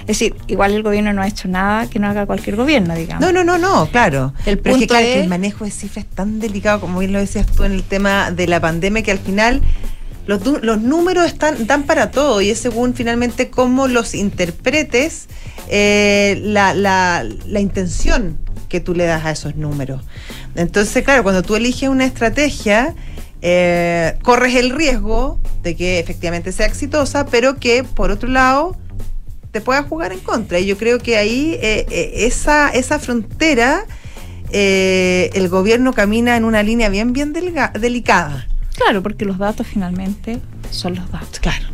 es 0.00 0.06
decir, 0.06 0.34
igual 0.46 0.72
el 0.74 0.82
gobierno 0.82 1.12
no 1.12 1.22
ha 1.22 1.28
hecho 1.28 1.48
nada 1.48 1.88
que 1.88 1.98
no 1.98 2.08
haga 2.08 2.26
cualquier 2.26 2.56
gobierno, 2.56 2.94
digamos. 2.94 3.20
No, 3.20 3.32
no, 3.32 3.44
no, 3.44 3.58
no, 3.58 3.86
claro. 3.86 4.32
El 4.44 4.58
Pero 4.58 4.76
es 4.76 4.86
que, 4.86 5.22
el 5.22 5.28
manejo 5.28 5.64
de 5.64 5.70
cifras 5.70 6.04
es 6.04 6.10
tan 6.10 6.40
delicado, 6.40 6.80
como 6.80 6.98
bien 6.98 7.12
lo 7.12 7.18
decías 7.18 7.46
tú 7.46 7.64
en 7.64 7.72
el 7.72 7.82
tema 7.82 8.30
de 8.30 8.46
la 8.46 8.60
pandemia, 8.60 9.02
que 9.02 9.10
al 9.10 9.18
final 9.18 9.62
los, 10.26 10.42
los 10.62 10.80
números 10.80 11.26
están, 11.26 11.66
dan 11.66 11.84
para 11.84 12.10
todo 12.10 12.40
y 12.40 12.50
es 12.50 12.58
según 12.58 12.94
finalmente 12.94 13.50
cómo 13.50 13.88
los 13.88 14.14
interpretes 14.14 15.28
eh, 15.68 16.40
la, 16.42 17.24
intención 17.58 18.38
que 18.68 18.80
tú 18.80 18.94
le 18.94 19.04
das 19.04 19.24
a 19.24 19.30
esos 19.30 19.56
números. 19.56 20.02
Entonces, 20.54 21.04
claro, 21.04 21.22
cuando 21.22 21.42
tú 21.42 21.56
eliges 21.56 21.88
una 21.88 22.04
estrategia, 22.04 22.94
eh, 23.42 24.16
corres 24.22 24.54
el 24.56 24.70
riesgo 24.70 25.38
de 25.62 25.76
que 25.76 25.98
efectivamente 25.98 26.52
sea 26.52 26.66
exitosa, 26.66 27.26
pero 27.26 27.56
que 27.56 27.84
por 27.84 28.10
otro 28.10 28.28
lado 28.28 28.76
te 29.52 29.60
pueda 29.60 29.82
jugar 29.82 30.12
en 30.12 30.20
contra. 30.20 30.58
Y 30.58 30.66
yo 30.66 30.76
creo 30.76 30.98
que 30.98 31.16
ahí 31.16 31.56
eh, 31.60 31.86
esa, 32.14 32.70
esa 32.70 32.98
frontera 32.98 33.84
eh, 34.50 35.30
el 35.34 35.48
gobierno 35.48 35.92
camina 35.92 36.36
en 36.36 36.44
una 36.44 36.62
línea 36.62 36.88
bien, 36.88 37.12
bien 37.12 37.32
delga- 37.32 37.72
delicada. 37.72 38.46
Claro, 38.74 39.02
porque 39.02 39.24
los 39.24 39.38
datos 39.38 39.66
finalmente 39.66 40.40
son 40.70 40.94
los 40.96 41.10
datos. 41.10 41.38
Claro. 41.40 41.66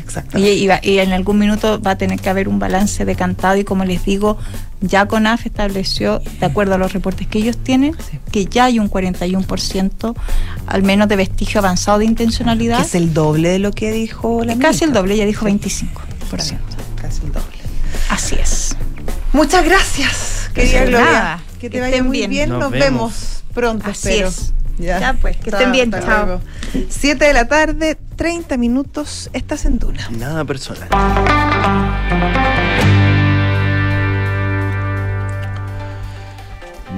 Exacto. 0.00 0.38
Y, 0.38 0.46
y 0.48 0.66
va- 0.68 0.80
y 0.82 0.98
en 0.98 1.12
algún 1.12 1.38
minuto 1.38 1.80
va 1.82 1.92
a 1.92 1.98
tener 1.98 2.20
que 2.20 2.30
haber 2.30 2.48
un 2.48 2.58
balance 2.58 3.04
decantado 3.04 3.56
y 3.56 3.64
como 3.64 3.84
les 3.84 4.04
digo, 4.04 4.38
ya 4.80 5.06
CONAF 5.06 5.44
estableció, 5.46 6.20
de 6.40 6.46
acuerdo 6.46 6.74
a 6.74 6.78
los 6.78 6.92
reportes 6.92 7.26
que 7.26 7.38
ellos 7.38 7.58
tienen, 7.58 7.94
Sí. 8.10 8.18
que 8.30 8.46
ya 8.46 8.66
hay 8.66 8.78
un 8.78 8.88
41% 8.88 10.14
al 10.66 10.82
menos 10.82 11.08
de 11.08 11.16
vestigio 11.16 11.58
avanzado 11.60 11.98
de 11.98 12.04
intencionalidad. 12.06 12.78
Que 12.78 12.84
es 12.86 12.94
el 12.94 13.12
doble 13.12 13.48
de 13.48 13.58
lo 13.58 13.72
que 13.72 13.90
dijo 13.92 14.44
la 14.44 14.56
Casi 14.56 14.84
el 14.84 14.92
doble, 14.92 15.14
ella 15.14 15.26
dijo 15.26 15.40
Sí. 15.40 15.46
25. 15.46 16.00
Por 16.30 16.40
Sí, 16.40 16.48
ciento. 16.50 16.76
Casi 17.00 17.20
el 17.24 17.32
doble. 17.32 17.46
Así 18.08 18.36
es. 18.36 18.76
Muchas 19.32 19.64
gracias, 19.64 20.48
querida 20.54 20.80
De 20.80 20.86
Gloria. 20.86 21.10
nada. 21.10 21.42
Que 21.60 21.68
te 21.70 21.76
Que 21.76 21.80
vaya 21.80 22.02
muy 22.04 22.18
bien. 22.18 22.30
bien. 22.30 22.48
Nos, 22.50 22.60
Nos 22.60 22.70
vemos. 22.70 22.84
vemos. 22.86 23.42
pronto, 23.52 23.90
Así 23.90 24.08
espero. 24.08 24.28
es. 24.28 24.52
Ya, 24.78 25.16
pues, 25.20 25.36
que 25.36 25.50
estén 25.50 25.72
bien, 25.72 25.94
hasta 25.94 26.06
chao. 26.06 26.26
luego. 26.26 26.40
Siete 26.88 27.26
de 27.26 27.32
la 27.32 27.46
tarde, 27.46 27.96
30 28.16 28.56
minutos. 28.56 29.30
Estás 29.32 29.64
en 29.64 29.78
Duna. 29.78 30.08
Nada 30.10 30.44
personal. 30.44 30.88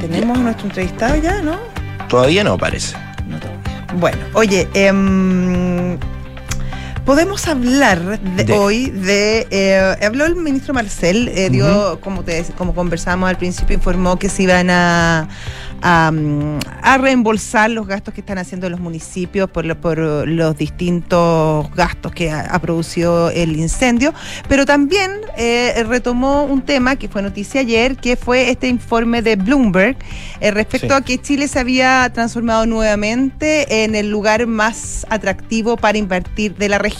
Tenemos 0.00 0.38
a 0.38 0.40
nuestro 0.42 0.66
entrevistado 0.66 1.16
ya, 1.16 1.42
¿no? 1.42 1.58
Todavía 2.08 2.44
no 2.44 2.58
parece. 2.58 2.96
No 3.26 3.38
todavía. 3.38 3.86
Bueno, 3.94 4.18
oye, 4.34 4.68
em, 4.74 5.98
podemos 7.06 7.46
hablar 7.48 8.20
de, 8.20 8.44
De- 8.44 8.52
hoy 8.52 8.90
de. 8.90 9.46
eh, 9.50 9.96
habló 10.04 10.26
el 10.26 10.36
ministro 10.36 10.74
Marcel, 10.74 11.28
eh, 11.28 11.48
dio, 11.48 11.98
como, 12.00 12.22
te, 12.24 12.44
como 12.58 12.74
conversamos 12.74 13.28
al 13.30 13.38
principio, 13.38 13.74
informó 13.76 14.18
que 14.18 14.28
se 14.28 14.42
iban 14.42 14.68
a. 14.70 15.28
A, 15.82 16.10
mm, 16.10 16.58
a 16.80 16.96
reembolsar 16.96 17.68
los 17.70 17.86
gastos 17.86 18.14
que 18.14 18.20
están 18.22 18.38
haciendo 18.38 18.70
los 18.70 18.80
municipios 18.80 19.50
por, 19.50 19.66
lo- 19.66 19.78
por 19.78 19.98
los 19.98 20.56
distintos 20.56 21.70
gastos 21.74 22.12
que 22.12 22.30
ha, 22.30 22.40
ha 22.46 22.58
producido 22.60 23.28
el 23.28 23.54
incendio, 23.56 24.14
pero 24.48 24.64
también 24.64 25.10
eh, 25.36 25.84
retomó 25.86 26.44
un 26.44 26.62
tema 26.62 26.96
que 26.96 27.08
fue 27.10 27.20
noticia 27.20 27.60
ayer, 27.60 27.96
que 27.96 28.16
fue 28.16 28.48
este 28.50 28.68
informe 28.68 29.20
de 29.20 29.36
Bloomberg 29.36 29.96
eh, 30.40 30.50
respecto 30.50 30.86
Sí. 30.88 30.92
a 30.94 31.00
que 31.02 31.18
Chile 31.20 31.46
se 31.46 31.58
había 31.58 32.10
transformado 32.10 32.64
nuevamente 32.64 33.84
en 33.84 33.94
el 33.94 34.08
lugar 34.10 34.46
más 34.46 35.06
atractivo 35.10 35.76
para 35.76 35.98
invertir 35.98 36.56
de 36.56 36.70
la 36.70 36.78
región. 36.78 36.95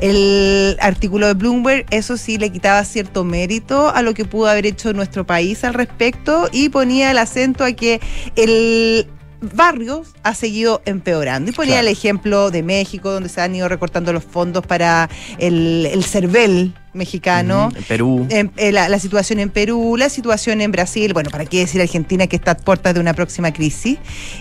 El 0.00 0.76
artículo 0.80 1.26
de 1.26 1.34
Bloomberg, 1.34 1.86
eso 1.90 2.16
sí, 2.16 2.38
le 2.38 2.50
quitaba 2.50 2.84
cierto 2.84 3.24
mérito 3.24 3.88
a 3.88 4.02
lo 4.02 4.14
que 4.14 4.24
pudo 4.24 4.48
haber 4.48 4.66
hecho 4.66 4.92
nuestro 4.92 5.26
país 5.26 5.64
al 5.64 5.74
respecto 5.74 6.48
y 6.52 6.68
ponía 6.68 7.10
el 7.10 7.18
acento 7.18 7.64
a 7.64 7.72
que 7.72 8.00
el 8.36 9.08
barrio 9.40 10.02
ha 10.22 10.34
seguido 10.34 10.82
empeorando. 10.84 11.50
Y 11.50 11.54
ponía 11.54 11.74
Claro. 11.74 11.86
el 11.88 11.92
ejemplo 11.92 12.50
de 12.50 12.62
México, 12.62 13.10
donde 13.10 13.28
se 13.28 13.40
han 13.40 13.54
ido 13.54 13.68
recortando 13.68 14.12
los 14.12 14.24
fondos 14.24 14.66
para 14.66 15.08
el, 15.38 15.86
el 15.92 16.04
CERVEL 16.04 16.74
mexicano. 16.94 17.68
En 17.76 17.84
Perú. 17.84 18.26
En- 18.30 18.50
eh, 18.56 18.72
la, 18.72 18.88
la 18.88 18.98
situación 18.98 19.38
en 19.38 19.50
Perú, 19.50 19.96
la 19.96 20.08
situación 20.08 20.60
en 20.60 20.72
Brasil, 20.72 21.12
bueno, 21.12 21.30
para 21.30 21.44
qué 21.44 21.60
decir 21.60 21.80
Argentina 21.80 22.26
que 22.26 22.34
está 22.36 22.52
a 22.52 22.56
puertas 22.56 22.94
de 22.94 23.00
una 23.00 23.14
próxima 23.14 23.52
crisis. 23.52 23.98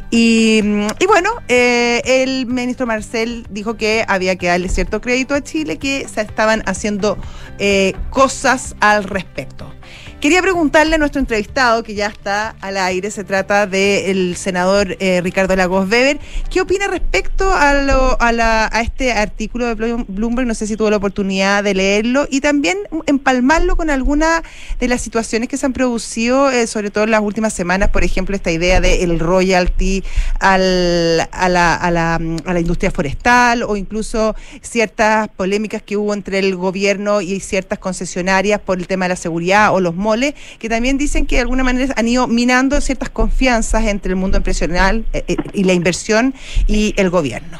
Y, 0.10 0.62
mm, 0.63 0.88
y 0.99 1.05
bueno, 1.05 1.29
eh, 1.47 2.01
el 2.23 2.45
ministro 2.47 2.88
Marcel 2.88 3.45
dijo 3.51 3.77
que 3.77 4.03
había 4.07 4.36
que 4.38 4.47
darle 4.47 4.69
cierto 4.69 5.01
crédito 5.01 5.36
a 5.36 5.41
Chile, 5.43 5.77
que 5.77 6.07
se 6.12 6.21
estaban 6.21 6.63
haciendo 6.65 7.17
eh, 7.60 7.93
cosas 8.10 8.75
al 8.79 9.03
respecto. 9.03 9.71
Quería 10.19 10.41
preguntarle 10.41 10.95
a 10.95 10.97
nuestro 10.97 11.19
entrevistado, 11.19 11.84
que 11.84 11.93
ya 11.93 12.08
está 12.08 12.56
al 12.60 12.77
aire, 12.77 13.12
se 13.12 13.23
trata 13.23 13.67
del 13.67 14.36
senador 14.36 14.97
eh, 14.99 15.21
Ricardo 15.21 15.56
Lagos 15.56 15.88
Weber, 15.88 16.19
¿qué 16.49 16.60
opina 16.60 16.88
respecto 16.88 17.53
a, 17.53 17.75
lo- 17.75 18.19
a, 18.19 18.32
la- 18.32 18.67
a 18.73 18.82
este 18.82 19.12
artículo 19.12 19.67
de 19.67 19.75
Bloom- 19.77 20.06
Bloomberg? 20.08 20.47
No 20.47 20.56
sé 20.56 20.65
si 20.65 20.75
tuvo 20.75 20.89
la 20.89 20.97
oportunidad 20.97 21.63
de 21.63 21.75
leerlo. 21.75 22.27
Y 22.32 22.41
también 22.41 22.80
empalmarlo 23.06 23.75
con 23.75 23.91
alguna 23.91 24.41
de 24.80 24.88
las 24.88 25.01
situaciones 25.03 25.49
que 25.49 25.58
se 25.58 25.67
han 25.67 25.73
producido, 25.73 26.49
eh, 26.49 26.65
sobre 26.65 26.89
todo 26.89 27.03
en 27.03 27.12
las 27.12 27.21
últimas 27.21 27.53
semanas, 27.53 27.89
por 27.89 28.03
ejemplo, 28.03 28.36
esta 28.36 28.49
idea 28.49 28.82
del 28.82 29.19
royalty 29.19 30.03
al- 30.39 31.30
a, 31.32 31.47
la, 31.47 31.75
a 31.75 31.91
la- 31.91 32.15
a 32.15 32.53
la 32.53 32.60
industria 32.60 32.89
forestal 32.89 33.62
o 33.62 33.75
incluso 33.75 34.36
ciertas 34.62 35.27
polémicas 35.27 35.84
que 35.84 35.95
hubo 35.95 36.15
entre 36.15 36.39
el 36.39 36.56
gobierno 36.56 37.21
y 37.21 37.39
ciertas 37.39 37.77
concesionarias 37.77 38.60
por 38.60 38.80
el 38.80 38.88
tema 38.88 39.06
de 39.06 39.10
la 39.10 39.15
seguridad 39.15 39.75
o 39.75 39.80
los 39.80 39.95
moles, 40.08 40.34
que 40.60 40.70
también 40.70 40.98
dicen 40.98 41.26
que 41.26 41.36
de 41.36 41.41
alguna 41.41 41.63
manera 41.63 41.93
han 41.98 42.08
ido 42.08 42.28
minando 42.28 42.80
ciertas 42.82 43.10
confianzas 43.10 43.84
entre 43.86 44.12
el 44.12 44.15
mundo 44.15 44.38
empresarial 44.38 45.04
eh, 45.13 45.24
eh, 45.28 45.36
y 45.54 45.63
la 45.65 45.74
inversión 45.74 46.34
y 46.67 46.93
el 46.98 47.10
gobierno. 47.10 47.60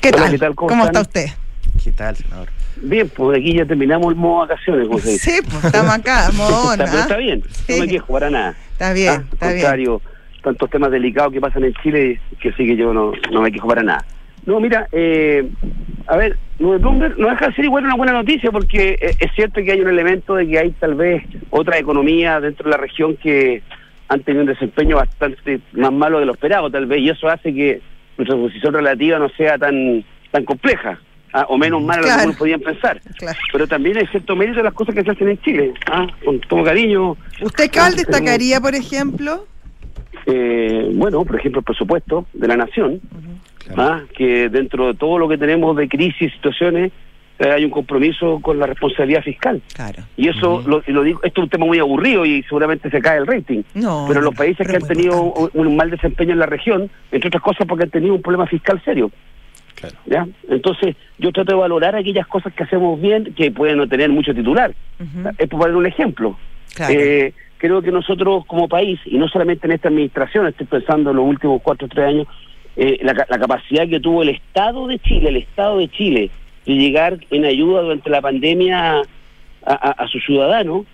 ¿Qué 0.00 0.08
Hola, 0.10 0.18
tal? 0.22 0.30
¿qué 0.32 0.38
tal? 0.38 0.54
¿Cómo, 0.54 0.68
¿Cómo 0.68 0.84
está 0.86 1.00
usted? 1.00 1.26
¿Qué 1.82 1.92
tal, 1.92 2.16
senador? 2.16 2.48
Bien, 2.82 3.08
pues 3.08 3.38
aquí 3.38 3.54
ya 3.56 3.64
terminamos 3.64 4.08
el 4.08 4.16
modo 4.16 4.40
vacaciones, 4.46 4.86
como 4.86 4.98
se 5.00 5.10
dice. 5.12 5.30
Sí, 5.30 5.38
pues 5.50 5.64
estamos 5.64 5.92
acá, 5.94 6.30
modón, 6.34 6.80
Está, 6.84 6.98
¿ah? 6.98 7.00
está 7.02 7.16
bien, 7.16 7.42
Sí. 7.66 7.72
no 7.74 7.78
me 7.78 7.88
quejo 7.88 8.12
para 8.12 8.30
nada. 8.30 8.56
Está 8.72 8.92
bien, 8.92 9.08
Ah, 9.12 9.24
está 9.32 9.46
bien. 9.48 9.58
contrario, 9.60 10.02
tantos 10.42 10.70
temas 10.70 10.90
delicados 10.90 11.32
que 11.32 11.40
pasan 11.40 11.64
en 11.64 11.74
Chile 11.82 12.20
que 12.40 12.50
sí 12.52 12.66
que 12.66 12.76
yo 12.76 12.92
no, 12.92 13.12
no 13.32 13.40
me 13.42 13.50
quejo 13.50 13.66
para 13.66 13.82
nada. 13.82 14.04
No, 14.44 14.60
mira, 14.60 14.86
eh, 14.92 15.48
a 16.06 16.16
ver, 16.16 16.38
de 16.58 16.78
Bloomberg 16.78 17.18
no 17.18 17.28
deja 17.28 17.48
de 17.48 17.54
ser 17.54 17.64
igual 17.66 17.84
una 17.84 17.96
buena 17.96 18.12
noticia 18.12 18.50
porque 18.50 18.98
eh, 19.00 19.16
es 19.18 19.32
cierto 19.34 19.62
que 19.62 19.72
hay 19.72 19.80
un 19.80 19.88
elemento 19.88 20.34
de 20.34 20.46
que 20.48 20.58
hay 20.58 20.70
tal 20.72 20.94
vez 20.94 21.22
otra 21.50 21.78
economía 21.78 22.40
dentro 22.40 22.64
de 22.64 22.70
la 22.70 22.76
región 22.82 23.16
que 23.16 23.62
han 24.08 24.20
tenido 24.22 24.42
un 24.42 24.48
desempeño 24.48 24.96
bastante 24.96 25.60
más 25.72 25.92
malo 25.92 26.18
de 26.20 26.26
lo 26.26 26.32
esperado, 26.32 26.70
tal 26.70 26.86
vez, 26.86 27.00
y 27.00 27.10
eso 27.10 27.28
hace 27.28 27.52
que 27.52 27.80
nuestra 28.16 28.36
posición 28.36 28.72
relativa 28.72 29.18
no 29.18 29.28
sea 29.30 29.58
tan 29.58 30.04
tan 30.30 30.44
compleja, 30.44 30.98
ah, 31.32 31.44
o 31.48 31.58
menos 31.58 31.82
mala 31.82 32.00
de 32.00 32.02
lo 32.02 32.02
que 32.02 32.06
Claro. 32.08 32.20
algunos 32.20 32.38
podían 32.38 32.60
pensar. 32.60 33.00
Claro. 33.18 33.38
Pero 33.52 33.66
también 33.66 33.96
hay 33.98 34.06
cierto 34.06 34.34
mérito 34.36 34.58
de 34.58 34.64
las 34.64 34.74
cosas 34.74 34.94
que 34.94 35.02
se 35.02 35.10
hacen 35.10 35.28
en 35.28 35.40
Chile, 35.42 35.74
ah, 35.90 36.06
con 36.24 36.40
todo 36.40 36.64
cariño. 36.64 37.16
¿Usted 37.42 37.70
cuál 37.72 37.94
destacaría, 37.96 38.60
por 38.60 38.74
ejemplo? 38.74 39.46
Eh, 40.26 40.90
bueno, 40.94 41.24
por 41.24 41.38
ejemplo, 41.38 41.60
el 41.60 41.64
presupuesto 41.64 42.26
de 42.32 42.48
la 42.48 42.56
nación, 42.56 43.00
Claro. 43.74 43.82
ah, 43.82 44.02
que 44.16 44.48
dentro 44.48 44.88
de 44.88 44.94
todo 44.94 45.18
lo 45.18 45.28
que 45.28 45.38
tenemos 45.38 45.76
de 45.76 45.88
crisis 45.88 46.22
y 46.22 46.30
situaciones, 46.30 46.92
eh, 47.38 47.50
hay 47.50 47.64
un 47.64 47.70
compromiso 47.70 48.38
con 48.40 48.58
la 48.58 48.66
responsabilidad 48.66 49.22
fiscal. 49.22 49.60
Claro. 49.74 50.02
Y 50.16 50.28
eso, 50.28 50.54
Ujú. 50.54 50.68
lo, 50.68 50.82
y 50.86 50.92
lo 50.92 51.02
digo, 51.02 51.20
esto 51.22 51.40
es 51.40 51.44
un 51.44 51.50
tema 51.50 51.66
muy 51.66 51.78
aburrido 51.78 52.24
y 52.24 52.42
seguramente 52.44 52.88
se 52.90 53.00
cae 53.00 53.18
el 53.18 53.26
rating. 53.26 53.62
No, 53.74 54.06
pero 54.08 54.22
los 54.22 54.34
países 54.34 54.66
pero 54.66 54.70
que 54.70 54.76
han 54.84 54.88
tenido 54.88 55.22
un, 55.22 55.50
un 55.52 55.76
mal 55.76 55.90
desempeño 55.90 56.32
en 56.32 56.38
la 56.38 56.46
región, 56.46 56.90
entre 57.12 57.28
otras 57.28 57.42
cosas 57.42 57.66
porque 57.66 57.84
han 57.84 57.90
tenido 57.90 58.14
un 58.14 58.22
problema 58.22 58.46
fiscal 58.46 58.80
serio. 58.84 59.10
Claro. 59.74 59.94
¿ya? 60.06 60.26
Entonces, 60.48 60.96
yo 61.18 61.30
trato 61.32 61.52
de 61.52 61.58
valorar 61.58 61.94
aquellas 61.96 62.26
cosas 62.26 62.54
que 62.54 62.62
hacemos 62.64 62.98
bien, 62.98 63.34
que 63.36 63.50
pueden 63.50 63.76
no 63.76 63.86
tener 63.86 64.08
mucho 64.08 64.32
titular. 64.34 64.72
Es 65.36 65.48
por 65.48 65.60
poner 65.60 65.76
un 65.76 65.84
ejemplo. 65.86 66.38
claro. 66.74 66.94
Eh, 66.94 67.34
creo 67.58 67.82
que 67.82 67.90
nosotros 67.92 68.46
como 68.46 68.68
país, 68.68 68.98
y 69.04 69.18
no 69.18 69.28
solamente 69.28 69.66
en 69.66 69.72
esta 69.72 69.88
administración, 69.88 70.46
estoy 70.46 70.66
pensando 70.66 71.10
en 71.10 71.16
los 71.16 71.26
últimos 71.26 71.60
cuatro 71.62 71.84
o 71.86 71.88
tres 71.88 72.06
años, 72.06 72.26
eh, 72.76 72.98
la, 73.02 73.12
la 73.12 73.38
capacidad 73.38 73.88
que 73.88 74.00
tuvo 74.00 74.22
el 74.22 74.30
Estado 74.30 74.86
de 74.86 74.98
Chile, 74.98 75.28
el 75.30 75.36
Estado 75.36 75.78
de 75.78 75.88
Chile, 75.88 76.30
de 76.66 76.74
llegar 76.74 77.18
en 77.30 77.44
ayuda 77.44 77.82
durante 77.82 78.10
la 78.10 78.20
pandemia 78.20 78.96
a, 78.98 79.02
a- 79.64 79.90
a 79.92 80.08
sus 80.08 80.24
ciudadanos, 80.24 80.84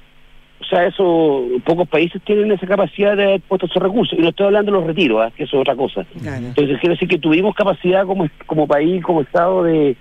o 0.61 0.65
sea, 0.65 0.87
eso, 0.87 1.45
pocos 1.65 1.89
países 1.89 2.23
tienen 2.23 2.53
esa 2.53 2.67
capacidad 2.67 3.17
de 3.17 3.25
haber 3.25 3.41
puesto 3.41 3.67
esos 3.67 3.83
recursos. 3.83 4.17
Y 4.19 4.23
no 4.23 4.29
estoy 4.29 4.47
hablando 4.47 4.71
de 4.71 4.79
los 4.79 4.87
retiros, 4.87 5.21
¿ah? 5.21 5.33
que 5.37 5.43
eso 5.43 5.57
es 5.57 5.61
otra 5.63 5.75
cosa. 5.75 6.07
Claro. 6.23 6.47
Entonces, 6.47 6.79
quiero 6.79 6.95
decir 6.95 7.09
que 7.09 7.19
tuvimos 7.19 7.55
capacidad 7.55 8.07
como, 8.07 8.29
como 8.47 8.67
país, 8.69 9.03
como 9.03 9.23
Estado, 9.23 9.65
de, 9.65 9.97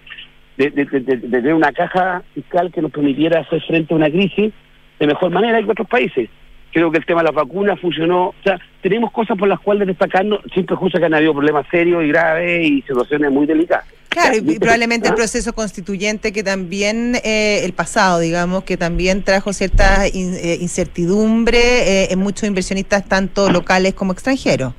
de, 0.58 0.70
de- 0.70 0.86
de- 0.86 1.00
de- 1.00 1.18
de 1.18 1.28
tener 1.30 1.56
una 1.56 1.72
caja 1.72 2.22
fiscal 2.36 2.72
que 2.72 2.82
nos 2.82 2.92
permitiera 2.92 3.40
hacer 3.42 3.60
frente 3.64 3.94
a 3.94 3.98
una 3.98 4.10
crisis 4.12 4.54
de 5.00 5.08
mejor 5.08 5.32
manera 5.32 5.62
que 5.64 5.72
otros 5.72 5.88
países. 5.90 6.30
Creo 6.72 6.92
que 6.92 6.98
el 7.00 7.06
tema 7.06 7.22
de 7.22 7.26
las 7.26 7.36
vacunas 7.36 7.80
funcionó. 7.80 8.28
O 8.30 8.36
sea, 8.44 8.60
tenemos 8.82 9.12
cosas 9.12 9.38
por 9.38 9.48
las 9.48 9.60
cuales 9.60 9.88
destacarnos, 9.88 10.40
sin 10.54 10.66
prejuicio 10.66 11.00
que 11.00 11.06
han 11.06 11.14
habido 11.14 11.34
problemas 11.34 11.66
serios 11.70 12.04
y 12.04 12.08
graves 12.08 12.66
y 12.68 12.82
situaciones 12.82 13.32
muy 13.32 13.46
delicadas. 13.46 13.86
Claro, 14.10 14.36
y 14.36 14.60
probablemente 14.60 15.08
el 15.08 15.16
proceso 15.16 15.54
constituyente 15.54 16.34
que 16.34 16.44
también, 16.44 17.16
eh, 17.24 17.62
el 17.64 17.72
pasado, 17.72 18.20
digamos, 18.20 18.66
que 18.66 18.76
también 18.76 19.24
trajo 19.24 19.54
cierta 19.54 20.06
in- 20.12 20.36
eh, 20.36 20.58
incertidumbre 20.60 21.60
eh, 21.60 22.08
en 22.12 22.20
muchos 22.20 22.48
inversionistas, 22.48 23.06
tanto 23.06 23.50
locales 23.50 23.94
como 23.94 24.12
extranjeros. 24.12 24.74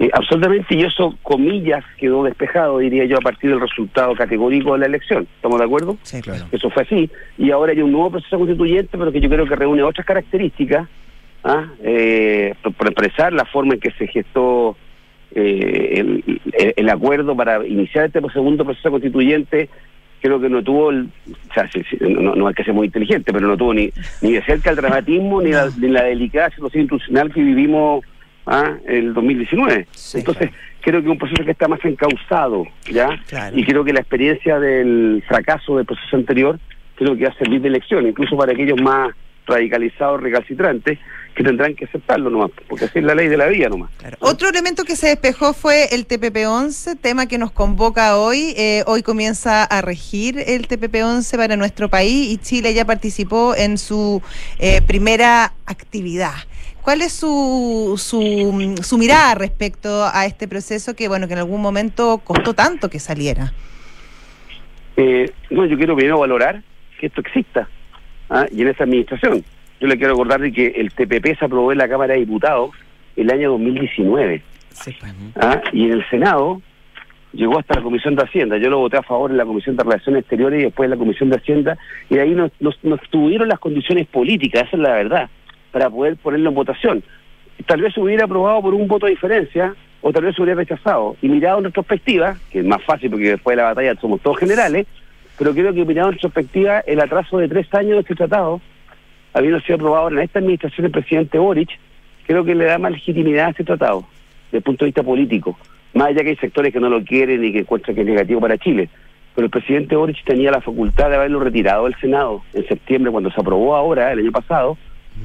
Eh, 0.00 0.08
absolutamente, 0.14 0.74
y 0.74 0.82
eso, 0.82 1.14
comillas, 1.22 1.84
quedó 1.98 2.24
despejado, 2.24 2.78
diría 2.78 3.04
yo, 3.04 3.18
a 3.18 3.20
partir 3.20 3.50
del 3.50 3.60
resultado 3.60 4.14
categórico 4.14 4.72
de 4.72 4.78
la 4.80 4.86
elección. 4.86 5.28
¿Estamos 5.36 5.58
de 5.58 5.64
acuerdo? 5.66 5.98
Sí, 6.02 6.22
Claro. 6.22 6.46
Eso 6.50 6.70
fue 6.70 6.84
así. 6.84 7.10
Y 7.36 7.50
ahora 7.50 7.72
hay 7.72 7.82
un 7.82 7.92
nuevo 7.92 8.10
proceso 8.12 8.38
constituyente, 8.38 8.96
pero 8.96 9.12
que 9.12 9.20
yo 9.20 9.28
creo 9.28 9.46
que 9.46 9.56
reúne 9.56 9.82
otras 9.82 10.06
características, 10.06 10.88
¿ah? 11.44 11.66
eh, 11.84 12.54
por, 12.76 12.86
expresar 12.88 13.32
la 13.34 13.44
forma 13.44 13.74
en 13.74 13.80
que 13.80 13.90
se 13.92 14.06
gestó 14.06 14.74
eh, 15.34 15.94
el, 15.98 16.40
el- 16.54 16.74
el 16.76 16.88
acuerdo 16.88 17.36
para 17.36 17.64
iniciar 17.66 18.06
este 18.06 18.20
segundo 18.32 18.64
proceso 18.64 18.90
constituyente, 18.90 19.68
creo 20.22 20.40
que 20.40 20.48
no 20.48 20.62
tuvo, 20.62 20.90
el, 20.90 21.08
o 21.50 21.54
sea, 21.54 21.68
no, 22.08 22.34
no, 22.34 22.48
es 22.50 22.56
que 22.56 22.64
sea 22.64 22.72
muy 22.74 22.86
inteligente, 22.86 23.32
pero 23.32 23.46
no 23.46 23.56
tuvo 23.56 23.74
ni, 23.74 23.90
ni 24.22 24.32
de 24.32 24.42
cerca 24.44 24.70
el 24.70 24.76
dramatismo 24.76 25.40
ni, 25.42 25.50
la, 25.52 25.68
ni 25.78 25.88
la 25.88 26.04
delicada 26.04 26.50
situación 26.50 26.82
institucional 26.84 27.32
que 27.32 27.42
vivimos 27.42 28.02
¿ah? 28.50 28.76
el 28.86 29.14
2019. 29.14 29.86
Entonces, 30.14 30.50
creo 30.82 31.00
que 31.00 31.06
es 31.06 31.12
un 31.12 31.18
proceso 31.18 31.44
que 31.44 31.52
está 31.52 31.68
más 31.68 31.82
encauzado, 31.84 32.66
¿ya? 32.90 33.08
Y 33.54 33.64
creo 33.64 33.84
que 33.84 33.92
la 33.92 34.00
experiencia 34.00 34.58
del 34.58 35.24
fracaso 35.26 35.76
del 35.76 35.86
proceso 35.86 36.16
anterior, 36.16 36.58
creo 36.96 37.16
que 37.16 37.24
va 37.24 37.30
a 37.30 37.38
servir 37.38 37.62
de 37.62 37.70
lección, 37.70 38.06
incluso 38.06 38.36
para 38.36 38.52
aquellos 38.52 38.80
más 38.80 39.14
radicalizados, 39.46 40.20
recalcitrantes, 40.20 40.98
que 41.34 41.44
tendrán 41.44 41.74
que 41.74 41.84
aceptarlo 41.84 42.28
nomás, 42.28 42.50
porque 42.68 42.86
así 42.86 42.98
es 42.98 43.04
la 43.04 43.14
ley 43.14 43.28
de 43.28 43.36
la 43.36 43.46
vida 43.46 43.68
nomás. 43.68 43.90
Otro 44.18 44.48
elemento 44.48 44.84
que 44.84 44.96
se 44.96 45.08
despejó 45.08 45.52
fue 45.54 45.94
el 45.94 46.06
TPP-11, 46.06 46.98
tema 47.00 47.26
que 47.26 47.38
nos 47.38 47.52
convoca 47.52 48.16
hoy. 48.18 48.52
Eh, 48.56 48.82
hoy 48.86 49.02
comienza 49.02 49.64
a 49.64 49.80
regir 49.80 50.38
el 50.38 50.68
TPP-11 50.68 51.36
para 51.36 51.56
nuestro 51.56 51.88
país 51.88 52.30
y 52.30 52.38
Chile 52.38 52.74
ya 52.74 52.84
participó 52.84 53.54
en 53.56 53.78
su 53.78 54.20
eh, 54.58 54.82
primera 54.82 55.52
actividad. 55.66 56.34
¿Cuál 56.82 57.02
es 57.02 57.12
su, 57.12 57.94
su, 57.98 58.82
su 58.82 58.98
mirada 58.98 59.34
respecto 59.34 60.04
a 60.12 60.24
este 60.26 60.48
proceso 60.48 60.94
que, 60.94 61.08
bueno, 61.08 61.26
que 61.26 61.34
en 61.34 61.40
algún 61.40 61.60
momento 61.60 62.20
costó 62.24 62.54
tanto 62.54 62.88
que 62.88 62.98
saliera? 62.98 63.52
Eh, 64.96 65.30
no, 65.50 65.66
yo 65.66 65.76
quiero 65.76 65.94
primero 65.94 66.18
valorar 66.18 66.62
que 66.98 67.06
esto 67.06 67.20
exista 67.20 67.68
¿ah? 68.28 68.46
y 68.50 68.62
en 68.62 68.68
esta 68.68 68.84
administración. 68.84 69.44
Yo 69.80 69.86
le 69.86 69.96
quiero 69.96 70.12
recordar 70.12 70.40
de 70.40 70.52
que 70.52 70.68
el 70.68 70.92
TPP 70.92 71.38
se 71.38 71.44
aprobó 71.44 71.72
en 71.72 71.78
la 71.78 71.88
Cámara 71.88 72.14
de 72.14 72.20
Diputados 72.20 72.70
el 73.16 73.30
año 73.30 73.50
2019 73.52 74.42
pues. 74.84 74.96
¿ah? 75.36 75.62
y 75.72 75.84
en 75.86 75.92
el 75.92 76.08
Senado 76.10 76.60
llegó 77.32 77.58
hasta 77.58 77.76
la 77.76 77.82
Comisión 77.82 78.16
de 78.16 78.24
Hacienda. 78.24 78.56
Yo 78.58 78.70
lo 78.70 78.78
voté 78.78 78.96
a 78.96 79.02
favor 79.02 79.30
en 79.30 79.36
la 79.36 79.44
Comisión 79.44 79.76
de 79.76 79.84
Relaciones 79.84 80.20
Exteriores 80.20 80.60
y 80.60 80.64
después 80.64 80.86
en 80.86 80.90
la 80.90 80.96
Comisión 80.96 81.30
de 81.30 81.36
Hacienda 81.36 81.78
y 82.08 82.18
ahí 82.18 82.30
nos, 82.30 82.50
nos, 82.60 82.82
nos 82.82 83.00
tuvieron 83.10 83.48
las 83.48 83.58
condiciones 83.58 84.06
políticas, 84.06 84.66
esa 84.66 84.76
es 84.76 84.82
la 84.82 84.94
verdad 84.94 85.30
para 85.70 85.90
poder 85.90 86.16
ponerlo 86.16 86.50
en 86.50 86.54
votación. 86.54 87.02
Tal 87.66 87.82
vez 87.82 87.94
se 87.94 88.00
hubiera 88.00 88.24
aprobado 88.24 88.62
por 88.62 88.74
un 88.74 88.88
voto 88.88 89.06
de 89.06 89.12
diferencia 89.12 89.74
o 90.02 90.12
tal 90.12 90.24
vez 90.24 90.34
se 90.34 90.42
hubiera 90.42 90.58
rechazado. 90.58 91.16
Y 91.20 91.28
mirado 91.28 91.58
en 91.58 91.64
retrospectiva, 91.64 92.36
que 92.50 92.60
es 92.60 92.64
más 92.64 92.82
fácil 92.82 93.10
porque 93.10 93.30
después 93.30 93.56
de 93.56 93.62
la 93.62 93.68
batalla 93.68 93.94
somos 94.00 94.20
todos 94.20 94.38
generales, 94.38 94.86
pero 95.38 95.52
creo 95.52 95.72
que 95.72 95.84
mirado 95.84 96.08
en 96.08 96.14
retrospectiva, 96.14 96.80
el 96.80 97.00
atraso 97.00 97.38
de 97.38 97.48
tres 97.48 97.72
años 97.74 97.92
de 97.92 98.00
este 98.00 98.14
tratado, 98.14 98.60
habiendo 99.32 99.60
sido 99.60 99.76
aprobado 99.76 100.08
en 100.08 100.18
esta 100.18 100.38
administración 100.38 100.84
del 100.84 100.92
presidente 100.92 101.38
Boric, 101.38 101.70
creo 102.26 102.44
que 102.44 102.54
le 102.54 102.64
da 102.64 102.78
más 102.78 102.92
legitimidad 102.92 103.46
a 103.46 103.50
este 103.50 103.64
tratado, 103.64 104.06
desde 104.46 104.58
el 104.58 104.62
punto 104.62 104.84
de 104.84 104.88
vista 104.88 105.02
político. 105.02 105.58
Más 105.94 106.08
allá 106.08 106.22
que 106.22 106.30
hay 106.30 106.36
sectores 106.36 106.72
que 106.72 106.80
no 106.80 106.88
lo 106.88 107.02
quieren 107.02 107.44
y 107.44 107.52
que 107.52 107.60
encuentran 107.60 107.94
que 107.94 108.02
es 108.02 108.06
negativo 108.06 108.40
para 108.40 108.58
Chile. 108.58 108.88
Pero 109.34 109.46
el 109.46 109.50
presidente 109.50 109.96
Boric 109.96 110.24
tenía 110.24 110.50
la 110.50 110.60
facultad 110.60 111.08
de 111.08 111.16
haberlo 111.16 111.40
retirado 111.40 111.84
del 111.84 111.94
Senado 111.96 112.42
en 112.52 112.66
septiembre, 112.66 113.10
cuando 113.10 113.30
se 113.30 113.40
aprobó 113.40 113.74
ahora, 113.74 114.12
el 114.12 114.20
año 114.20 114.32
pasado, 114.32 114.76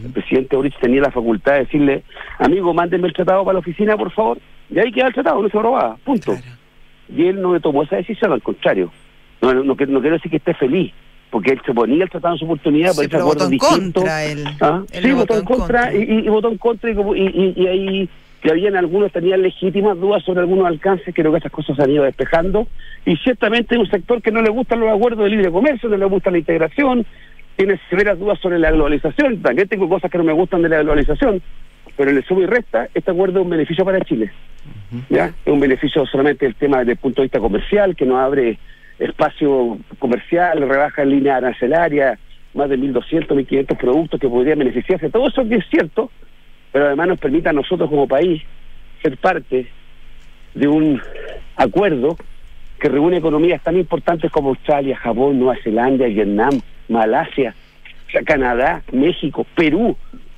el 0.03 0.11
presidente 0.11 0.55
Boric 0.55 0.77
tenía 0.79 1.01
la 1.01 1.11
facultad 1.11 1.53
de 1.53 1.59
decirle, 1.59 2.03
amigo, 2.39 2.73
mándenme 2.73 3.07
el 3.07 3.13
tratado 3.13 3.43
para 3.43 3.53
la 3.53 3.59
oficina, 3.59 3.97
por 3.97 4.11
favor. 4.11 4.39
Y 4.69 4.79
ahí 4.79 4.91
queda 4.91 5.07
el 5.07 5.13
tratado, 5.13 5.41
no 5.41 5.49
se 5.49 5.57
aprobaba, 5.57 5.95
punto. 6.03 6.35
Y 7.15 7.27
él 7.27 7.41
no 7.41 7.59
tomó 7.59 7.83
esa 7.83 7.97
decisión, 7.97 8.31
al 8.31 8.41
contrario. 8.41 8.91
No, 9.41 9.53
no, 9.53 9.63
no, 9.63 9.75
quiero 9.75 9.99
decir 9.99 10.31
que 10.31 10.37
esté 10.37 10.53
feliz, 10.53 10.91
porque 11.29 11.51
él 11.51 11.61
se 11.65 11.73
ponía 11.73 12.03
el 12.03 12.09
tratado 12.09 12.35
en 12.35 12.39
su 12.39 12.45
oportunidad, 12.45 12.93
sí, 12.93 13.07
contra 13.57 14.25
él. 14.25 14.43
¿Ah? 14.61 14.83
Sí, 14.91 15.11
votó, 15.11 15.37
en 15.37 15.45
contra, 15.45 15.93
Y, 15.93 16.27
votó 16.29 16.49
en 16.49 16.57
contra 16.57 16.91
y, 16.91 17.53
y, 17.55 17.67
ahí 17.67 18.09
que 18.45 18.51
habían 18.51 18.75
algunos 18.75 19.11
tenían 19.11 19.41
legítimas 19.41 19.99
dudas 19.99 20.23
sobre 20.23 20.41
algunos 20.41 20.67
alcances, 20.67 21.15
creo 21.15 21.31
que 21.31 21.39
esas 21.39 21.51
cosas 21.51 21.75
se 21.75 21.81
han 21.81 21.89
ido 21.89 22.03
despejando, 22.03 22.67
y 23.03 23.15
ciertamente 23.17 23.73
hay 23.73 23.81
un 23.81 23.89
sector 23.89 24.21
que 24.21 24.31
no 24.31 24.39
le 24.43 24.51
gustan 24.51 24.81
los 24.81 24.89
acuerdos 24.95 25.23
de 25.23 25.31
libre 25.31 25.51
comercio, 25.51 25.89
no 25.89 25.97
le 25.97 26.05
gusta 26.05 26.29
la 26.29 26.37
integración, 26.37 27.07
tiene 27.55 27.79
severas 27.89 28.19
dudas 28.19 28.39
sobre 28.39 28.59
la 28.59 28.71
globalización. 28.71 29.41
También 29.41 29.67
tengo 29.67 29.87
cosas 29.87 30.11
que 30.11 30.17
no 30.17 30.23
me 30.23 30.33
gustan 30.33 30.61
de 30.61 30.69
la 30.69 30.81
globalización, 30.81 31.41
pero 31.95 32.11
le 32.11 32.21
sumo 32.23 32.41
y 32.41 32.45
resta, 32.45 32.89
este 32.93 33.11
acuerdo 33.11 33.39
es 33.39 33.45
un 33.45 33.51
beneficio 33.51 33.85
para 33.85 34.01
Chile. 34.01 34.31
¿ya? 35.09 35.33
Es 35.45 35.53
un 35.53 35.59
beneficio 35.59 36.05
solamente 36.05 36.45
el 36.45 36.55
tema 36.55 36.79
desde 36.79 36.93
el 36.93 36.97
punto 36.97 37.21
de 37.21 37.25
vista 37.25 37.39
comercial, 37.39 37.95
que 37.95 38.05
nos 38.05 38.19
abre 38.19 38.57
espacio 38.99 39.77
comercial, 39.99 40.67
rebaja 40.67 41.03
en 41.03 41.09
línea 41.09 41.37
arancelaria, 41.37 42.17
más 42.53 42.69
de 42.69 42.77
1.200, 42.77 43.27
1.500 43.27 43.77
productos 43.77 44.19
que 44.19 44.29
podrían 44.29 44.59
beneficiarse. 44.59 45.09
Todo 45.09 45.27
eso 45.27 45.41
es 45.41 45.65
cierto, 45.69 46.09
pero 46.71 46.87
además 46.87 47.07
nos 47.09 47.19
permite 47.19 47.49
a 47.49 47.53
nosotros 47.53 47.89
como 47.89 48.07
país 48.07 48.41
ser 49.01 49.17
parte 49.17 49.67
de 50.53 50.67
un 50.67 51.01
acuerdo 51.57 52.17
que 52.79 52.89
reúne 52.89 53.17
economías 53.17 53.61
tan 53.61 53.77
importantes 53.77 54.31
como 54.31 54.49
Australia, 54.49 54.97
Japón, 54.97 55.39
Nueva 55.39 55.57
Zelanda, 55.63 56.05
Vietnam, 56.05 56.61
Malasia, 56.89 57.55
Canadá, 58.25 58.83
México, 58.91 59.45
Perú, 59.55 59.97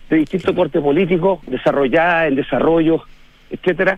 de 0.10 0.18
distinto 0.18 0.56
corte 0.56 0.80
político, 0.80 1.42
desarrollada 1.48 2.28
en 2.28 2.36
desarrollo, 2.36 3.04
etcétera, 3.50 3.98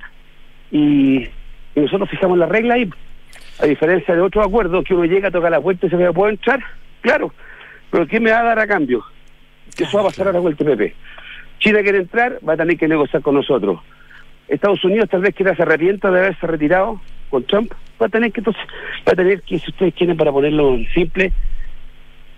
y, 0.72 1.28
nosotros 1.76 2.10
fijamos 2.10 2.38
la 2.38 2.45
regla 2.45 2.78
y 2.78 2.89
a 3.60 3.66
diferencia 3.66 4.14
de 4.14 4.22
otros 4.22 4.45
acuerdos 4.45 4.84
que 4.84 4.93
uno 4.93 5.06
llega, 5.06 5.32
toca 5.32 5.50
la 5.50 5.62
puerta 5.62 5.86
y 5.86 5.89
se 5.89 5.95
ve, 5.95 6.12
¿puedo 6.12 6.30
entrar? 6.30 6.60
Claro, 7.02 7.34
pero 7.89 8.06
¿qué 8.06 8.20
me 8.20 8.32
va 8.32 8.41
a 8.41 8.43
dar 8.43 8.60
a 8.60 8.68
cambio? 8.68 9.04
Eso 9.78 9.97
va 9.97 10.04
a 10.04 10.08
pasar 10.08 10.28
ahora 10.28 10.39
con 10.39 10.52
el 10.52 10.58
TPP. 10.58 10.93
Chile 11.60 11.84
quiere 11.84 12.00
entrar, 12.00 12.39
va 12.47 12.54
a 12.54 12.58
tener 12.58 12.78
que 12.78 12.88
negociar 12.88 13.22
con 13.22 13.36
nosotros. 13.36 13.80
Estados 14.50 14.84
Unidos 14.84 15.10
tal 15.10 15.22
vez 15.22 15.36
quiera 15.36 15.56
se 15.56 15.62
arrepienta 15.62 16.12
de 16.12 16.20
haberse 16.20 16.47
retirado 16.47 17.00
con 17.30 17.43
Trump, 17.43 17.72
va 18.02 18.08
a 18.08 18.10
tener 18.10 18.32
que 18.32 18.41
entonces, 18.41 18.64
va 19.08 19.14
a 19.14 19.16
tener 19.16 19.41
que, 19.43 19.60
si 19.60 19.70
ustedes 19.70 19.93
quieren 19.93 20.18
para 20.18 20.32
ponerlo 20.32 20.74
en 20.74 20.88
simple, 20.93 21.32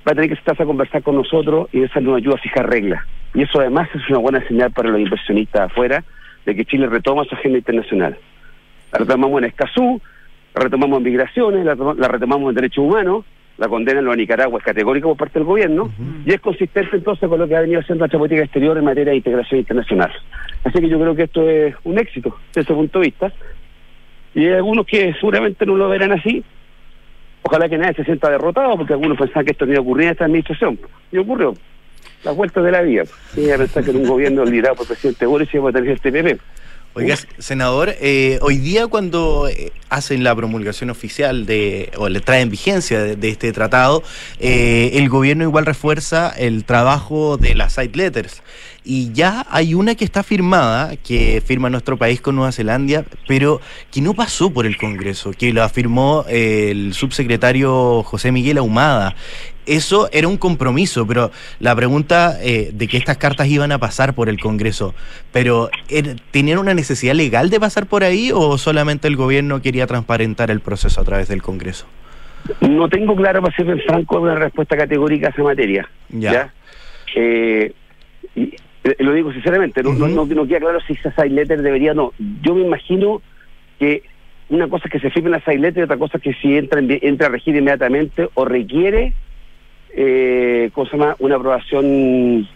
va 0.08 0.12
a 0.12 0.16
tener 0.16 0.30
que 0.30 0.36
sentarse 0.36 0.64
a 0.64 0.66
conversar 0.66 1.04
con 1.04 1.16
nosotros 1.16 1.70
y 1.72 1.84
eso 1.84 2.02
nos 2.02 2.18
ayuda 2.18 2.36
a 2.36 2.40
fijar 2.40 2.70
reglas. 2.70 3.06
Y 3.34 3.44
eso 3.44 3.60
además 3.60 3.90
es 3.94 4.10
una 4.10 4.20
buena 4.20 4.46
señal 4.48 4.72
para 4.72 4.90
los 4.90 5.00
inversionistas 5.00 5.72
afuera 5.72 6.04
de 6.46 6.56
que 6.56 6.66
Chile 6.66 6.88
retoma 6.88 7.24
su 7.26 7.36
agenda 7.36 7.60
internacional. 7.60 8.18
La 8.92 9.00
retomamos 9.00 9.42
en 9.42 9.46
Escazú, 9.46 10.02
la 10.56 10.64
retomamos 10.64 10.98
en 10.98 11.04
migraciones, 11.04 11.66
la, 11.66 11.76
retomamos 12.08 12.50
en 12.50 12.56
derechos 12.56 12.84
humanos, 12.84 13.26
la 13.58 13.68
condena 13.68 14.00
en 14.00 14.06
lo 14.06 14.12
de 14.12 14.18
Nicaragua 14.18 14.58
es 14.60 14.66
categórica 14.66 15.08
por 15.08 15.18
parte 15.18 15.40
del 15.40 15.46
gobierno 15.46 15.92
y 16.26 16.34
es 16.34 16.42
consistente 16.42 16.98
entonces 16.98 17.30
con 17.30 17.38
lo 17.38 17.48
que 17.48 17.56
ha 17.56 17.62
venido 17.62 17.80
haciendo 17.80 18.06
la 18.06 18.18
política 18.18 18.44
exterior 18.44 18.78
en 18.78 18.86
materia 18.86 19.12
de 19.12 19.18
integración 19.18 19.60
internacional. 19.60 20.12
Así 20.64 20.80
que 20.80 20.90
yo 20.90 21.00
creo 21.00 21.16
que 21.16 21.24
esto 21.24 21.48
es 21.48 21.76
un 21.84 22.00
éxito 22.00 22.36
desde 22.48 22.62
ese 22.62 22.74
punto 22.74 23.00
de 23.00 23.06
vista. 23.06 23.32
Y 24.34 24.46
hay 24.46 24.54
algunos 24.54 24.86
que 24.86 25.14
seguramente 25.14 25.66
no 25.66 25.76
lo 25.76 25.90
verán 25.90 26.14
así, 26.14 26.44
Ojalá 27.44 27.68
que 27.68 27.78
nadie 27.78 27.96
se 27.96 28.04
sienta 28.04 28.30
derrotado, 28.30 28.78
porque 28.78 28.94
algunos 28.94 29.18
pensaban 29.18 29.46
que 29.46 29.52
esto 29.52 29.66
no 29.66 29.72
iba 29.72 29.80
a 29.80 29.84
ocurrir 29.84 30.06
en 30.08 30.12
esta 30.12 30.26
administración. 30.26 30.80
Y 31.12 31.18
ocurrió. 31.18 31.54
Las 32.24 32.36
vueltas 32.36 32.64
de 32.64 32.72
la 32.72 32.82
vida. 32.82 33.04
Y 33.36 33.50
a 33.50 33.58
pensar 33.58 33.84
que 33.84 33.92
en 33.92 33.98
un 33.98 34.08
gobierno 34.08 34.46
liderado 34.46 34.76
por 34.76 34.84
el 34.84 34.90
presidente 34.90 35.26
Boris 35.26 35.54
iba 35.54 35.70
a 35.70 35.74
tener 35.74 35.92
este 35.92 36.12
PP. 36.12 36.38
Oiga, 36.94 37.16
senador, 37.38 37.96
eh, 38.02 38.38
hoy 38.42 38.58
día 38.58 38.86
cuando 38.88 39.48
eh, 39.48 39.72
hacen 39.90 40.26
la 40.26 40.36
promulgación 40.36 40.90
oficial 40.90 41.46
de, 41.46 41.90
o 41.96 42.10
le 42.10 42.20
traen 42.20 42.50
vigencia 42.50 43.02
de, 43.02 43.30
este 43.30 43.54
tratado, 43.54 44.04
eh, 44.42 44.92
el 44.96 45.08
gobierno 45.08 45.46
igual 45.46 45.66
refuerza 45.66 46.30
el 46.30 46.66
trabajo 46.66 47.38
de 47.38 47.56
las 47.56 47.74
side 47.74 47.96
letters. 47.96 48.44
Y 48.84 49.12
ya 49.14 49.46
hay 49.50 49.76
una 49.76 49.94
que 49.94 50.04
está 50.04 50.24
firmada, 50.24 50.96
que 50.98 51.42
firma 51.46 51.70
nuestro 51.70 51.98
país 51.98 52.20
con 52.20 52.36
Nueva 52.36 52.52
Zelanda, 52.52 53.06
pero 53.28 53.62
que 53.92 54.02
no 54.02 54.16
pasó 54.16 54.52
por 54.52 54.66
el 54.66 54.76
Congreso, 54.78 55.32
que 55.32 55.54
lo 55.54 55.62
afirmó 55.62 56.26
el 56.28 56.94
subsecretario 56.94 58.02
José 58.04 58.32
Miguel 58.32 58.58
Ahumada 58.58 59.16
eso 59.66 60.10
era 60.12 60.28
un 60.28 60.38
compromiso, 60.38 61.06
pero 61.06 61.32
la 61.60 61.76
pregunta 61.76 62.38
eh, 62.42 62.72
de 62.74 62.88
que 62.88 62.98
estas 62.98 63.18
cartas 63.18 63.48
iban 63.48 63.72
a 63.72 63.78
pasar 63.78 64.14
por 64.14 64.30
el 64.30 64.40
Congreso, 64.40 64.94
pero 65.32 65.70
er, 65.90 66.16
¿tenían 66.32 66.58
una 66.60 66.74
necesidad 66.74 67.14
legal 67.14 67.50
de 67.50 67.60
pasar 67.60 67.86
por 67.86 68.04
ahí 68.04 68.32
o 68.34 68.58
solamente 68.58 69.08
el 69.08 69.16
gobierno 69.16 69.62
quería 69.62 69.88
transparentar 69.88 70.52
el 70.52 70.62
proceso 70.62 71.00
a 71.02 71.04
través 71.04 71.28
del 71.28 71.42
Congreso? 71.42 71.86
No 72.60 72.90
tengo 72.90 73.16
claro, 73.16 73.42
para 73.42 73.56
ser 73.56 73.82
franco, 73.84 74.20
una 74.20 74.36
respuesta 74.36 74.76
categórica 74.76 75.28
a 75.28 75.30
esa 75.30 75.44
materia. 75.44 75.88
Ya. 76.10 76.52
Eh, 77.16 77.72
y, 78.36 78.44
eh, 78.44 78.56
lo 78.84 79.14
digo 79.14 79.32
sinceramente, 79.32 79.84
no, 79.84 79.94
no, 79.94 80.26
no, 80.26 80.48
queda 80.48 80.60
claro 80.60 80.80
si 80.82 80.94
esa 80.94 81.12
side 81.12 81.30
letter 81.30 81.62
debería 81.62 81.94
no. 81.94 82.14
Yo 82.42 82.56
me 82.56 82.62
imagino 82.62 83.22
que 83.80 84.04
una 84.50 84.68
cosa 84.68 84.86
es 84.86 84.92
que 84.92 85.00
se 85.00 85.12
firme 85.12 85.30
la 85.30 85.40
side 85.42 85.60
letter 85.60 85.82
y 85.82 85.84
otra 85.84 85.98
cosa 85.98 86.18
es 86.18 86.24
que 86.24 86.34
si 86.34 86.58
entra, 86.58 86.82
entra 86.82 87.28
a 87.28 87.30
regir 87.30 87.56
inmediatamente 87.56 88.30
o 88.34 88.46
requiere 88.46 89.14
eh, 89.94 90.72
cosa 90.74 91.16
una 91.20 91.36
aprobación 91.36 92.48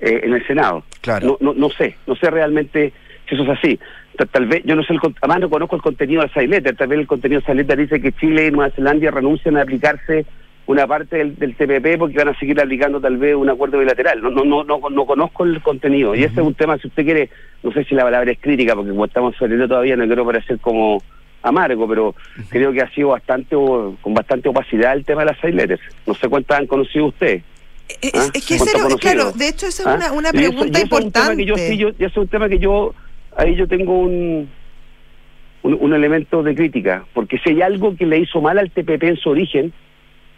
eh, 0.00 0.20
en 0.24 0.34
el 0.34 0.46
Senado. 0.46 0.84
Claro. 1.00 1.38
No, 1.40 1.52
no, 1.52 1.70
sé, 1.70 1.96
no 2.06 2.14
sé 2.16 2.30
realmente 2.30 2.92
si 3.28 3.34
eso 3.34 3.44
es 3.44 3.50
así. 3.50 3.78
Tal, 4.30 4.46
vez, 4.46 4.62
yo 4.64 4.76
no 4.76 4.82
sé, 4.84 4.92
el, 4.92 5.00
además 5.20 5.40
no 5.40 5.50
conozco 5.50 5.76
el 5.76 5.82
contenido 5.82 6.20
de 6.20 6.28
esa 6.28 6.42
letter, 6.42 6.76
tal 6.76 6.88
vez 6.88 6.98
el 7.00 7.06
contenido 7.06 7.40
de 7.40 7.44
esa 7.44 7.54
letter 7.54 7.78
dice 7.78 8.00
que 8.00 8.12
Chile 8.12 8.46
y 8.46 8.50
Nueva 8.50 8.70
Zelanda 8.74 9.10
renuncian 9.10 9.56
a 9.56 9.62
aplicarse 9.62 10.26
una 10.66 10.86
parte 10.86 11.16
del, 11.16 11.36
del, 11.36 11.54
TPP 11.56 11.98
porque 11.98 12.16
van 12.18 12.28
a 12.28 12.38
seguir 12.38 12.60
aplicando 12.60 13.00
tal 13.00 13.16
vez 13.16 13.34
un 13.34 13.48
acuerdo 13.50 13.78
bilateral. 13.78 14.22
No 14.22 14.30
no 14.30 14.44
no 14.44 14.64
no, 14.64 14.80
no 14.90 15.06
conozco 15.06 15.44
el 15.44 15.60
contenido. 15.62 16.14
Y 16.14 16.24
ese 16.24 16.40
es 16.40 16.46
un 16.46 16.54
tema, 16.54 16.78
si 16.78 16.86
usted 16.88 17.04
quiere, 17.04 17.30
no 17.62 17.72
sé 17.72 17.84
si 17.84 17.94
la 17.94 18.04
palabra 18.04 18.30
es 18.30 18.38
crítica, 18.40 18.74
porque 18.74 18.90
como 18.90 19.04
estamos 19.04 19.34
saliendo 19.36 19.66
todavía, 19.68 19.96
no 19.96 20.06
quiero 20.06 20.24
parecer 20.24 20.58
como 20.60 21.02
amargo, 21.42 21.88
pero 21.88 22.14
creo 22.48 22.72
que 22.72 22.80
ha 22.80 22.90
sido 22.90 23.08
bastante 23.08 23.56
con 23.56 24.14
bastante 24.14 24.48
opacidad 24.48 24.92
el 24.92 25.04
tema 25.04 25.22
de 25.22 25.26
las 25.32 25.38
seis 25.40 25.54
letters. 25.54 25.82
No 26.06 26.14
sé 26.14 26.28
cuántas 26.28 26.60
han 26.60 26.66
conocido 26.68 27.06
ustedes. 27.06 27.42
Es, 28.00 28.12
¿Ah? 28.14 28.30
es 28.32 28.46
que 28.46 28.56
¿Cuánto 28.56 28.76
ese 28.78 28.86
era- 28.86 28.96
claro, 28.96 29.32
de 29.32 29.48
hecho 29.48 29.66
esa 29.66 29.82
es 29.82 29.86
¿Ah? 29.88 29.94
una, 29.96 30.12
una 30.12 30.28
eso- 30.28 30.38
pregunta 30.38 30.78
eso 30.78 30.96
es 30.98 31.04
un 31.04 31.12
tema 31.12 31.32
importante. 31.32 31.36
que 31.36 31.44
yo, 31.44 31.56
sí, 31.56 31.76
yo- 31.76 31.90
es 31.98 32.16
un 32.16 32.28
tema 32.28 32.48
que 32.48 32.58
yo, 32.60 32.94
ahí 33.36 33.56
yo 33.56 33.66
tengo 33.66 33.98
un, 33.98 34.48
un, 35.64 35.78
un 35.80 35.92
elemento 35.92 36.42
de 36.44 36.54
crítica, 36.54 37.04
porque 37.12 37.38
si 37.38 37.50
hay 37.50 37.62
algo 37.62 37.96
que 37.96 38.06
le 38.06 38.18
hizo 38.18 38.40
mal 38.40 38.58
al 38.58 38.70
TPP 38.70 39.02
en 39.02 39.16
su 39.16 39.30
origen, 39.30 39.72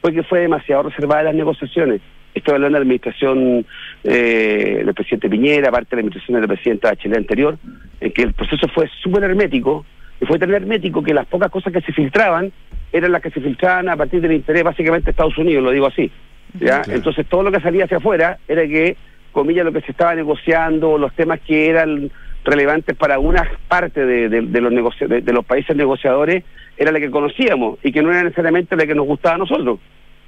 fue 0.05 0.13
que 0.13 0.23
fue 0.23 0.41
demasiado 0.41 0.83
reservada 0.83 1.21
en 1.21 1.27
las 1.29 1.35
negociaciones. 1.35 2.03
Estoy 2.35 2.57
hablando 2.57 2.75
de 2.75 2.81
la 2.81 2.83
administración 2.83 3.65
eh, 4.03 4.83
del 4.85 4.93
presidente 4.93 5.31
Piñera, 5.31 5.71
parte 5.71 5.89
de 5.89 5.97
la 5.97 6.01
administración 6.01 6.41
del 6.43 6.47
presidente 6.47 6.87
Bachelet 6.89 7.17
anterior, 7.17 7.57
en 8.03 8.13
que 8.13 8.21
el 8.21 8.35
proceso 8.35 8.69
fue 8.69 8.87
súper 9.03 9.25
hermético, 9.25 9.87
y 10.21 10.27
fue 10.27 10.39
tan 10.39 10.53
hermético 10.53 11.03
que 11.03 11.15
las 11.15 11.25
pocas 11.25 11.51
cosas 11.51 11.73
que 11.73 11.81
se 11.81 11.95
filtraban 11.95 12.53
eran 12.93 13.13
las 13.13 13.23
que 13.23 13.31
se 13.31 13.41
filtraban 13.41 13.89
a 13.89 13.97
partir 13.97 14.21
del 14.21 14.33
interés 14.33 14.63
básicamente 14.63 15.07
de 15.07 15.11
Estados 15.13 15.39
Unidos, 15.39 15.65
lo 15.65 15.71
digo 15.71 15.87
así. 15.87 16.13
¿ya? 16.61 16.83
Claro. 16.83 16.93
Entonces 16.93 17.27
todo 17.27 17.43
lo 17.43 17.51
que 17.51 17.61
salía 17.61 17.87
hacia 17.87 17.97
afuera 17.97 18.37
era 18.47 18.67
que, 18.67 18.99
comillas, 19.33 19.65
lo 19.65 19.73
que 19.73 19.81
se 19.81 19.93
estaba 19.93 20.15
negociando, 20.15 20.99
los 20.99 21.15
temas 21.15 21.41
que 21.41 21.71
eran 21.71 22.11
relevantes 22.45 22.97
para 22.97 23.19
una 23.19 23.49
parte 23.69 24.05
de, 24.05 24.29
de- 24.29 24.43
de 24.43 24.61
los 24.61 24.73
negoci- 24.73 25.07
de, 25.07 25.21
de 25.23 25.33
los 25.33 25.45
países 25.45 25.75
negociadores 25.77 26.45
era 26.77 26.93
la 26.93 27.01
que 27.01 27.11
conocíamos 27.11 27.79
y 27.83 27.93
que 27.93 28.03
no 28.03 28.11
era 28.11 28.23
necesariamente 28.25 28.77
la 28.77 28.87
que 28.87 28.95
nos 28.95 29.07
gustaba 29.07 29.37
a 29.37 29.39
nosotros. 29.39 29.79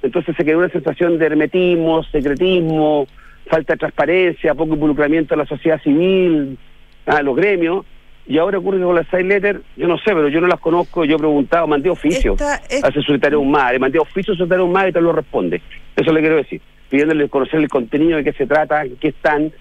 Entonces 0.01 0.35
se 0.35 0.43
creó 0.43 0.59
una 0.59 0.69
sensación 0.69 1.17
de 1.17 1.25
hermetismo, 1.25 2.03
secretismo, 2.03 3.07
falta 3.47 3.73
de 3.73 3.77
transparencia, 3.79 4.53
poco 4.55 4.73
involucramiento 4.73 5.35
de 5.35 5.41
la 5.43 5.47
sociedad 5.47 5.81
civil, 5.81 6.57
a 7.05 7.21
los 7.21 7.35
gremios. 7.35 7.85
Y 8.29 8.37
ahora 8.39 8.57
ocurre 8.57 8.77
que 8.79 8.83
con 8.83 8.95
las 8.95 9.07
side 9.07 9.23
letters, 9.23 9.61
yo 9.77 9.87
no 9.87 9.97
sé, 9.97 10.05
pero 10.07 10.27
yo 10.27 10.41
no 10.41 10.47
las 10.47 10.59
conozco, 10.59 11.05
yo 11.05 11.15
he 11.15 11.19
preguntado, 11.19 11.65
mandé 11.65 11.89
oficio 11.89 12.33
es- 12.69 12.83
al 12.83 12.93
secretario 12.93 13.39
Humada, 13.39 13.77
mandé 13.79 13.99
oficio 13.99 14.33
al 14.33 14.37
secretario 14.37 14.65
Humada 14.65 14.89
y 14.89 14.91
te 14.91 14.99
lo 15.01 15.13
responde. 15.13 15.61
Eso 15.95 16.11
le 16.11 16.19
quiero 16.19 16.35
decir, 16.35 16.61
pidiéndole 16.89 17.29
conocer 17.29 17.59
el 17.61 17.69
contenido 17.69 18.17
de 18.17 18.25
qué 18.25 18.33
se 18.33 18.45
trata, 18.45 18.83
en 18.83 18.97
qué 18.97 19.09
están, 19.09 19.51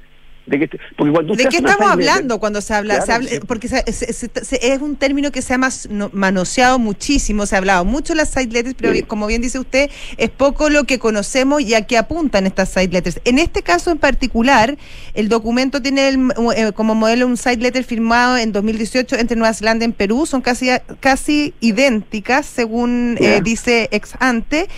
de 0.47 0.59
qué... 0.61 0.69
Porque 0.97 1.13
cuando 1.13 1.35
¿De 1.35 1.43
usted 1.43 1.51
qué 1.51 1.57
hace 1.57 1.59
una 1.65 1.73
estamos 1.73 1.93
hablando 1.93 2.39
cuando 2.41 2.61
se 2.61 2.73
habla? 2.75 2.95
Claro, 2.95 3.07
se 3.07 3.13
habla- 3.13 3.31
sí. 3.31 3.41
Porque 3.47 3.69
se- 3.69 3.93
se- 3.93 4.31
es 4.75 4.81
un 4.81 4.97
término 4.97 5.31
que 5.33 5.43
se 5.43 5.55
ha 5.55 5.59
mas- 5.59 5.89
no- 5.91 6.11
manoseado 6.13 6.79
muchísimo, 6.79 7.47
se 7.47 7.55
ha 7.55 7.59
hablado 7.59 7.85
mucho 7.85 8.13
de 8.13 8.19
las 8.19 8.31
side 8.31 8.47
letters, 8.53 8.75
pero 8.79 8.93
Sí. 8.95 9.03
como 9.03 9.27
bien 9.27 9.43
dice 9.43 9.59
usted, 9.59 9.91
es 10.17 10.31
poco 10.31 10.71
lo 10.71 10.85
que 10.85 10.99
conocemos 10.99 11.63
y 11.63 11.75
a 11.75 11.83
qué 11.87 11.99
apuntan 11.99 12.47
estas 12.47 12.69
side 12.71 12.89
letters. 12.89 13.21
En 13.25 13.39
este 13.39 13.63
caso 13.63 13.91
en 13.91 13.99
particular, 13.99 14.77
el 15.15 15.29
documento 15.29 15.83
tiene 15.83 16.09
el- 16.09 16.33
eh, 16.57 16.73
como 16.75 16.95
modelo 16.95 17.27
un 17.27 17.37
side 17.37 17.57
letter 17.59 17.83
firmado 17.85 18.37
en 18.37 18.53
2018 18.53 19.17
entre 19.17 19.37
Nueva 19.37 19.53
Zelanda 19.55 19.85
y 19.85 19.89
Perú, 19.93 20.27
son 20.27 20.43
casi, 20.43 20.69
casi 21.01 21.55
idénticas 21.61 22.47
según 22.47 23.17
eh, 23.21 23.41
dice 23.43 23.89
ex 23.91 24.13
ante, 24.21 24.69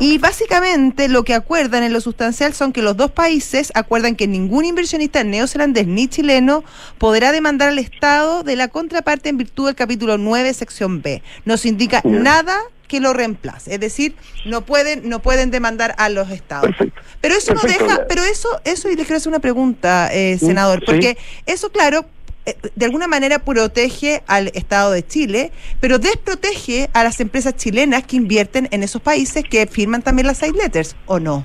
y 0.00 0.18
básicamente 0.18 1.08
lo 1.08 1.22
que 1.24 1.34
acuerdan 1.34 1.82
en 1.82 1.92
lo 1.92 2.00
sustancial 2.00 2.54
son 2.54 2.72
que 2.72 2.82
los 2.82 2.96
dos 2.96 3.10
países 3.10 3.70
acuerdan 3.74 4.16
que 4.16 4.26
ningún 4.26 4.64
inversionista 4.64 5.17
neozelandés 5.24 5.86
ni 5.86 6.08
chileno 6.08 6.64
podrá 6.98 7.32
demandar 7.32 7.68
al 7.68 7.78
Estado 7.78 8.42
de 8.42 8.56
la 8.56 8.68
contraparte 8.68 9.28
en 9.28 9.38
virtud 9.38 9.66
del 9.66 9.74
capítulo 9.74 10.18
9, 10.18 10.52
sección 10.54 11.02
B. 11.02 11.22
No 11.44 11.56
se 11.56 11.68
indica 11.68 12.00
nada 12.04 12.58
que 12.88 13.00
lo 13.00 13.12
reemplace, 13.12 13.74
es 13.74 13.80
decir, 13.80 14.16
no 14.46 14.64
pueden 14.64 15.08
no 15.08 15.20
pueden 15.20 15.50
demandar 15.50 15.94
a 15.98 16.08
los 16.08 16.30
estados. 16.30 16.70
Perfecto. 16.70 17.02
Pero 17.20 17.34
eso 17.34 17.54
no 17.54 17.60
deja, 17.60 18.06
pero 18.08 18.22
eso 18.24 18.48
eso 18.64 18.88
y 18.90 18.96
les 18.96 19.06
quiero 19.06 19.18
hacer 19.18 19.28
una 19.28 19.40
pregunta, 19.40 20.08
eh, 20.12 20.38
senador, 20.38 20.80
sí. 20.80 20.86
porque 20.86 21.18
eso 21.46 21.70
claro 21.70 22.06
eh, 22.46 22.56
de 22.74 22.84
alguna 22.86 23.06
manera 23.06 23.40
protege 23.40 24.22
al 24.26 24.48
Estado 24.54 24.92
de 24.92 25.06
Chile, 25.06 25.52
pero 25.80 25.98
desprotege 25.98 26.88
a 26.94 27.04
las 27.04 27.20
empresas 27.20 27.54
chilenas 27.56 28.04
que 28.04 28.16
invierten 28.16 28.68
en 28.70 28.82
esos 28.82 29.02
países 29.02 29.44
que 29.44 29.66
firman 29.66 30.00
también 30.00 30.26
las 30.26 30.38
side 30.38 30.52
letters, 30.52 30.96
¿o 31.04 31.20
no? 31.20 31.44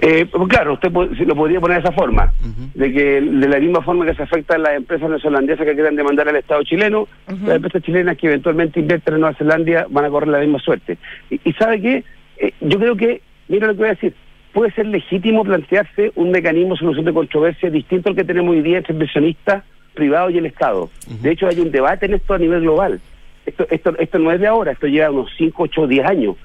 Eh, 0.00 0.26
pues 0.26 0.48
claro, 0.48 0.74
usted 0.74 0.90
lo 0.92 1.36
podría 1.36 1.60
poner 1.60 1.82
de 1.82 1.88
esa 1.88 1.92
forma, 1.92 2.32
de 2.74 2.92
que 2.92 3.20
de 3.20 3.48
la 3.48 3.58
misma 3.58 3.82
forma 3.82 4.04
que 4.04 4.14
se 4.14 4.22
afectan 4.22 4.62
las 4.62 4.74
empresas 4.74 5.08
neozelandesas 5.08 5.64
que 5.64 5.74
quieran 5.74 5.96
demandar 5.96 6.28
al 6.28 6.36
Estado 6.36 6.62
chileno, 6.62 7.08
las 7.26 7.56
empresas 7.56 7.82
chilenas 7.82 8.16
que 8.16 8.26
eventualmente 8.26 8.80
invierten 8.80 9.14
en 9.14 9.20
Nueva 9.20 9.36
Zelanda 9.36 9.86
van 9.88 10.04
a 10.04 10.10
correr 10.10 10.28
la 10.28 10.40
misma 10.40 10.58
suerte. 10.58 10.98
Y, 11.30 11.40
y 11.44 11.52
¿sabe 11.54 11.80
qué? 11.80 12.04
Eh, 12.38 12.52
yo 12.60 12.78
creo 12.78 12.96
que, 12.96 13.20
mira 13.48 13.66
lo 13.66 13.74
que 13.74 13.78
voy 13.78 13.88
a 13.88 13.94
decir, 13.94 14.14
puede 14.52 14.72
ser 14.72 14.86
legítimo 14.86 15.44
plantearse 15.44 16.12
un 16.14 16.30
mecanismo 16.30 16.74
de 16.74 16.80
solución 16.80 17.04
de 17.04 17.12
controversia 17.12 17.70
distinto 17.70 18.10
al 18.10 18.16
que 18.16 18.24
tenemos 18.24 18.52
hoy 18.52 18.62
día 18.62 18.78
entre 18.78 18.94
inversionistas 18.94 19.64
privados 19.94 20.32
y 20.32 20.38
el 20.38 20.46
Estado. 20.46 20.90
De 21.20 21.30
hecho, 21.30 21.46
hay 21.46 21.60
un 21.60 21.70
debate 21.70 22.06
en 22.06 22.14
esto 22.14 22.34
a 22.34 22.38
nivel 22.38 22.62
global. 22.62 23.00
Esto, 23.46 23.66
esto, 23.70 23.94
esto 23.98 24.18
no 24.18 24.32
es 24.32 24.40
de 24.40 24.46
ahora, 24.46 24.72
esto 24.72 24.86
lleva 24.86 25.10
unos 25.10 25.30
5, 25.36 25.62
8, 25.64 25.86
10 25.86 26.06
años. 26.06 26.36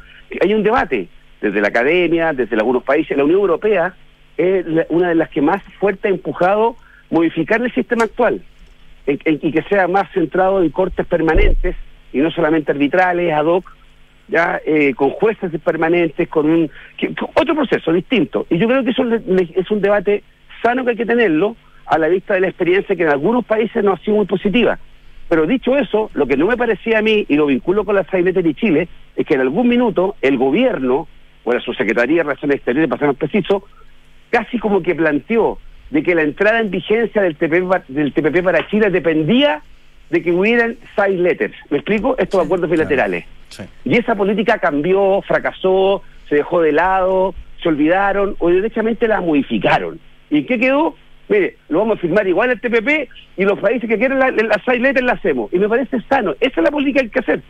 Hay 0.42 0.54
un 0.54 0.64
debate 0.64 1.08
desde 1.42 1.62
la 1.62 1.68
academia, 1.70 2.34
desde 2.34 2.56
algunos 2.56 2.84
países. 2.84 3.18
La 3.18 3.24
Unión 3.24 3.40
Europea 3.42 3.94
es 4.38 4.66
una 4.90 5.10
de 5.10 5.16
las 5.16 5.30
que 5.30 5.42
más 5.42 5.62
fuerte 5.80 6.08
ha 6.08 6.12
empujado 6.12 6.76
modificar 7.10 7.62
el 7.62 7.74
sistema 7.74 8.04
actual 8.06 8.42
en- 9.08 9.20
en- 9.26 9.40
y 9.42 9.52
que 9.52 9.64
sea 9.64 9.88
más 9.88 10.12
centrado 10.14 10.62
en 10.62 10.70
cortes 10.70 11.06
permanentes 11.06 11.76
y 12.14 12.20
no 12.20 12.32
solamente 12.32 12.72
arbitrales, 12.72 13.34
ad 13.34 13.46
hoc, 13.46 13.72
ya 14.28 14.62
eh, 14.66 14.94
con 14.94 15.10
jueces 15.12 15.52
permanentes, 15.64 16.28
con 16.30 16.50
un 16.50 16.70
que- 16.98 17.14
otro 17.34 17.56
proceso 17.56 17.92
distinto. 17.92 18.46
Y 18.50 18.58
yo 18.60 18.68
creo 18.68 18.84
que 18.84 18.92
eso 18.92 19.04
es 19.14 19.72
un 19.72 19.82
debate 19.82 20.24
sano 20.62 20.84
que 20.84 20.92
hay 20.92 20.98
que 20.98 21.06
tenerlo 21.06 21.56
a 21.86 21.98
la 21.98 22.08
vista 22.08 22.36
de 22.36 22.42
la 22.42 22.48
experiencia 22.48 22.96
que 22.96 23.04
en 23.04 23.10
algunos 23.10 23.44
países 23.46 23.84
no 23.84 23.94
ha 23.94 23.98
sido 23.98 24.18
muy 24.18 24.26
positiva. 24.28 24.78
Pero 25.28 25.48
dicho 25.48 25.76
eso, 25.78 26.12
lo 26.14 26.28
que 26.28 26.38
no 26.38 26.46
me 26.48 26.58
parecía 26.58 27.00
a 27.00 27.02
mí, 27.02 27.26
y 27.28 27.36
lo 27.36 27.48
vinculo 27.48 27.84
con 27.86 27.96
la 27.96 28.04
Sailete 28.04 28.44
de 28.44 28.54
Chile, 28.54 28.88
es 29.16 29.26
que 29.26 29.34
en 29.36 29.42
algún 29.42 29.68
minuto 29.68 30.16
el 30.22 30.38
gobierno, 30.38 31.08
o 31.50 31.54
la 31.54 31.62
subsecretaría 31.62 32.18
de 32.18 32.24
Relaciones 32.24 32.58
Exteriores, 32.58 32.90
para 32.90 33.00
ser 33.00 33.08
más 33.08 33.18
preciso, 33.18 33.64
casi 34.30 34.60
como 34.60 34.84
que 34.84 34.94
planteó 34.94 35.58
de 35.90 36.04
que 36.04 36.14
la 36.14 36.22
entrada 36.22 36.60
en 36.60 36.70
vigencia 36.70 37.24
del 37.24 37.36
TPP, 37.36 37.88
del 37.88 38.14
TPP 38.14 38.44
para 38.44 38.68
Chile 38.68 38.92
dependía 38.92 39.64
de 40.12 40.22
que 40.22 40.32
hubieran 40.32 40.78
side 40.96 41.18
letters. 41.18 41.56
¿Me 41.72 41.78
explico? 41.78 42.16
Estos 42.20 42.46
acuerdos 42.46 42.70
bilaterales. 42.70 43.26
Sí. 43.50 43.64
Y 43.84 43.98
esa 43.98 44.16
política 44.16 44.60
cambió, 44.60 45.24
fracasó, 45.24 46.04
se 46.28 46.36
dejó 46.36 46.62
de 46.62 46.72
lado, 46.72 47.34
se 47.64 47.70
olvidaron 47.70 48.36
o 48.38 48.50
derechamente 48.50 49.08
la 49.08 49.20
modificaron. 49.20 50.00
¿Y 50.30 50.44
qué 50.44 50.60
quedó? 50.60 50.96
Mire, 51.30 51.58
lo 51.70 51.80
vamos 51.80 51.98
a 51.98 52.02
firmar 52.02 52.28
igual 52.28 52.52
el 52.52 52.62
TPP 52.62 53.10
y 53.38 53.44
los 53.44 53.60
países 53.60 53.90
que 53.90 53.98
quieren 53.98 54.20
la, 54.20 54.30
la 54.30 54.62
side 54.64 54.80
letter 54.80 55.04
la 55.04 55.14
hacemos. 55.14 55.52
Y 55.52 55.58
me 55.58 55.68
parece 55.68 56.00
sano. 56.10 56.36
Esa 56.40 56.60
es 56.60 56.64
la 56.64 56.72
política 56.72 57.00
que 57.00 57.06
hay 57.06 57.10
que 57.10 57.20
hacer. 57.20 57.42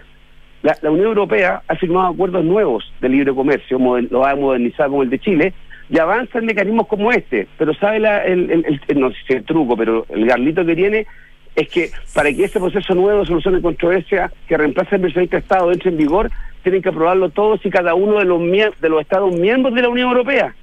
La, 0.61 0.77
la 0.81 0.91
Unión 0.91 1.07
Europea 1.07 1.61
ha 1.67 1.75
firmado 1.75 2.07
acuerdos 2.13 2.43
nuevos 2.43 2.91
de 3.01 3.09
libre 3.09 3.33
comercio, 3.33 3.77
lo 4.09 4.25
ha 4.25 4.35
modernizado 4.35 4.89
como 4.91 5.03
el 5.03 5.09
de 5.09 5.19
Chile, 5.19 5.53
y 5.89 5.97
avanza 5.99 6.39
en 6.39 6.45
mecanismos 6.45 6.87
como 6.87 7.11
este. 7.11 7.47
Pero 7.57 7.73
sabe 7.75 7.99
la, 7.99 8.23
el, 8.25 8.51
el- 8.51 8.81
el- 8.87 8.99
no 8.99 9.09
sé 9.09 9.17
si 9.27 9.33
el 9.33 9.43
truco, 9.45 9.75
pero 9.77 10.05
el 10.09 10.25
garlito 10.25 10.65
que 10.65 10.75
tiene 10.75 11.07
es 11.55 11.67
que 11.69 11.89
para 12.13 12.31
que 12.31 12.43
ese 12.43 12.59
proceso 12.59 12.93
nuevo 12.93 13.21
de 13.21 13.25
solución 13.25 13.55
de 13.55 13.61
controversia 13.61 14.31
que 14.47 14.55
reemplaza 14.57 14.95
el 14.97 15.01
presidente 15.01 15.37
de 15.37 15.41
Estado 15.41 15.71
entre 15.71 15.89
en 15.89 15.97
vigor, 15.97 16.29
tienen 16.61 16.81
que 16.81 16.89
aprobarlo 16.89 17.29
todos 17.29 17.65
y 17.65 17.69
cada 17.69 17.95
uno 17.95 18.19
de 18.19 18.25
los 18.25 18.39
de 18.79 18.89
los 18.89 19.01
Estados 19.01 19.33
miembros 19.39 19.73
de 19.73 19.81
la 19.81 19.89
Unión 19.89 20.09
Europea. 20.09 20.53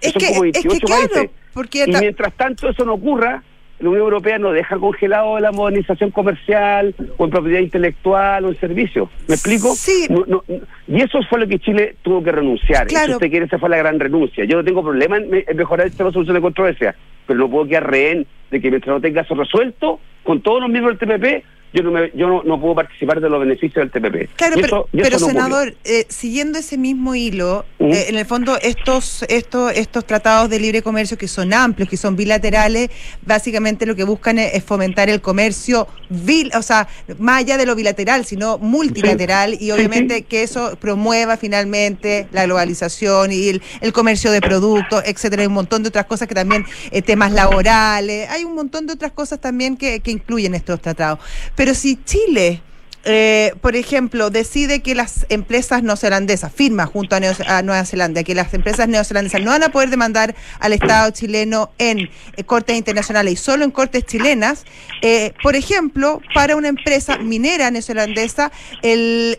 Es 0.00 0.12
Son 0.12 0.20
que, 0.20 0.28
como 0.28 0.44
es 0.44 0.52
que 0.60 0.68
28 0.68 0.86
claro, 0.86 1.08
países. 1.08 1.30
porque 1.54 1.84
Y 1.86 1.90
mientras 1.92 2.32
tanto 2.34 2.68
eso 2.68 2.84
no 2.84 2.94
ocurra, 2.94 3.42
la 3.78 3.88
Unión 3.90 4.04
Europea 4.04 4.38
no 4.38 4.52
deja 4.52 4.76
congelado 4.78 5.38
la 5.38 5.52
modernización 5.52 6.10
comercial 6.10 6.94
o 7.18 7.24
en 7.24 7.30
propiedad 7.30 7.60
intelectual 7.60 8.44
o 8.44 8.48
en 8.48 8.56
servicios. 8.56 9.08
¿Me 9.28 9.34
explico? 9.34 9.74
Sí. 9.74 10.06
No- 10.08 10.24
no- 10.26 10.42
no. 10.48 10.56
y 10.88 11.02
eso 11.02 11.18
fue 11.28 11.40
lo 11.40 11.46
que 11.46 11.58
Chile 11.58 11.96
tuvo 12.02 12.22
que 12.22 12.32
renunciar. 12.32 12.86
Claro. 12.86 13.06
Si 13.06 13.12
usted 13.12 13.30
quiere, 13.30 13.46
esa 13.46 13.58
fue 13.58 13.68
la 13.68 13.76
gran 13.76 14.00
renuncia. 14.00 14.44
Yo 14.44 14.56
no 14.56 14.64
tengo 14.64 14.82
problema 14.82 15.18
en, 15.18 15.28
me- 15.28 15.44
en 15.46 15.56
mejorar 15.56 15.86
el 15.86 15.90
sistema 15.92 16.08
de 16.08 16.14
solución 16.14 16.34
de 16.36 16.40
controversia, 16.42 16.94
pero 17.26 17.38
no 17.38 17.50
puedo 17.50 17.66
quedar 17.66 17.90
rehén 17.90 18.26
de 18.50 18.60
que 18.60 18.70
mientras 18.70 18.94
no 18.94 19.00
tenga 19.00 19.22
eso 19.22 19.34
resuelto, 19.34 20.00
con 20.22 20.40
todos 20.40 20.60
los 20.60 20.70
miembros 20.70 20.98
del 20.98 21.08
TPP, 21.08 21.44
yo 21.72 21.82
no, 21.82 21.90
me- 21.90 22.10
yo 22.14 22.28
no, 22.28 22.42
no 22.42 22.60
puedo 22.60 22.74
participar 22.74 23.20
de 23.20 23.28
los 23.28 23.40
beneficios 23.40 23.74
del 23.74 23.90
TPP. 23.90 24.30
Claro, 24.36 24.58
Y 24.58 24.62
pero, 24.62 24.88
y 24.92 24.98
pero 25.02 25.18
no 25.18 25.26
senador, 25.26 25.74
eh, 25.84 26.06
siguiendo 26.08 26.58
ese 26.58 26.78
mismo 26.78 27.14
hilo, 27.14 27.64
Ujú. 27.78 27.92
eh, 27.92 28.06
en 28.08 28.16
el 28.16 28.24
fondo 28.24 28.56
estos, 28.62 29.24
estos, 29.28 29.72
estos 29.76 30.06
tratados 30.06 30.48
de 30.48 30.58
libre 30.60 30.82
comercio 30.82 31.18
que 31.18 31.28
son 31.28 31.52
amplios, 31.52 31.88
que 31.88 31.96
son 31.96 32.16
bilaterales, 32.16 32.90
básicamente 33.22 33.84
lo 33.86 33.94
que 33.94 34.04
buscan 34.04 34.38
es, 34.38 34.54
es 34.54 34.64
fomentar 34.64 35.10
el 35.10 35.20
comercio, 35.20 35.86
bil, 36.08 36.50
o 36.54 36.62
sea, 36.62 36.88
más 37.18 37.40
allá 37.40 37.56
de 37.58 37.66
lo 37.66 37.74
bilateral, 37.74 38.24
sino 38.24 38.58
multilateral, 38.58 39.56
y 39.60 39.70
obviamente 39.70 40.16
sí. 40.18 40.22
que 40.22 40.42
eso 40.44 40.76
promueva 40.80 41.36
finalmente 41.36 42.26
la 42.32 42.44
globalización 42.44 43.32
y 43.32 43.48
el, 43.48 43.62
el 43.80 43.92
comercio 43.92 44.30
de 44.30 44.40
productos, 44.40 45.02
etcétera, 45.04 45.42
y 45.42 45.46
un 45.46 45.52
montón 45.54 45.82
de 45.82 45.88
otras 45.88 46.06
cosas 46.06 46.28
que 46.28 46.34
también, 46.34 46.64
eh, 46.90 47.02
temas 47.02 47.32
laborales, 47.32 48.28
hay 48.30 48.44
un 48.44 48.54
montón 48.54 48.86
de 48.86 48.92
otras 48.94 49.12
cosas 49.12 49.40
también 49.40 49.76
que, 49.76 50.00
que 50.00 50.10
incluyen 50.10 50.54
estos 50.54 50.80
tratados. 50.80 51.18
Pero 51.66 51.74
si 51.74 51.98
Chile 52.04 52.62
eh, 53.08 53.52
por 53.60 53.74
ejemplo, 53.74 54.30
decide 54.30 54.82
que 54.82 54.94
las 54.94 55.26
empresas 55.28 55.82
neozelandesas, 55.82 56.52
firma 56.52 56.86
junto 56.86 57.16
a, 57.16 57.62
Nueva 57.62 57.84
Zelanda, 57.84 58.22
que 58.22 58.36
las 58.36 58.54
empresas 58.54 58.86
neozelandesas 58.86 59.40
no 59.42 59.50
van 59.50 59.64
a 59.64 59.70
poder 59.70 59.90
demandar 59.90 60.36
al 60.60 60.72
Estado 60.72 61.10
chileno 61.10 61.72
en 61.78 62.08
eh, 62.36 62.44
cortes 62.44 62.76
internacionales 62.76 63.32
y 63.32 63.36
solo 63.36 63.64
en 63.64 63.72
cortes 63.72 64.06
chilenas, 64.06 64.64
eh, 65.02 65.34
por 65.42 65.56
ejemplo, 65.56 66.20
para 66.34 66.54
una 66.54 66.68
empresa 66.68 67.18
minera 67.18 67.68
neozelandesa, 67.72 68.52
el, 68.82 69.38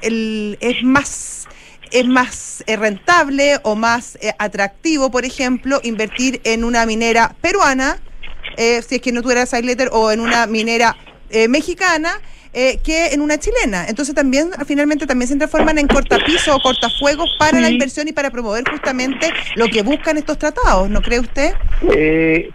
es 0.00 0.82
más 0.82 1.48
es 1.90 2.06
más 2.06 2.64
eh, 2.66 2.76
rentable 2.76 3.58
o 3.62 3.74
más 3.76 4.18
atractivo, 4.38 5.10
por 5.10 5.26
ejemplo, 5.26 5.80
invertir 5.82 6.40
en 6.44 6.64
una 6.64 6.86
minera 6.86 7.36
peruana, 7.42 8.00
si 8.56 8.96
es 8.96 9.00
que 9.00 9.12
no 9.12 9.22
tuviera 9.22 9.46
side 9.46 9.62
letter, 9.62 9.88
o 9.92 10.10
en 10.10 10.20
una 10.20 10.46
minera 10.46 10.96
eh, 11.30 11.48
mexicana, 11.48 12.10
eh, 12.52 12.78
que 12.84 13.08
en 13.08 13.20
una 13.20 13.38
chilena. 13.38 13.86
Entonces 13.88 14.14
también, 14.14 14.50
finalmente, 14.66 15.06
también 15.06 15.28
se 15.28 15.36
transforman 15.36 15.78
en 15.78 15.86
cortapiso 15.86 16.56
o 16.56 16.60
cortafuegos 16.60 17.36
para 17.38 17.60
la 17.60 17.70
inversión 17.70 18.08
y 18.08 18.12
para 18.12 18.30
promover 18.30 18.64
justamente 18.68 19.28
lo 19.56 19.66
que 19.68 19.82
buscan 19.82 20.16
estos 20.18 20.38
tratados, 20.38 20.90
¿no 20.90 21.00
cree 21.00 21.20
usted? 21.20 21.52
Eh, 21.94 22.50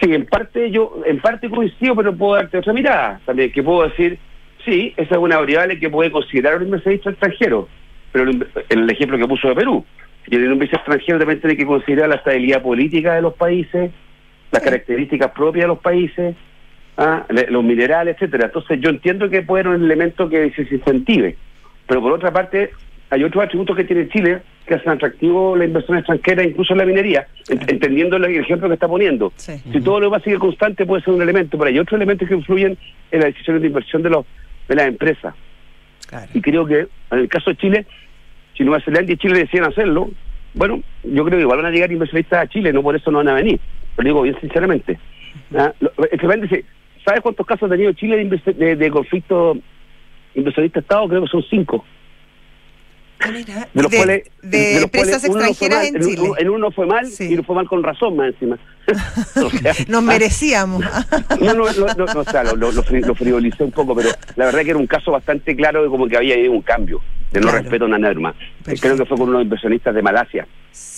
sí, 0.00 0.14
en 0.14 0.24
parte 0.26 0.70
yo, 0.70 1.02
en 1.04 1.20
parte 1.20 1.50
coincido, 1.50 1.94
pero 1.94 2.16
puedo 2.16 2.36
darte 2.36 2.58
otra 2.58 2.72
mirada 2.72 3.20
también, 3.26 3.52
que 3.52 3.62
puedo 3.62 3.86
decir, 3.88 4.18
sí, 4.64 4.94
esa 4.96 5.14
es 5.16 5.20
una 5.20 5.36
variable 5.38 5.78
que 5.78 5.90
puede 5.90 6.10
considerar 6.10 6.56
un 6.56 6.64
inversionista 6.64 7.10
extranjero, 7.10 7.68
pero 8.12 8.30
el, 8.30 8.38
inv- 8.40 8.64
el 8.70 8.90
ejemplo 8.90 9.18
que 9.18 9.26
puso 9.28 9.48
de 9.48 9.54
Perú, 9.54 9.84
y 10.26 10.36
el 10.36 10.44
inversionista 10.44 10.78
extranjero 10.78 11.18
también 11.18 11.40
tiene 11.40 11.56
que 11.56 11.66
considerar 11.66 12.08
la 12.08 12.16
estabilidad 12.16 12.62
política 12.62 13.14
de 13.14 13.22
los 13.22 13.34
países, 13.34 13.90
las 14.50 14.62
Sí. 14.62 14.68
características 14.70 15.32
propias 15.32 15.64
de 15.64 15.68
los 15.68 15.80
países, 15.80 16.34
ah, 16.96 17.24
le- 17.30 17.50
los 17.50 17.62
minerales, 17.64 18.14
etcétera. 18.16 18.46
Entonces 18.46 18.80
yo 18.80 18.90
entiendo 18.90 19.28
que 19.28 19.42
puede 19.42 19.64
ser 19.64 19.72
un 19.72 19.84
elemento 19.84 20.28
que 20.28 20.50
se 20.52 20.62
incentive, 20.74 21.36
pero 21.86 22.00
por 22.00 22.12
otra 22.12 22.32
parte 22.32 22.70
hay 23.10 23.22
otros 23.24 23.44
atributos 23.44 23.76
que 23.76 23.84
tiene 23.84 24.08
Chile 24.08 24.40
que 24.66 24.74
hacen 24.74 24.90
atractivo 24.90 25.54
la 25.56 25.64
inversión 25.64 25.96
extranjera, 25.96 26.42
incluso 26.42 26.72
en 26.72 26.78
la 26.80 26.84
minería, 26.86 27.26
en- 27.48 27.60
entendiendo 27.68 28.16
el 28.16 28.24
ejemplo 28.24 28.66
que 28.68 28.74
está 28.74 28.88
poniendo. 28.88 29.32
Sí. 29.36 29.52
Si 29.72 29.80
todo 29.80 30.00
lo 30.00 30.06
demás 30.06 30.22
sigue 30.24 30.38
constante 30.38 30.84
puede 30.84 31.02
ser 31.04 31.14
un 31.14 31.22
elemento, 31.22 31.56
pero 31.56 31.68
hay 31.70 31.78
otros 31.78 31.96
elementos 31.98 32.26
que 32.28 32.34
influyen 32.34 32.76
en 33.12 33.20
las 33.20 33.26
decisiones 33.32 33.62
de 33.62 33.68
inversión 33.68 34.02
de 34.02 34.10
los 34.10 34.26
de 34.68 34.74
las 34.74 34.88
empresas. 34.88 35.34
Claro. 36.08 36.26
Y 36.34 36.40
creo 36.40 36.66
que 36.66 36.80
en 37.12 37.18
el 37.18 37.28
caso 37.28 37.50
de 37.50 37.56
Chile, 37.56 37.86
si 38.56 38.64
Nueva 38.64 38.80
Zelanda 38.84 39.12
y 39.12 39.16
Chile 39.16 39.38
deciden 39.38 39.64
hacerlo, 39.66 40.10
bueno, 40.54 40.82
yo 41.04 41.24
creo 41.24 41.38
que 41.38 41.42
igual 41.42 41.58
van 41.58 41.66
a 41.66 41.70
llegar 41.70 41.92
inversionistas 41.92 42.42
a 42.42 42.48
Chile, 42.48 42.72
no 42.72 42.82
por 42.82 42.96
eso 42.96 43.10
no 43.12 43.18
van 43.18 43.28
a 43.28 43.34
venir. 43.34 43.60
Lo 43.96 44.02
digo 44.04 44.22
bien 44.22 44.36
sinceramente. 44.40 44.98
Ah, 45.56 45.72
lo- 45.78 45.92
el 46.10 46.18
que 46.18 46.26
¿sabes 47.06 47.20
cuántos 47.22 47.46
casos 47.46 47.68
ha 47.68 47.72
tenido 47.72 47.92
Chile 47.92 48.16
de, 48.16 48.52
de, 48.52 48.76
de 48.76 48.90
conflicto 48.90 49.56
inversionista-Estado? 50.34 51.08
Creo 51.08 51.22
que 51.22 51.28
son 51.28 51.44
cinco. 51.48 51.84
Ah, 53.18 53.30
mira, 53.32 53.68
De 53.72 53.82
los 53.82 53.90
de, 53.90 53.96
cuales, 53.96 54.24
de 54.42 54.74
los 54.74 54.82
empresas 54.84 55.26
cuales 55.26 55.48
extranjeras 55.48 55.78
mal, 55.92 56.02
en 56.02 56.08
Chile. 56.08 56.22
uno- 56.22 56.34
En 56.38 56.50
uno 56.50 56.70
fue 56.70 56.86
mal 56.86 57.06
Sí. 57.06 57.28
y 57.30 57.34
uno 57.34 57.42
fue 57.44 57.56
mal 57.56 57.66
con 57.66 57.82
razón 57.82 58.16
más 58.16 58.28
encima. 58.28 58.58
O 59.44 59.50
sea, 59.50 59.72
Nos 59.88 60.02
merecíamos. 60.02 60.84
No, 61.40 61.54
no, 61.54 61.64
no, 61.72 61.86
no, 61.96 62.04
no, 62.14 62.20
o 62.20 62.24
sea, 62.24 62.44
lo, 62.44 62.56
lo, 62.56 62.72
lo 62.72 62.82
fri- 62.84 63.04
lo 63.04 63.14
frivolicé 63.14 63.64
un 63.64 63.72
poco, 63.72 63.94
pero 63.96 64.10
la 64.36 64.44
verdad 64.46 64.60
que 64.62 64.70
era 64.70 64.78
un 64.78 64.86
caso 64.86 65.10
bastante 65.12 65.56
claro 65.56 65.82
de 65.82 65.88
como 65.88 66.06
que 66.08 66.16
había 66.16 66.36
un 66.50 66.62
cambio, 66.62 67.00
de 67.32 67.40
no 67.40 67.48
Claro. 67.48 67.62
respeto 67.62 67.84
a 67.84 67.88
una 67.88 67.98
norma. 67.98 68.34
Perfecto. 68.62 68.80
Creo 68.82 68.96
que 68.98 69.04
fue 69.06 69.16
con 69.18 69.28
unos 69.30 69.42
inversionistas 69.42 69.94
de 69.94 70.02
Malasia. 70.02 70.46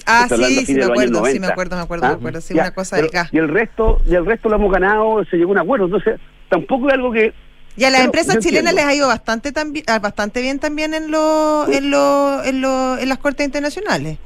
Ah, 0.07 0.27
sí, 0.29 0.67
sí 0.67 0.75
me 0.75 0.85
acuerdo, 0.85 1.03
sí 1.07 1.39
90. 1.39 1.47
me 1.47 1.53
acuerdo, 1.53 1.77
me 1.77 1.83
acuerdo, 1.83 2.07
¿Ah? 2.07 2.09
me 2.11 2.15
acuerdo. 2.17 2.41
Sí, 2.41 2.55
Ya, 2.55 2.63
una 2.63 2.71
cosa 2.75 2.97
pero- 2.97 3.07
del 3.09 3.13
gas. 3.13 3.29
Y 3.33 3.39
el 3.39 3.49
resto, 3.49 4.01
y 4.09 4.15
el 4.15 4.27
resto 4.27 4.49
lo 4.49 4.57
hemos 4.57 4.73
ganado, 4.73 5.25
se 5.31 5.37
llegó 5.37 5.51
a 5.51 5.53
un 5.53 5.59
acuerdo. 5.59 5.85
Entonces, 5.87 6.19
tampoco 6.49 6.89
es 6.89 6.95
algo 6.95 7.13
que 7.13 7.33
Y 7.79 7.85
a 7.85 7.91
las 7.91 8.05
empresas 8.05 8.39
chilenas 8.39 8.73
entiendo. 8.73 8.81
les 8.81 8.85
ha 8.85 8.95
ido 8.95 9.07
bastante, 9.07 9.53
tambi- 9.53 9.85
ah, 9.87 10.01
bastante 10.01 10.41
bien 10.43 10.59
también 10.59 10.95
en, 10.95 11.13
lo, 11.13 11.67
en, 11.71 11.91
lo, 11.91 12.43
en, 12.45 12.61
lo, 12.61 12.99
en 12.99 13.09
las 13.09 13.19
cortes 13.19 13.47
internacionales. 13.47 14.19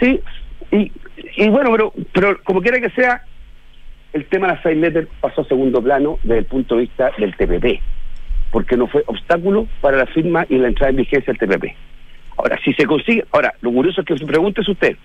Sí, 0.00 0.20
y, 0.72 0.90
y 1.36 1.48
bueno, 1.48 1.70
pero, 1.70 1.92
pero 2.12 2.42
como 2.42 2.60
quiera 2.60 2.80
que 2.80 2.90
sea, 2.90 3.22
el 4.12 4.26
tema 4.26 4.48
de 4.48 4.54
la 4.54 4.62
side 4.62 4.74
letter 4.74 5.08
pasó 5.20 5.42
a 5.42 5.44
segundo 5.44 5.80
plano 5.80 6.18
desde 6.24 6.38
el 6.40 6.44
punto 6.46 6.74
de 6.74 6.80
vista 6.82 7.12
del 7.18 7.36
TPP, 7.36 7.80
porque 8.50 8.76
no 8.76 8.88
fue 8.88 9.04
obstáculo 9.06 9.68
para 9.80 9.98
la 9.98 10.06
firma 10.06 10.44
y 10.48 10.56
la 10.58 10.68
entrada 10.68 10.90
en 10.90 10.96
vigencia 10.96 11.32
del 11.32 11.38
TPP. 11.38 11.76
Ahora, 12.36 12.58
si 12.64 12.72
se 12.74 12.84
consigue, 12.84 13.24
ahora, 13.30 13.54
lo 13.60 13.70
curioso 13.70 14.00
es 14.00 14.06
que 14.08 14.18
se 14.18 14.26
pregunte 14.26 14.60
usted, 14.66 14.96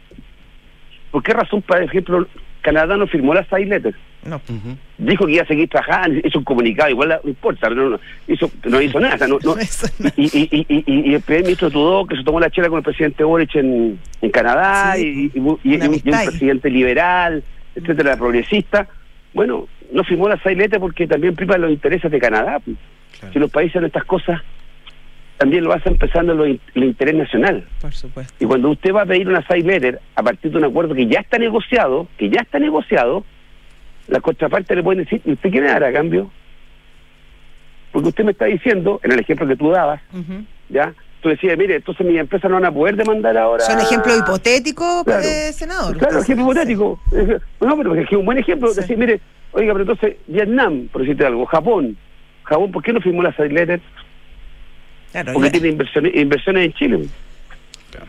¿por 1.12 1.22
qué 1.22 1.34
razón, 1.34 1.62
por 1.62 1.82
ejemplo, 1.84 2.28
Canadá 2.68 2.98
no 2.98 3.08
firmó 3.08 3.34
la 3.34 3.46
side 3.46 3.66
letter? 3.66 3.96
No. 4.26 4.36
Ujú. 4.38 4.76
Dijo 4.98 5.26
que 5.26 5.32
iba 5.34 5.44
a 5.44 5.48
seguir 5.48 5.70
trabajando, 5.70 6.20
hizo 6.28 6.38
un 6.40 6.44
comunicado, 6.44 6.90
igual 6.90 7.18
no 7.24 7.30
importa, 7.30 7.70
pero 7.70 7.90
no, 7.92 8.00
hizo, 8.28 8.52
no 8.66 8.82
hizo 8.82 9.00
nada. 9.00 9.16
o 9.16 9.18
sea, 9.20 9.28
no- 9.28 9.40
no- 9.42 9.58
Eso 9.58 9.88
no. 10.00 10.10
y, 10.18 10.26
y, 10.26 10.50
y, 10.68 10.84
y, 10.86 11.12
y 11.12 11.14
el 11.14 11.22
primer 11.22 11.44
ministro 11.44 11.70
Trudeau, 11.72 12.06
que 12.06 12.18
se 12.18 12.24
tomó 12.26 12.40
la 12.42 12.50
chela 12.50 12.68
con 12.68 12.80
el 12.80 12.84
presidente 12.84 13.24
Boric 13.24 13.56
en, 13.56 13.98
en 14.22 14.30
Canadá, 14.32 14.96
Sí, 14.98 15.32
y, 15.34 15.40
y, 15.40 15.42
y- 15.42 15.74
y- 15.74 15.76
una 15.76 15.86
y 15.86 15.88
un 15.90 16.02
presidente 16.26 16.70
liberal, 16.70 17.42
etcétera, 17.76 18.18
progresista, 18.18 18.88
bueno, 19.34 19.68
no 19.94 20.04
firmó 20.04 20.28
la 20.28 20.38
sailete 20.44 20.78
porque 20.78 21.08
también 21.08 21.34
priva 21.36 21.58
los 21.58 21.72
intereses 21.72 22.12
de 22.12 22.20
Canadá. 22.20 22.60
pues. 22.60 22.76
Claro. 23.20 23.34
Si 23.34 23.40
los 23.40 23.50
países 23.50 23.78
en 23.78 23.86
estas 23.86 24.04
cosas 24.04 24.42
también 25.38 25.64
lo 25.64 25.74
hacen 25.74 25.98
pensando 25.98 26.32
en 26.34 26.38
lo 26.38 26.48
in- 26.48 26.60
interés 26.76 27.16
nacional. 27.16 27.68
Por 27.82 27.94
supuesto. 27.94 28.34
Y 28.40 28.46
cuando 28.48 28.70
usted 28.72 28.94
va 28.94 29.04
a 29.04 29.06
pedir 29.06 29.28
una 29.28 29.46
side 29.48 29.64
letter 29.64 30.00
a 30.16 30.24
partir 30.24 30.52
de 30.52 30.58
un 30.58 30.66
acuerdo 30.66 30.96
que 30.96 31.06
ya 31.08 31.20
está 31.20 31.38
negociado, 31.38 32.08
que 32.18 32.30
ya 32.30 32.42
está 32.42 32.60
negociado, 32.60 33.24
la 34.08 34.20
contraparte 34.20 34.76
le 34.76 34.84
pueden 34.84 35.04
decir, 35.04 35.22
¿y 35.26 35.34
usted 35.34 35.52
qué 35.52 35.62
me 35.62 35.68
dará 35.68 35.88
a 35.90 35.94
cambio? 35.94 36.32
Porque 37.92 38.10
usted 38.10 38.24
me 38.24 38.32
está 38.32 38.46
diciendo, 38.46 39.00
en 39.04 39.12
el 39.14 39.20
ejemplo 39.20 39.48
que 39.48 39.56
tú 39.56 39.70
dabas, 39.72 40.02
Ujú. 40.14 40.44
¿ya? 40.70 40.94
Tú 41.22 41.30
decías, 41.30 41.58
mire, 41.58 41.76
entonces 41.78 42.06
mis 42.06 42.18
empresas 42.20 42.50
no 42.50 42.56
van 42.58 42.66
a 42.66 42.72
poder 42.72 42.96
demandar 42.96 43.38
ahora. 43.38 43.64
Son 43.64 43.80
ejemplos 43.80 44.18
hipotéticos, 44.20 45.04
Claro. 45.04 45.24
eh, 45.24 45.52
senador. 45.52 45.98
Claro, 45.98 46.20
ejemplo 46.20 46.46
hipotético. 46.46 47.00
Eh, 47.12 47.40
No, 47.62 47.76
pero 47.78 47.96
es 47.96 48.08
que 48.08 48.16
un 48.16 48.26
buen 48.26 48.38
ejemplo. 48.38 48.70
Sí. 48.70 48.82
Decir, 48.82 48.98
mire, 48.98 49.20
oiga, 49.52 49.74
pero 49.74 49.82
entonces 49.92 50.18
Vietnam, 50.28 50.88
por 50.92 51.02
decirte 51.02 51.26
algo, 51.26 51.46
Japón. 51.48 51.98
Japón, 52.44 52.72
¿por 52.72 52.84
qué 52.84 52.94
no 52.94 53.02
firmó 53.02 53.24
la 53.24 53.36
side 53.36 53.50
letter? 53.50 53.82
Claro, 55.12 55.34
Porque 55.34 55.48
ya- 55.48 55.52
tiene 55.54 55.68
inversiones, 55.70 56.16
inversiones 56.16 56.66
en 56.66 56.74
Chile. 56.74 57.00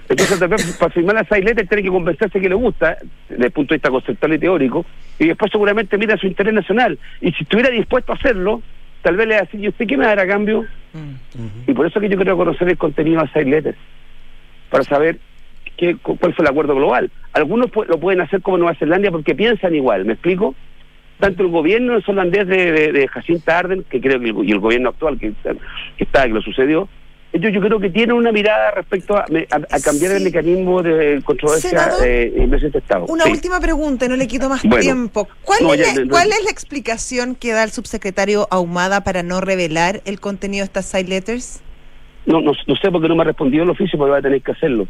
Entonces, 0.09 0.39
tal 0.39 0.49
vez, 0.49 0.77
para 0.79 0.91
firmar 0.93 1.15
la 1.15 1.25
side 1.25 1.43
letter 1.43 1.67
tiene 1.67 1.83
que 1.85 1.89
convencerse 1.89 2.41
que 2.41 2.49
le 2.49 2.55
gusta, 2.55 2.99
desde 3.29 3.47
el 3.47 3.51
punto 3.53 3.73
de 3.73 3.77
vista 3.79 3.91
conceptual 3.91 4.35
y 4.35 4.39
teórico, 4.39 4.85
y 5.19 5.29
después 5.29 5.51
seguramente 5.51 5.97
mira 5.97 6.17
su 6.17 6.27
interés 6.27 6.53
nacional. 6.53 6.99
Y 7.21 7.33
si 7.33 7.45
estuviera 7.45 7.71
dispuesto 7.71 8.13
a 8.13 8.17
hacerlo, 8.17 8.61
tal 9.03 9.17
vez 9.17 9.29
le 9.29 9.35
va 9.35 9.41
a 9.41 9.45
decir, 9.45 9.61
¿y 9.63 9.69
usted 9.69 9.87
qué 9.87 9.97
me 9.97 10.05
dará 10.05 10.23
a 10.23 10.27
cambio? 10.27 10.67
Mm. 10.93 11.71
Y 11.71 11.75
por 11.75 11.87
eso 11.87 12.01
que 12.01 12.09
yo 12.09 12.17
quiero 12.17 12.37
conocer 12.37 12.69
el 12.69 12.77
contenido 12.77 13.21
de 13.21 13.27
la 13.27 13.33
side 13.33 13.45
letter, 13.51 13.75
para 14.71 14.85
saber 14.85 15.19
qué, 15.77 15.97
cu- 15.97 16.19
cuál 16.19 16.35
fue 16.35 16.45
el 16.45 16.51
acuerdo 16.51 16.75
global. 16.75 17.11
Algunos 17.33 17.71
lo 17.89 18.01
pueden 18.01 18.21
hacer 18.21 18.43
como 18.43 18.59
Nueva 18.59 18.75
Zelanda 18.75 19.11
porque 19.11 19.35
piensan 19.35 19.75
igual, 19.75 20.05
¿me 20.05 20.15
explico? 20.15 20.55
Tanto 21.19 21.43
el 21.43 21.49
gobierno 21.49 21.99
holandés 22.07 22.47
de, 22.47 22.73
de, 22.73 22.93
de 22.93 23.09
Jacinta 23.09 23.59
Arden, 23.59 23.85
que 23.91 24.01
creo 24.01 24.21
que 24.21 24.29
el, 24.29 24.49
y 24.49 24.53
el 24.53 24.61
gobierno 24.61 24.91
actual 24.91 25.19
que, 25.19 25.33
que 25.97 26.05
está, 26.05 26.23
que 26.25 26.29
lo 26.29 26.41
sucedió, 26.41 26.89
ellos 27.33 27.53
yo 27.53 27.61
creo 27.61 27.79
que 27.81 27.91
tienen 27.91 28.17
una 28.17 28.33
mirada 28.33 28.71
respecto 28.71 29.17
a, 29.17 29.23
a- 29.23 29.77
a 29.77 29.81
cambiar 29.81 30.13
el 30.13 30.23
mecanismo 30.25 30.83
de 30.83 31.21
controversia 31.25 31.91
eh, 32.05 32.33
inversión 32.39 32.71
de 32.71 32.79
Estado. 32.79 33.07
Una 33.07 33.25
Sí. 33.25 33.33
última 33.33 33.61
pregunta, 33.61 34.07
y 34.07 34.09
no 34.09 34.17
le 34.17 34.27
quito 34.29 34.49
más 34.49 34.63
Bueno. 34.63 34.81
tiempo. 34.81 35.29
¿Cuál, 35.43 35.59
No, 35.63 35.75
es 35.75 35.81
ya, 35.81 35.95
la, 35.95 36.05
no, 36.05 36.11
cuál 36.11 36.29
no. 36.29 36.35
es 36.37 36.45
la 36.45 36.51
explicación 36.51 37.35
que 37.35 37.53
da 37.53 37.65
el 37.65 37.71
subsecretario 37.71 38.47
Ahumada 38.51 39.03
para 39.03 39.23
no 39.23 39.41
revelar 39.41 40.01
el 40.05 40.21
contenido 40.21 40.63
de 40.63 40.67
estas 40.67 40.87
side 40.87 41.09
letters? 41.09 41.61
No, 42.27 42.41
no, 42.41 42.53
no 42.67 42.77
sé 42.77 42.91
por 42.91 43.03
qué 43.03 43.09
no 43.09 43.17
me 43.17 43.23
ha 43.23 43.27
respondido 43.27 43.65
el 43.65 43.71
oficio, 43.71 43.99
porque 43.99 44.13
va 44.13 44.19
a 44.19 44.23
tener 44.23 44.41
que 44.41 44.53
hacerlo. 44.53 44.87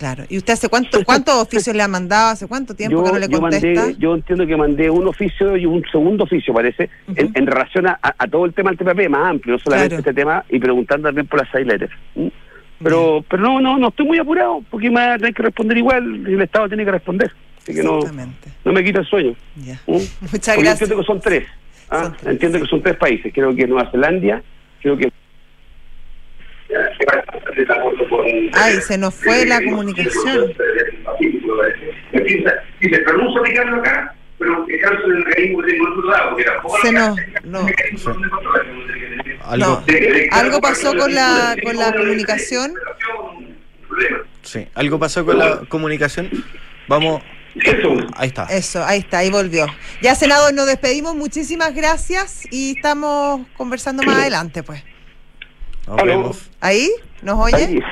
Claro. 0.00 0.24
¿Y 0.30 0.38
usted 0.38 0.54
hace 0.54 0.70
cuánto, 0.70 1.04
cuántos 1.04 1.34
oficios 1.34 1.76
le 1.76 1.82
ha 1.82 1.86
mandado? 1.88 2.30
¿Hace 2.30 2.46
cuánto 2.48 2.74
tiempo 2.74 3.04
que 3.04 3.12
no 3.12 3.18
le 3.18 3.28
yo 3.28 3.38
contesta? 3.38 3.66
mandé, 3.66 3.96
yo 3.98 4.14
entiendo 4.14 4.46
que 4.46 4.56
mandé 4.56 4.88
un 4.88 5.06
oficio 5.06 5.58
y 5.58 5.66
un 5.66 5.84
segundo 5.92 6.24
oficio, 6.24 6.54
parece, 6.54 6.88
en, 7.14 7.46
relación 7.46 7.86
a, 7.86 7.98
a 8.00 8.26
todo 8.26 8.46
el 8.46 8.54
tema 8.54 8.70
del 8.70 8.78
TPP, 8.78 9.10
más 9.10 9.32
amplio, 9.32 9.56
no 9.56 9.58
solamente 9.58 9.96
Claro. 9.96 10.00
este 10.00 10.14
tema, 10.14 10.42
y 10.48 10.58
preguntando 10.58 11.08
también 11.08 11.26
por 11.26 11.40
las 11.40 11.50
side 11.50 11.66
letters. 11.66 11.92
¿Mm? 12.14 12.28
Pero, 12.82 13.22
pero 13.28 13.42
no, 13.42 13.60
no, 13.60 13.76
no 13.76 13.88
estoy 13.88 14.06
muy 14.06 14.16
apurado, 14.16 14.64
porque 14.70 14.88
me 14.88 14.96
va 14.96 15.12
a 15.12 15.18
tener 15.18 15.34
que 15.34 15.42
responder 15.42 15.76
igual, 15.76 16.24
y 16.26 16.32
el 16.32 16.40
Estado 16.40 16.66
tiene 16.68 16.86
que 16.86 16.92
responder. 16.92 17.30
Así 17.58 17.74
que 17.74 17.82
no, 17.82 18.00
no 18.64 18.72
me 18.72 18.82
quita 18.82 19.00
el 19.00 19.06
sueño. 19.06 19.34
Ya. 19.62 19.74
¿Mm? 19.86 19.92
Muchas 19.92 20.08
Porque 20.30 20.40
yo 20.46 20.60
gracias. 20.62 20.80
entiendo 20.80 20.96
que 20.96 21.06
son 21.06 21.20
tres. 21.20 21.46
¿ah? 21.90 22.04
Son 22.04 22.12
tres. 22.16 22.32
Entiendo 22.32 22.58
que 22.58 22.66
son 22.66 22.82
tres 22.82 22.96
países. 22.96 23.30
Creo 23.34 23.54
que 23.54 23.66
Nueva 23.66 23.90
Zelanda, 23.90 24.40
creo 24.80 24.96
que... 24.96 25.12
Ay, 28.52 28.80
se 28.80 28.98
nos 28.98 29.14
fue 29.14 29.44
la 29.46 29.62
comunicación. 29.62 30.52
Si 32.80 32.88
se 32.88 32.98
pronuncia 33.00 33.42
Ricardo 33.44 33.76
acá, 33.76 34.14
pero 34.38 34.66
quejarse 34.66 35.02
del 35.02 35.24
mecanismo 35.24 35.62
de 35.62 35.80
otro 35.80 36.10
lado, 36.10 36.30
porque 36.30 36.44
tampoco 36.44 36.78
Se 36.80 36.92
nos, 36.92 37.16
no, 37.44 37.66
Algo, 39.44 39.66
no. 39.66 39.84
Algo 40.32 40.60
pasó 40.60 40.96
con 40.96 41.14
la, 41.14 41.56
con 41.62 41.76
la 41.76 41.92
comunicación. 41.92 42.72
sí, 44.42 44.66
algo 44.74 44.98
pasó 44.98 45.24
con 45.26 45.38
la 45.38 45.60
comunicación. 45.68 46.30
Vamos 46.88 47.22
Eso. 47.54 47.96
Ahí 48.16 48.28
está. 48.28 48.44
Eso, 48.44 48.84
ahí 48.84 49.00
está, 49.00 49.18
ahí 49.18 49.30
volvió. 49.30 49.66
Ya, 50.00 50.14
senador, 50.14 50.54
nos 50.54 50.66
despedimos. 50.66 51.14
Muchísimas 51.14 51.74
gracias 51.74 52.44
y 52.50 52.76
estamos 52.76 53.46
conversando 53.56 54.02
más 54.02 54.16
adelante, 54.20 54.62
pues. 54.62 54.82
Nos 55.90 55.98
Aló. 56.00 56.18
vemos. 56.18 56.50
¿Ahí? 56.60 56.90
¿Nos 57.22 57.38
oye? 57.38 57.82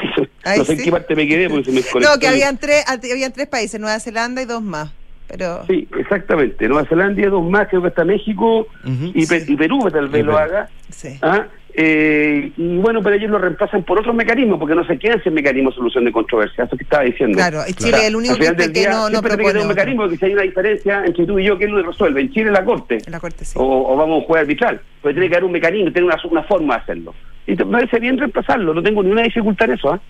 Ahí 0.44 0.58
no 0.58 0.64
sé 0.64 0.72
en 0.72 0.78
sí. 0.78 0.84
qué 0.84 0.90
parte 0.92 1.14
me 1.14 1.26
quedé 1.28 1.50
porque 1.50 1.64
se 1.66 1.70
me 1.72 1.76
desconectó. 1.82 2.14
No, 2.14 2.18
que 2.20 2.28
habían 2.28 2.56
tres, 2.58 2.84
habían 2.88 3.32
tres 3.32 3.46
países, 3.48 3.78
Nueva 3.80 3.98
Zelanda 4.00 4.40
y 4.40 4.44
dos 4.46 4.62
más. 4.62 4.90
Pero 5.26 5.64
Sí, 5.66 5.86
exactamente. 5.98 6.66
Nueva 6.68 6.88
Zelanda 6.88 7.20
y 7.20 7.24
dos 7.26 7.44
más, 7.48 7.68
creo 7.68 7.82
que 7.82 7.88
está 7.88 8.04
México 8.04 8.66
y, 9.14 9.26
Pe- 9.26 9.44
y 9.46 9.56
Perú 9.56 9.78
tal 9.92 10.08
vez 10.08 10.22
Y 10.22 10.24
lo 10.24 10.38
haga. 10.38 10.68
sí. 10.90 11.18
¿ah? 11.20 11.46
Eh, 11.80 12.50
y 12.56 12.76
bueno, 12.78 13.00
pero 13.04 13.14
ellos 13.14 13.30
lo 13.30 13.38
reemplazan 13.38 13.84
por 13.84 14.00
otros 14.00 14.12
mecanismos, 14.12 14.58
porque 14.58 14.74
no 14.74 14.84
se 14.84 14.98
quedan 14.98 15.22
sin 15.22 15.32
mecanismo 15.32 15.70
de 15.70 15.76
solución 15.76 16.04
de 16.06 16.10
controversia. 16.10 16.64
Eso 16.64 16.76
que 16.76 16.82
estaba 16.82 17.04
diciendo. 17.04 17.36
Claro, 17.38 17.60
Chile 17.76 17.98
es 17.98 18.04
el 18.08 18.16
único 18.16 18.34
que, 18.36 18.46
del 18.50 18.72
que 18.72 18.80
día, 18.80 18.90
no, 18.90 19.08
no 19.08 19.22
que 19.22 19.28
propone 19.28 19.48
tener 19.52 19.62
un 19.62 19.68
mecanismo, 19.68 20.02
porque 20.02 20.16
si 20.16 20.24
hay 20.24 20.32
una 20.32 20.42
diferencia 20.42 21.04
entre 21.06 21.24
tú 21.24 21.38
y 21.38 21.44
yo, 21.44 21.56
¿quién 21.56 21.70
lo 21.70 21.80
resuelve? 21.82 22.20
En 22.22 22.32
Chile 22.32 22.50
la 22.50 22.64
Corte. 22.64 22.98
En 23.06 23.12
la 23.12 23.20
corte, 23.20 23.44
sí. 23.44 23.56
O, 23.60 23.92
o 23.92 23.96
vamos 23.96 24.24
a 24.24 24.26
jugar 24.26 24.42
arbitral. 24.42 24.80
Pero 25.02 25.14
tiene 25.14 25.28
que 25.28 25.36
haber 25.36 25.44
un 25.44 25.52
mecanismo, 25.52 25.92
tiene 25.92 26.08
una, 26.08 26.16
una 26.28 26.42
forma 26.42 26.74
de 26.74 26.80
hacerlo. 26.82 27.14
Y 27.46 27.54
te- 27.54 27.64
me 27.64 27.70
parece 27.78 28.00
bien 28.00 28.18
reemplazarlo, 28.18 28.74
no 28.74 28.82
tengo 28.82 29.00
ninguna 29.04 29.22
dificultad 29.22 29.68
en 29.70 29.74
eso. 29.76 29.92
¿ah? 29.92 30.00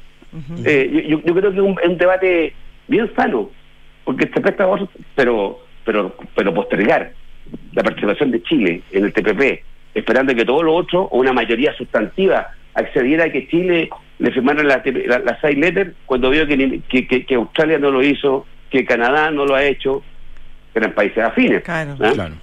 Eh, 0.65 0.91
yo, 1.07 1.19
yo- 1.19 1.23
yo 1.23 1.35
creo 1.35 1.51
que 1.53 1.57
es 1.59 1.63
un, 1.63 1.77
un 1.85 1.99
debate 1.99 2.55
bien 2.87 3.11
sano, 3.15 3.51
porque 4.05 4.27
se 4.33 4.41
presta 4.41 4.65
a 4.65 4.69
otros, 4.69 4.89
pero, 5.15 5.59
pero, 5.85 6.17
pero 6.35 6.55
postergar 6.55 7.13
la 7.75 7.83
participación 7.83 8.31
de 8.31 8.43
Chile 8.43 8.83
en 8.91 9.05
el 9.05 9.13
TPP, 9.13 9.63
esperando 9.95 10.35
que 10.35 10.45
todo 10.45 10.63
lo 10.63 10.75
otro, 10.75 11.03
o 11.03 11.19
una 11.19 11.33
mayoría 11.33 11.73
sustantiva, 11.75 12.49
accediera 12.75 13.25
a 13.25 13.33
que 13.33 13.49
Chile 13.49 13.91
le 14.19 14.31
firmara 14.33 14.63
la, 14.63 14.83
la, 15.07 15.19
la 15.21 15.41
side 15.41 15.55
letter, 15.57 15.95
cuando 16.07 16.31
vio 16.31 16.47
que, 16.47 16.57
ni- 16.57 16.81
que, 16.81 17.07
que- 17.07 17.25
que 17.25 17.35
Australia 17.35 17.79
no 17.79 17.91
lo 17.91 18.03
hizo, 18.03 18.47
que 18.71 18.85
Canadá 18.85 19.31
no 19.31 19.47
lo 19.47 19.55
ha 19.55 19.65
hecho, 19.65 20.03
que 20.73 20.79
eran 20.81 20.93
países 20.93 21.19
afines. 21.19 21.63
Claro. 21.63 21.97
¿ah? 22.01 22.11
Claro. 22.15 22.35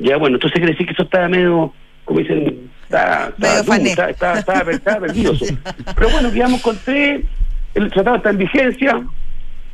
Ya, 0.00 0.16
bueno, 0.16 0.36
entonces 0.36 0.58
quiere 0.58 0.72
decir 0.72 0.86
que 0.86 0.92
eso 0.94 1.02
está 1.02 1.28
medio, 1.28 1.72
como 2.04 2.20
dicen, 2.20 2.70
está, 2.84 3.28
está, 3.38 3.58
está, 3.60 4.10
está, 4.10 4.38
está, 4.38 4.70
está 4.70 5.00
perdido. 5.00 5.32
Pero 5.96 6.08
bueno, 6.10 6.32
quedamos 6.32 6.62
con 6.62 6.76
tres, 6.84 7.22
el 7.74 7.90
tratado 7.90 8.16
está 8.16 8.30
en 8.30 8.38
vigencia. 8.38 9.02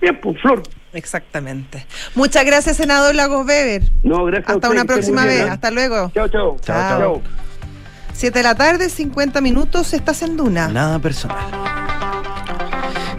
Bien, 0.00 0.16
pues, 0.20 0.40
Flor. 0.40 0.62
Exactamente. 0.92 1.86
Muchas 2.14 2.44
gracias, 2.44 2.76
senador 2.76 3.14
Lagos 3.14 3.46
Weber. 3.46 3.82
No, 4.02 4.24
gracias 4.24 4.48
a 4.48 4.52
Hasta 4.54 4.68
ustedes, 4.68 4.72
una 4.72 4.94
que 4.94 5.00
estén 5.00 5.14
próxima 5.14 5.24
bien, 5.24 5.44
vez. 5.44 5.52
Hasta 5.52 5.70
luego. 5.70 6.10
Chao, 6.14 6.28
chao. 6.28 6.56
Chao, 6.60 6.98
chao. 6.98 7.22
7 8.12 8.38
de 8.38 8.42
la 8.42 8.54
tarde, 8.54 8.90
50 8.90 9.40
minutos, 9.40 9.94
estás 9.94 10.22
en 10.22 10.36
Duna. 10.36 10.68
Nada 10.68 10.98
personal. 10.98 11.38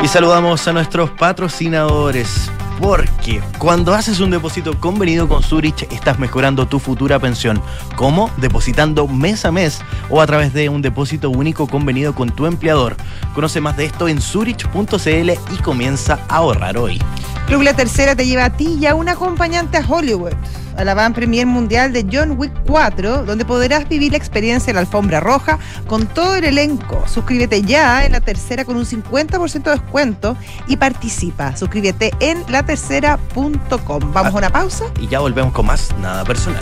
Y 0.03 0.07
saludamos 0.07 0.67
a 0.67 0.73
nuestros 0.73 1.11
patrocinadores. 1.11 2.51
Porque 2.81 3.41
cuando 3.59 3.93
haces 3.93 4.19
un 4.19 4.31
depósito 4.31 4.79
convenido 4.79 5.27
con 5.27 5.43
Zurich, 5.43 5.83
estás 5.91 6.17
mejorando 6.17 6.67
tu 6.67 6.79
futura 6.79 7.19
pensión. 7.19 7.61
¿Cómo? 7.95 8.31
Depositando 8.37 9.07
mes 9.07 9.45
a 9.45 9.51
mes 9.51 9.81
o 10.09 10.19
a 10.19 10.25
través 10.25 10.51
de 10.53 10.67
un 10.69 10.81
depósito 10.81 11.29
único 11.29 11.67
convenido 11.67 12.15
con 12.15 12.31
tu 12.31 12.47
empleador. 12.47 12.95
Conoce 13.35 13.61
más 13.61 13.77
de 13.77 13.85
esto 13.85 14.07
en 14.07 14.19
zurich.cl 14.19 15.31
y 15.53 15.57
comienza 15.61 16.19
a 16.27 16.37
ahorrar 16.37 16.77
hoy. 16.77 16.99
Club 17.47 17.61
La 17.63 17.73
Tercera 17.73 18.15
te 18.15 18.25
lleva 18.25 18.45
a 18.45 18.49
ti 18.49 18.77
y 18.79 18.85
a 18.85 18.95
un 18.95 19.09
acompañante 19.09 19.77
a 19.77 19.85
Hollywood, 19.87 20.33
a 20.77 20.83
la 20.83 20.93
van 20.93 21.13
premier 21.13 21.45
mundial 21.45 21.91
de 21.93 22.07
John 22.11 22.37
Wick 22.37 22.51
4, 22.67 23.25
donde 23.25 23.45
podrás 23.45 23.87
vivir 23.89 24.11
la 24.11 24.17
experiencia 24.17 24.67
de 24.67 24.73
la 24.75 24.79
alfombra 24.81 25.19
roja 25.19 25.59
con 25.87 26.07
todo 26.07 26.35
el 26.35 26.45
elenco. 26.45 27.03
Suscríbete 27.07 27.61
ya 27.61 28.05
en 28.05 28.13
La 28.13 28.21
Tercera 28.21 28.65
con 28.65 28.77
un 28.77 28.85
50% 28.85 29.63
de 29.63 29.71
descuento 29.71 30.37
y 30.67 30.77
participa. 30.77 31.55
Suscríbete 31.55 32.11
en 32.19 32.43
latercera.com. 32.49 34.13
Vamos 34.13 34.33
a 34.33 34.37
una 34.37 34.49
pausa. 34.49 34.85
Y 34.99 35.07
ya 35.07 35.19
volvemos 35.19 35.53
con 35.53 35.65
más 35.65 35.89
Nada 35.99 36.23
personal. 36.23 36.61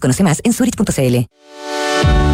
Conoce 0.00 0.22
más 0.22 0.40
en 0.44 0.52
zurich.cl. 0.52 2.33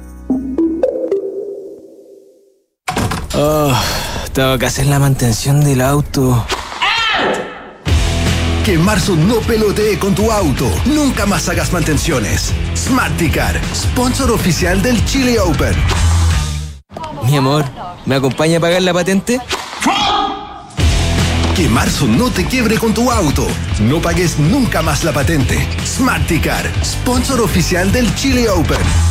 Oh, 3.43 3.73
tengo 4.33 4.59
que 4.59 4.67
hacer 4.67 4.85
la 4.85 4.99
mantención 4.99 5.63
del 5.63 5.81
auto. 5.81 6.45
Que 8.63 8.77
marzo 8.77 9.15
no 9.15 9.37
pelotee 9.37 9.97
con 9.97 10.13
tu 10.13 10.31
auto. 10.31 10.69
Nunca 10.85 11.25
más 11.25 11.49
hagas 11.49 11.73
mantenciones. 11.73 12.53
Smarticar, 12.75 13.59
sponsor 13.73 14.29
oficial 14.29 14.83
del 14.83 15.03
Chile 15.05 15.39
Open. 15.39 15.73
Mi 17.23 17.35
amor, 17.35 17.65
¿me 18.05 18.13
acompaña 18.13 18.59
a 18.59 18.61
pagar 18.61 18.83
la 18.83 18.93
patente? 18.93 19.41
Que 21.55 21.67
marzo 21.67 22.05
no 22.05 22.29
te 22.29 22.45
quiebre 22.45 22.77
con 22.77 22.93
tu 22.93 23.11
auto. 23.11 23.47
No 23.79 23.99
pagues 23.99 24.37
nunca 24.37 24.83
más 24.83 25.03
la 25.03 25.13
patente. 25.13 25.67
Smarticar, 25.83 26.71
sponsor 26.85 27.41
oficial 27.41 27.91
del 27.91 28.13
Chile 28.13 28.47
Open. 28.49 29.10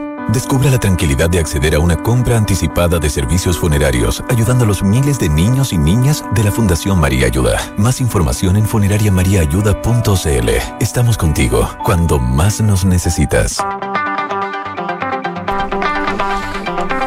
Descubra 0.29 0.69
la 0.69 0.79
tranquilidad 0.79 1.29
de 1.29 1.39
acceder 1.39 1.75
a 1.75 1.79
una 1.79 1.97
compra 1.97 2.37
anticipada 2.37 2.99
de 2.99 3.09
servicios 3.09 3.57
funerarios, 3.57 4.23
ayudando 4.29 4.63
a 4.63 4.67
los 4.67 4.81
miles 4.81 5.19
de 5.19 5.27
niños 5.27 5.73
y 5.73 5.77
niñas 5.77 6.23
de 6.33 6.43
la 6.43 6.51
Fundación 6.51 6.99
María 6.99 7.25
Ayuda. 7.27 7.59
Más 7.77 7.99
información 7.99 8.55
en 8.55 8.65
funerariamariaayuda.cl. 8.65 10.49
Estamos 10.79 11.17
contigo 11.17 11.69
cuando 11.83 12.17
más 12.17 12.61
nos 12.61 12.85
necesitas. 12.85 13.57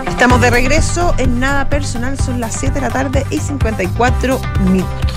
Estamos 0.08 0.40
de 0.40 0.50
regreso 0.50 1.14
en 1.18 1.40
Nada 1.40 1.68
Personal, 1.68 2.18
son 2.18 2.40
las 2.40 2.54
7 2.54 2.74
de 2.74 2.80
la 2.80 2.90
tarde 2.90 3.26
y 3.30 3.38
54 3.38 4.40
minutos. 4.70 5.14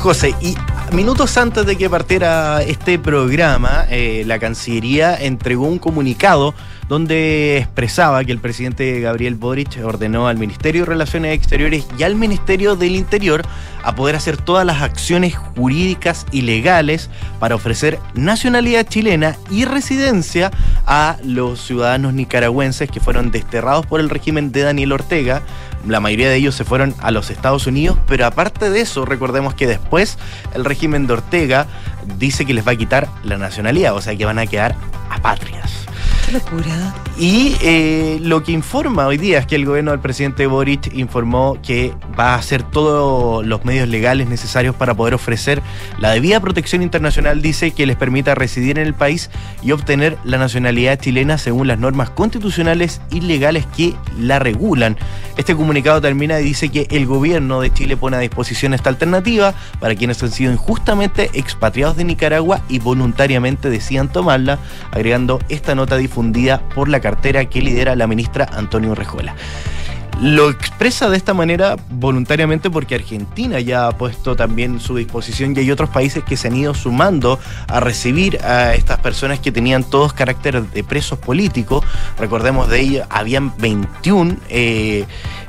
José, 0.00 0.34
y 0.40 0.54
minutos 0.92 1.36
antes 1.36 1.66
de 1.66 1.76
que 1.76 1.90
partiera 1.90 2.62
este 2.62 2.98
programa, 2.98 3.84
eh, 3.90 4.22
la 4.26 4.38
Cancillería 4.38 5.16
entregó 5.16 5.66
un 5.66 5.78
comunicado 5.78 6.54
donde 6.88 7.58
expresaba 7.58 8.24
que 8.24 8.32
el 8.32 8.38
presidente 8.38 9.00
Gabriel 9.00 9.34
Boric 9.34 9.78
ordenó 9.84 10.26
al 10.26 10.38
Ministerio 10.38 10.82
de 10.82 10.86
Relaciones 10.86 11.34
Exteriores 11.34 11.86
y 11.98 12.02
al 12.02 12.14
Ministerio 12.14 12.76
del 12.76 12.96
Interior 12.96 13.42
a 13.82 13.94
poder 13.94 14.16
hacer 14.16 14.36
todas 14.36 14.66
las 14.66 14.82
acciones 14.82 15.36
jurídicas 15.36 16.26
y 16.32 16.42
legales 16.42 17.10
para 17.38 17.54
ofrecer 17.54 17.98
nacionalidad 18.14 18.86
chilena 18.86 19.36
y 19.50 19.64
residencia 19.64 20.50
a 20.86 21.16
los 21.22 21.60
ciudadanos 21.60 22.14
nicaragüenses 22.14 22.90
que 22.90 23.00
fueron 23.00 23.30
desterrados 23.30 23.86
por 23.86 24.00
el 24.00 24.10
régimen 24.10 24.50
de 24.50 24.62
Daniel 24.62 24.92
Ortega. 24.92 25.42
La 25.86 26.00
mayoría 26.00 26.28
de 26.28 26.36
ellos 26.36 26.54
se 26.54 26.64
fueron 26.64 26.94
a 27.00 27.10
los 27.10 27.30
Estados 27.30 27.66
Unidos, 27.66 27.98
pero 28.06 28.26
aparte 28.26 28.70
de 28.70 28.80
eso, 28.80 29.04
recordemos 29.04 29.54
que 29.54 29.66
después 29.66 30.18
el 30.54 30.64
régimen 30.64 31.06
de 31.06 31.12
Ortega 31.14 31.66
dice 32.18 32.44
que 32.44 32.54
les 32.54 32.66
va 32.66 32.72
a 32.72 32.76
quitar 32.76 33.08
la 33.22 33.38
nacionalidad, 33.38 33.94
o 33.94 34.00
sea 34.00 34.16
que 34.16 34.24
van 34.24 34.38
a 34.38 34.46
quedar 34.46 34.74
apátridas. 35.10 35.87
Y 37.18 37.56
eh, 37.62 38.18
lo 38.22 38.44
que 38.44 38.52
informa 38.52 39.06
hoy 39.06 39.16
día 39.16 39.38
es 39.38 39.46
que 39.46 39.56
el 39.56 39.64
gobierno 39.64 39.90
del 39.90 40.00
presidente 40.00 40.46
Boric 40.46 40.94
informó 40.94 41.58
que 41.62 41.92
va 42.18 42.34
a 42.34 42.36
hacer 42.36 42.62
todos 42.62 43.44
los 43.44 43.64
medios 43.64 43.88
legales 43.88 44.28
necesarios 44.28 44.76
para 44.76 44.94
poder 44.94 45.14
ofrecer 45.14 45.62
la 45.98 46.10
debida 46.10 46.38
protección 46.38 46.82
internacional, 46.82 47.42
dice, 47.42 47.72
que 47.72 47.86
les 47.86 47.96
permita 47.96 48.34
residir 48.34 48.78
en 48.78 48.86
el 48.86 48.94
país 48.94 49.30
y 49.62 49.72
obtener 49.72 50.16
la 50.22 50.38
nacionalidad 50.38 51.00
chilena 51.00 51.38
según 51.38 51.66
las 51.66 51.78
normas 51.78 52.10
constitucionales 52.10 53.00
y 53.10 53.20
legales 53.20 53.66
que 53.76 53.94
la 54.18 54.38
regulan. 54.38 54.96
Este 55.36 55.56
comunicado 55.56 56.00
termina 56.00 56.40
y 56.40 56.44
dice 56.44 56.68
que 56.68 56.88
el 56.90 57.06
gobierno 57.06 57.60
de 57.60 57.72
Chile 57.72 57.96
pone 57.96 58.16
a 58.16 58.20
disposición 58.20 58.74
esta 58.74 58.90
alternativa 58.90 59.54
para 59.80 59.94
quienes 59.94 60.22
han 60.22 60.30
sido 60.30 60.52
injustamente 60.52 61.30
expatriados 61.34 61.96
de 61.96 62.04
Nicaragua 62.04 62.60
y 62.68 62.80
voluntariamente 62.80 63.70
decidan 63.70 64.12
tomarla, 64.12 64.58
agregando 64.90 65.40
esta 65.48 65.74
nota 65.74 65.96
difundida 66.18 66.60
por 66.74 66.88
la 66.88 66.98
cartera 66.98 67.44
que 67.44 67.62
lidera 67.62 67.94
la 67.94 68.08
ministra 68.08 68.48
Antonio 68.52 68.94
Rejola. 68.94 69.36
Lo 70.20 70.50
expresa 70.50 71.08
de 71.08 71.16
esta 71.16 71.32
manera 71.32 71.76
voluntariamente 71.90 72.70
porque 72.70 72.96
Argentina 72.96 73.60
ya 73.60 73.86
ha 73.86 73.92
puesto 73.92 74.34
también 74.34 74.80
su 74.80 74.96
disposición 74.96 75.54
y 75.54 75.60
hay 75.60 75.70
otros 75.70 75.90
países 75.90 76.24
que 76.24 76.36
se 76.36 76.48
han 76.48 76.56
ido 76.56 76.74
sumando 76.74 77.38
a 77.68 77.78
recibir 77.78 78.42
a 78.42 78.74
estas 78.74 78.98
personas 78.98 79.38
que 79.38 79.52
tenían 79.52 79.84
todos 79.84 80.12
carácter 80.12 80.64
de 80.64 80.82
presos 80.82 81.20
políticos. 81.20 81.84
Recordemos 82.18 82.68
de 82.68 82.80
ellos, 82.80 83.06
habían 83.10 83.56
21 83.58 84.38
eh, 84.48 85.04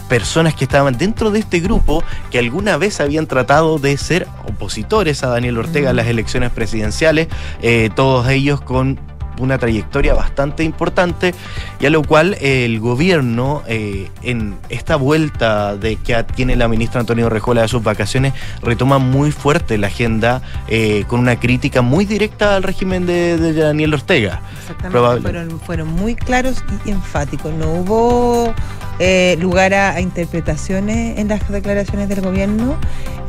personas 0.08 0.54
que 0.54 0.66
estaban 0.66 0.96
dentro 1.00 1.32
de 1.32 1.40
este 1.40 1.62
grupo 1.62 2.04
que 2.30 2.38
alguna 2.38 2.78
vez 2.78 3.00
habían 3.00 3.26
tratado 3.26 3.80
de 3.80 3.98
ser 3.98 4.28
opositores 4.48 5.24
a 5.24 5.30
Daniel 5.30 5.58
Ortega 5.58 5.90
en 5.90 5.96
las 5.96 6.06
elecciones 6.06 6.52
presidenciales, 6.52 7.28
eh, 7.64 7.90
todos 7.96 8.30
ellos 8.30 8.62
con 8.62 9.00
una 9.40 9.58
trayectoria 9.58 10.14
bastante 10.14 10.64
importante 10.64 11.34
y 11.80 11.86
a 11.86 11.90
lo 11.90 12.04
cual 12.04 12.38
el 12.42 12.80
gobierno 12.80 13.64
eh, 13.68 14.10
en 14.22 14.58
esta 14.70 14.96
vuelta 14.96 15.76
de 15.76 15.96
que 15.96 16.24
tiene 16.36 16.56
la 16.56 16.68
ministra 16.68 17.00
Antonio 17.00 17.30
Rejola 17.30 17.62
de 17.64 17.68
sus 17.68 17.84
vacaciones 17.84 18.34
retoma 18.62 19.00
muy 19.00 19.32
fuerte 19.32 19.78
la 19.78 19.88
agenda 19.88 20.42
eh, 20.68 21.06
con 21.08 21.20
una 21.20 21.40
crítica 21.40 21.82
muy 21.82 22.06
directa 22.06 22.56
al 22.56 22.64
régimen 22.64 23.06
de, 23.06 23.38
de 23.38 23.54
Daniel 23.54 23.94
Ortega. 23.94 24.42
Exactamente, 24.62 25.22
fueron, 25.22 25.60
fueron 25.60 25.88
muy 25.88 26.16
claros 26.16 26.64
y 26.86 26.92
enfáticos. 26.92 27.54
No 27.54 27.72
hubo 27.72 28.54
eh, 29.00 29.38
lugar 29.40 29.74
a, 29.74 29.92
a, 29.96 30.02
interpretaciones 30.02 31.18
en 31.18 31.28
las 31.30 31.48
declaraciones 31.50 32.10
del 32.10 32.22
gobierno, 32.22 32.78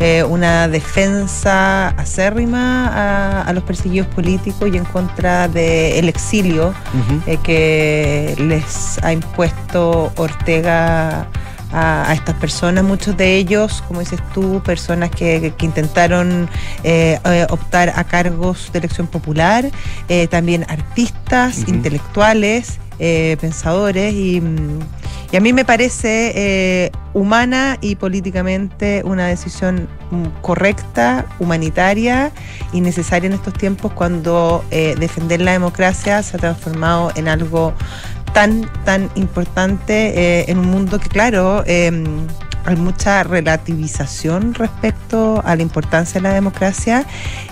eh, 0.01 0.25
una 0.25 0.69
defensa 0.69 1.89
acérrima 1.91 2.89
a, 2.89 3.43
a, 3.43 3.53
los 3.53 3.65
perseguidos 3.65 4.09
políticos 4.09 4.69
y 4.73 4.77
en 4.77 4.85
contra 4.85 5.49
del 5.49 6.09
exilio 6.09 6.69
uh 6.69 6.73
-huh. 6.73 7.23
eh, 7.27 7.39
que 7.43 8.35
les 8.39 8.99
ha 9.03 9.13
impuesto 9.13 10.13
Ortega. 10.17 11.27
A, 11.73 12.11
a, 12.11 12.13
estas 12.15 12.35
personas, 12.37 12.85
muchos 12.85 13.17
de 13.17 13.37
ellos, 13.37 13.83
como 13.87 14.01
dices 14.01 14.21
tú, 14.35 14.61
personas 14.65 15.11
que, 15.11 15.53
que 15.57 15.67
intentaron 15.67 16.49
eh, 16.83 17.19
eh, 17.25 17.47
optar 17.51 17.93
a 17.95 18.05
cargos 18.05 18.71
de 18.73 18.81
elección 18.81 19.07
popular, 19.07 19.71
eh, 20.09 20.27
también 20.27 20.65
artistas, 20.69 21.59
uh 21.59 21.63
-huh. 21.63 21.69
intelectuales, 21.69 22.79
pensadores 23.41 24.13
y, 24.13 24.43
y, 25.33 25.37
a 25.37 25.41
mí 25.41 25.53
me 25.53 25.65
parece 25.65 26.91
humana 27.13 27.79
y 27.81 27.97
políticamente 27.97 29.03
una 29.05 29.27
decisión 29.27 29.89
correcta, 30.43 31.27
humanitaria 31.39 32.33
y 32.73 32.81
necesaria 32.81 33.29
en 33.29 33.35
estos 33.35 33.55
tiempos 33.55 33.93
cuando 33.93 34.65
defender 34.71 35.41
la 35.41 35.53
democracia 35.53 36.23
se 36.23 36.37
ha 36.37 36.41
transformado 36.41 37.13
en 37.15 37.29
algo 37.29 37.75
tan, 38.33 38.71
tan 38.85 39.11
importante 39.15 40.41
eh, 40.41 40.45
en 40.49 40.59
un 40.59 40.67
mundo 40.67 40.99
que, 40.99 41.09
claro, 41.09 41.63
eh, 41.67 41.91
hay 42.65 42.77
mucha 42.77 43.23
relativización 43.23 44.55
respecto 44.55 45.43
a 45.45 45.57
la 45.57 45.63
importancia 45.63 46.21
de 46.21 46.29
la 46.29 46.35
democracia. 46.35 47.07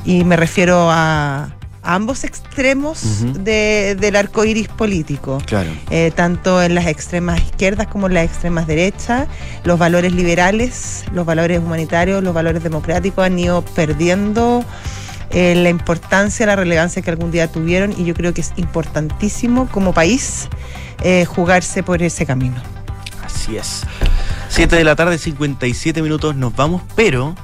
Y 0.05 0.25
me 0.25 0.37
refiero 0.37 0.89
a 0.91 1.58
ambos 1.83 2.25
extremos 2.25 3.03
uh 3.03 3.07
-huh. 3.07 3.33
de, 3.33 3.97
del 3.99 4.17
arco 4.17 4.45
iris 4.45 4.69
político, 4.69 5.39
claro. 5.47 5.71
eh, 5.91 6.13
tanto 6.15 6.63
en 6.63 6.75
las 6.75 6.87
extremas 6.87 7.41
izquierdas 7.43 7.87
como 7.87 8.07
en 8.07 8.15
las 8.15 8.25
extremas 8.25 8.67
derechas. 8.67 9.29
Los 9.65 9.79
valores 9.79 10.13
liberales, 10.13 11.05
los 11.13 11.25
valores 11.25 11.59
humanitarios, 11.59 12.23
los 12.23 12.35
valores 12.35 12.63
democráticos 12.63 13.25
han 13.25 13.39
ido 13.39 13.63
perdiendo 13.63 14.65
eh, 15.31 15.55
la 15.55 15.69
importancia, 15.69 16.47
la 16.47 16.57
relevancia 16.57 17.03
que 17.03 17.11
algún 17.11 17.31
día 17.31 17.49
tuvieron 17.49 17.93
y 17.93 18.05
yo 18.05 18.15
creo 18.15 18.33
que 18.33 18.41
es 18.41 18.53
importantísimo 18.57 19.69
como 19.69 19.93
país 19.93 20.49
eh, 21.03 21.27
jugarse 21.27 21.83
por 21.83 22.03
ese 22.03 22.25
camino. 22.25 22.57
Así 23.25 23.57
es. 23.57 23.83
7 24.49 24.75
de 24.75 24.85
la 24.85 24.97
tarde, 24.97 25.19
57 25.19 26.01
minutos, 26.03 26.35
nos 26.35 26.57
vamos, 26.57 26.83
pero 26.97 27.35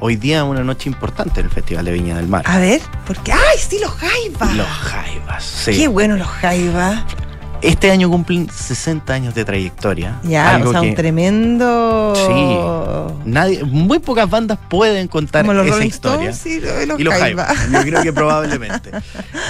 hoy 0.00 0.16
día 0.16 0.44
una 0.44 0.64
noche 0.64 0.88
importante 0.88 1.40
en 1.40 1.46
el 1.46 1.52
Festival 1.52 1.84
de 1.84 1.92
Viña 1.92 2.16
del 2.16 2.26
Mar. 2.28 2.42
A 2.46 2.58
ver, 2.58 2.80
porque 3.06 3.32
¡ay, 3.32 3.58
sí, 3.58 3.78
los 3.80 3.92
Jaivas! 3.92 4.56
Los 4.56 4.66
Jaivas, 4.66 5.44
sí. 5.44 5.76
Qué 5.76 5.88
bueno 5.88 6.16
los 6.16 6.28
Jaivas. 6.28 7.04
Este 7.62 7.90
año 7.90 8.08
cumplen 8.08 8.48
60 8.50 9.12
años 9.12 9.34
de 9.34 9.44
trayectoria. 9.44 10.18
Ya, 10.22 10.54
algo 10.54 10.70
o 10.70 10.72
sea, 10.72 10.80
que, 10.80 10.88
un 10.88 10.94
tremendo. 10.94 12.14
Sí. 12.16 13.28
Nadie, 13.30 13.62
muy 13.64 13.98
pocas 13.98 14.30
bandas 14.30 14.58
pueden 14.70 15.08
contar 15.08 15.42
Como 15.44 15.52
los 15.52 15.66
esa 15.66 15.74
Rolling 15.74 15.88
historia. 15.88 16.30
Stones, 16.30 16.88
los 16.88 17.00
y 17.00 17.04
los 17.04 17.14
Jaiba. 17.14 17.44
Jaiba. 17.44 17.78
Yo 17.78 17.84
creo 17.84 18.02
que 18.02 18.12
probablemente. 18.14 18.90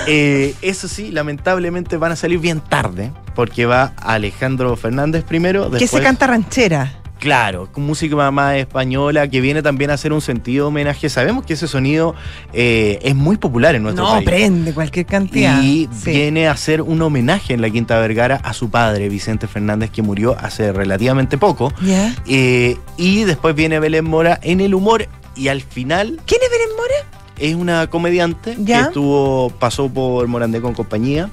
eh, 0.09 0.57
eso 0.61 0.89
sí, 0.89 1.13
lamentablemente 1.13 1.97
van 1.99 2.11
a 2.11 2.17
salir 2.17 2.41
bien 2.41 2.61
tarde, 2.61 3.13
porque 3.37 3.67
va 3.67 3.93
Alejandro 3.97 4.75
Fernández 4.75 5.23
primero. 5.23 5.71
Que 5.71 5.87
se 5.87 6.03
canta 6.03 6.27
ranchera. 6.27 7.00
Claro, 7.21 7.71
con 7.71 7.85
música 7.85 8.31
más 8.31 8.57
española 8.57 9.29
que 9.29 9.43
viene 9.43 9.63
también 9.63 9.91
a 9.91 9.95
hacer 9.95 10.15
un 10.15 10.23
sentido 10.23 10.69
homenaje. 10.69 11.11
Sabemos 11.11 11.45
que 11.45 11.53
ese 11.53 11.69
sonido 11.69 12.15
eh, 12.55 12.99
es 13.03 13.15
muy 13.15 13.37
popular 13.37 13.75
en 13.75 13.83
nuestro 13.83 14.05
no, 14.05 14.11
país. 14.15 14.25
No, 14.25 14.31
prende 14.31 14.73
cualquier 14.73 15.05
cantidad. 15.05 15.63
Y 15.63 15.87
sí. 15.93 16.13
viene 16.13 16.49
a 16.49 16.53
hacer 16.53 16.81
un 16.81 17.03
homenaje 17.03 17.53
en 17.53 17.61
la 17.61 17.69
Quinta 17.69 17.99
Vergara 17.99 18.37
a 18.37 18.55
su 18.55 18.71
padre, 18.71 19.11
Vicente 19.11 19.47
Fernández, 19.47 19.91
que 19.91 20.01
murió 20.01 20.35
hace 20.41 20.73
relativamente 20.73 21.37
poco. 21.37 21.75
Yeah. 21.83 22.17
Eh, 22.27 22.79
y 22.97 23.25
después 23.25 23.55
viene 23.55 23.79
Belén 23.81 24.07
Mora 24.07 24.41
en 24.43 24.61
el 24.63 24.75
humor 24.75 25.07
y 25.37 25.49
al 25.49 25.61
final... 25.61 26.19
¿Quién 26.25 26.41
es 26.43 26.51
Belén 26.51 26.69
Mora? 26.75 27.21
es 27.41 27.55
una 27.55 27.89
comediante 27.89 28.55
¿Ya? 28.59 28.83
que 28.83 28.89
estuvo 28.89 29.51
pasó 29.59 29.89
por 29.89 30.27
Morandé 30.29 30.61
con 30.61 30.75
compañía 30.75 31.31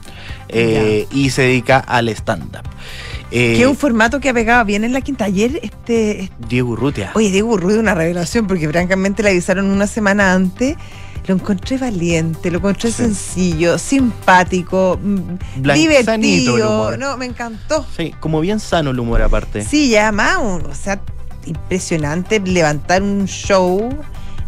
eh, 0.48 1.06
y 1.12 1.30
se 1.30 1.44
dedica 1.44 1.80
al 1.80 2.08
stand-up. 2.10 2.64
Eh, 3.32 3.56
que 3.56 3.62
es 3.62 3.68
un 3.68 3.76
formato 3.76 4.20
que 4.20 4.30
ha 4.30 4.34
pegado 4.34 4.64
bien 4.66 4.84
en 4.84 4.94
la 4.94 5.02
quinta. 5.02 5.26
Ayer, 5.26 5.60
este. 5.62 6.32
Diego 6.48 6.72
Urrutia. 6.72 7.12
Oye, 7.16 7.30
Diego 7.30 7.54
Urrutia, 7.54 7.80
una 7.80 7.94
revelación, 7.94 8.48
porque 8.48 8.68
francamente 8.70 9.24
le 9.24 9.32
avisaron 9.32 9.66
una 9.66 9.88
semana 9.88 10.34
antes. 10.34 10.76
Lo 11.28 11.36
encontré 11.36 11.78
valiente, 11.78 12.50
lo 12.50 12.60
encontré 12.60 12.90
sí. 12.90 13.04
sencillo, 13.04 13.78
simpático, 13.78 14.98
mm, 15.02 15.62
divertido. 15.74 16.96
No, 16.96 17.18
me 17.18 17.26
encantó. 17.26 17.86
Sí, 17.98 18.16
como 18.22 18.40
bien 18.40 18.62
sano 18.62 18.92
el 18.92 19.00
humor 19.00 19.22
aparte. 19.22 19.62
Sí, 19.62 19.90
ya 19.90 20.14
más, 20.14 20.38
o 20.38 20.74
sea, 20.74 21.02
impresionante 21.46 22.40
levantar 22.40 23.04
un 23.04 23.26
show 23.26 23.90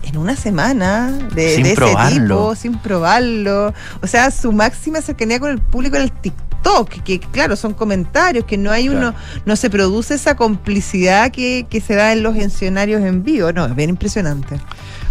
en 0.04 0.18
una 0.18 0.38
semana 0.38 1.12
de, 1.36 1.58
de 1.58 1.72
ese 1.74 1.76
tipo, 1.76 2.56
sin 2.56 2.78
probarlo. 2.78 3.74
O 4.02 4.08
sea, 4.08 4.32
su 4.32 4.54
máxima 4.54 5.02
cercanía 5.02 5.42
con 5.42 5.52
el 5.52 5.60
público 5.60 5.98
era 5.98 6.06
el 6.06 6.12
TikTok 6.14 6.49
TikTok, 6.62 7.04
que 7.04 7.20
claro, 7.20 7.56
son 7.56 7.74
comentarios, 7.74 8.46
que 8.46 8.58
no 8.58 8.72
hay 8.72 8.90
uno, 8.90 9.14
no 9.46 9.56
se 9.56 9.70
produce 9.70 10.16
esa 10.16 10.36
complicidad 10.36 11.32
que, 11.32 11.66
que 11.70 11.82
se 11.82 11.96
da 11.96 12.12
en 12.12 12.24
los 12.24 12.36
escenarios 12.36 13.02
en 13.02 13.24
vivo. 13.24 13.52
No, 13.52 13.66
es 13.66 13.76
bien 13.76 13.90
impresionante. 13.90 14.60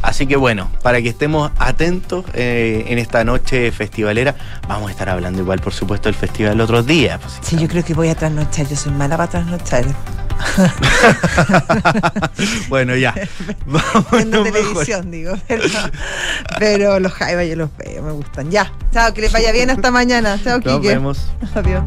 Así 0.01 0.27
que 0.27 0.37
bueno, 0.37 0.71
para 0.83 1.03
que 1.03 1.09
estemos 1.09 1.51
atentos 1.59 2.25
eh, 2.35 2.85
en 2.89 2.99
esta 2.99 3.25
noche 3.25 3.73
festivalera, 3.73 4.37
vamos 4.69 4.89
a 4.89 4.93
estar 4.93 5.09
hablando 5.09 5.41
igual, 5.41 5.61
por 5.61 5.75
supuesto, 5.75 6.09
del 6.09 6.15
festival 6.15 6.61
otros 6.61 6.87
días. 6.87 7.19
pues, 7.21 7.39
Sí, 7.43 7.57
yo 7.57 7.67
creo 7.67 7.85
que 7.85 7.95
voy 7.95 8.09
a 8.09 8.15
trasnochar, 8.15 8.69
yo 8.69 8.77
soy 8.77 8.93
mala 8.93 9.17
para 9.17 9.31
trasnochar. 9.31 9.85
bueno, 12.69 12.97
ya. 12.97 13.15
Viendo 14.13 14.43
televisión, 14.43 15.11
digo. 15.11 15.35
Pero, 15.47 15.63
pero 16.59 17.01
los 17.01 17.13
Jaiba 17.13 17.45
yo 17.45 17.57
los 17.57 17.71
veo, 17.77 18.03
me 18.03 18.13
gustan. 18.13 18.51
Ya, 18.51 18.73
chao, 18.93 19.13
que 19.15 19.23
les 19.23 19.33
vaya 19.33 19.53
bien 19.53 19.71
hasta 19.71 19.91
mañana. 19.91 20.39
Chao, 20.43 20.61
Nos 20.61 20.81
Quique. 20.81 20.95
vemos. 20.95 21.19
Adiós. 21.55 21.83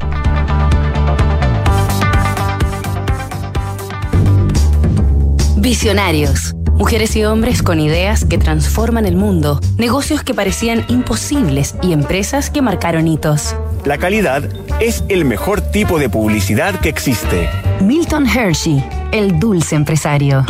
Visionarios. 5.58 6.54
Mujeres 6.74 7.16
y 7.16 7.24
hombres 7.24 7.62
con 7.62 7.80
ideas 7.80 8.26
que 8.26 8.40
transforman 8.40 9.06
el 9.06 9.16
mundo, 9.16 9.60
negocios 9.78 10.24
que 10.24 10.34
parecían 10.34 10.84
imposibles 10.88 11.76
y 11.84 11.94
empresas 11.94 12.50
que 12.50 12.64
marcaron 12.64 13.08
hitos. 13.08 13.56
La 13.86 13.98
calidad 13.98 14.44
es 14.80 15.04
el 15.10 15.26
mejor 15.26 15.60
tipo 15.60 15.98
de 15.98 16.08
publicidad 16.08 16.80
que 16.80 16.90
existe. 16.90 17.50
Milton 17.82 18.28
Hershey, 18.28 18.84
el 19.12 19.40
dulce 19.40 19.76
empresario. 19.76 20.46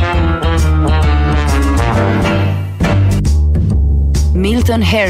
Milton 4.33 4.83
Hershey. 4.83 5.01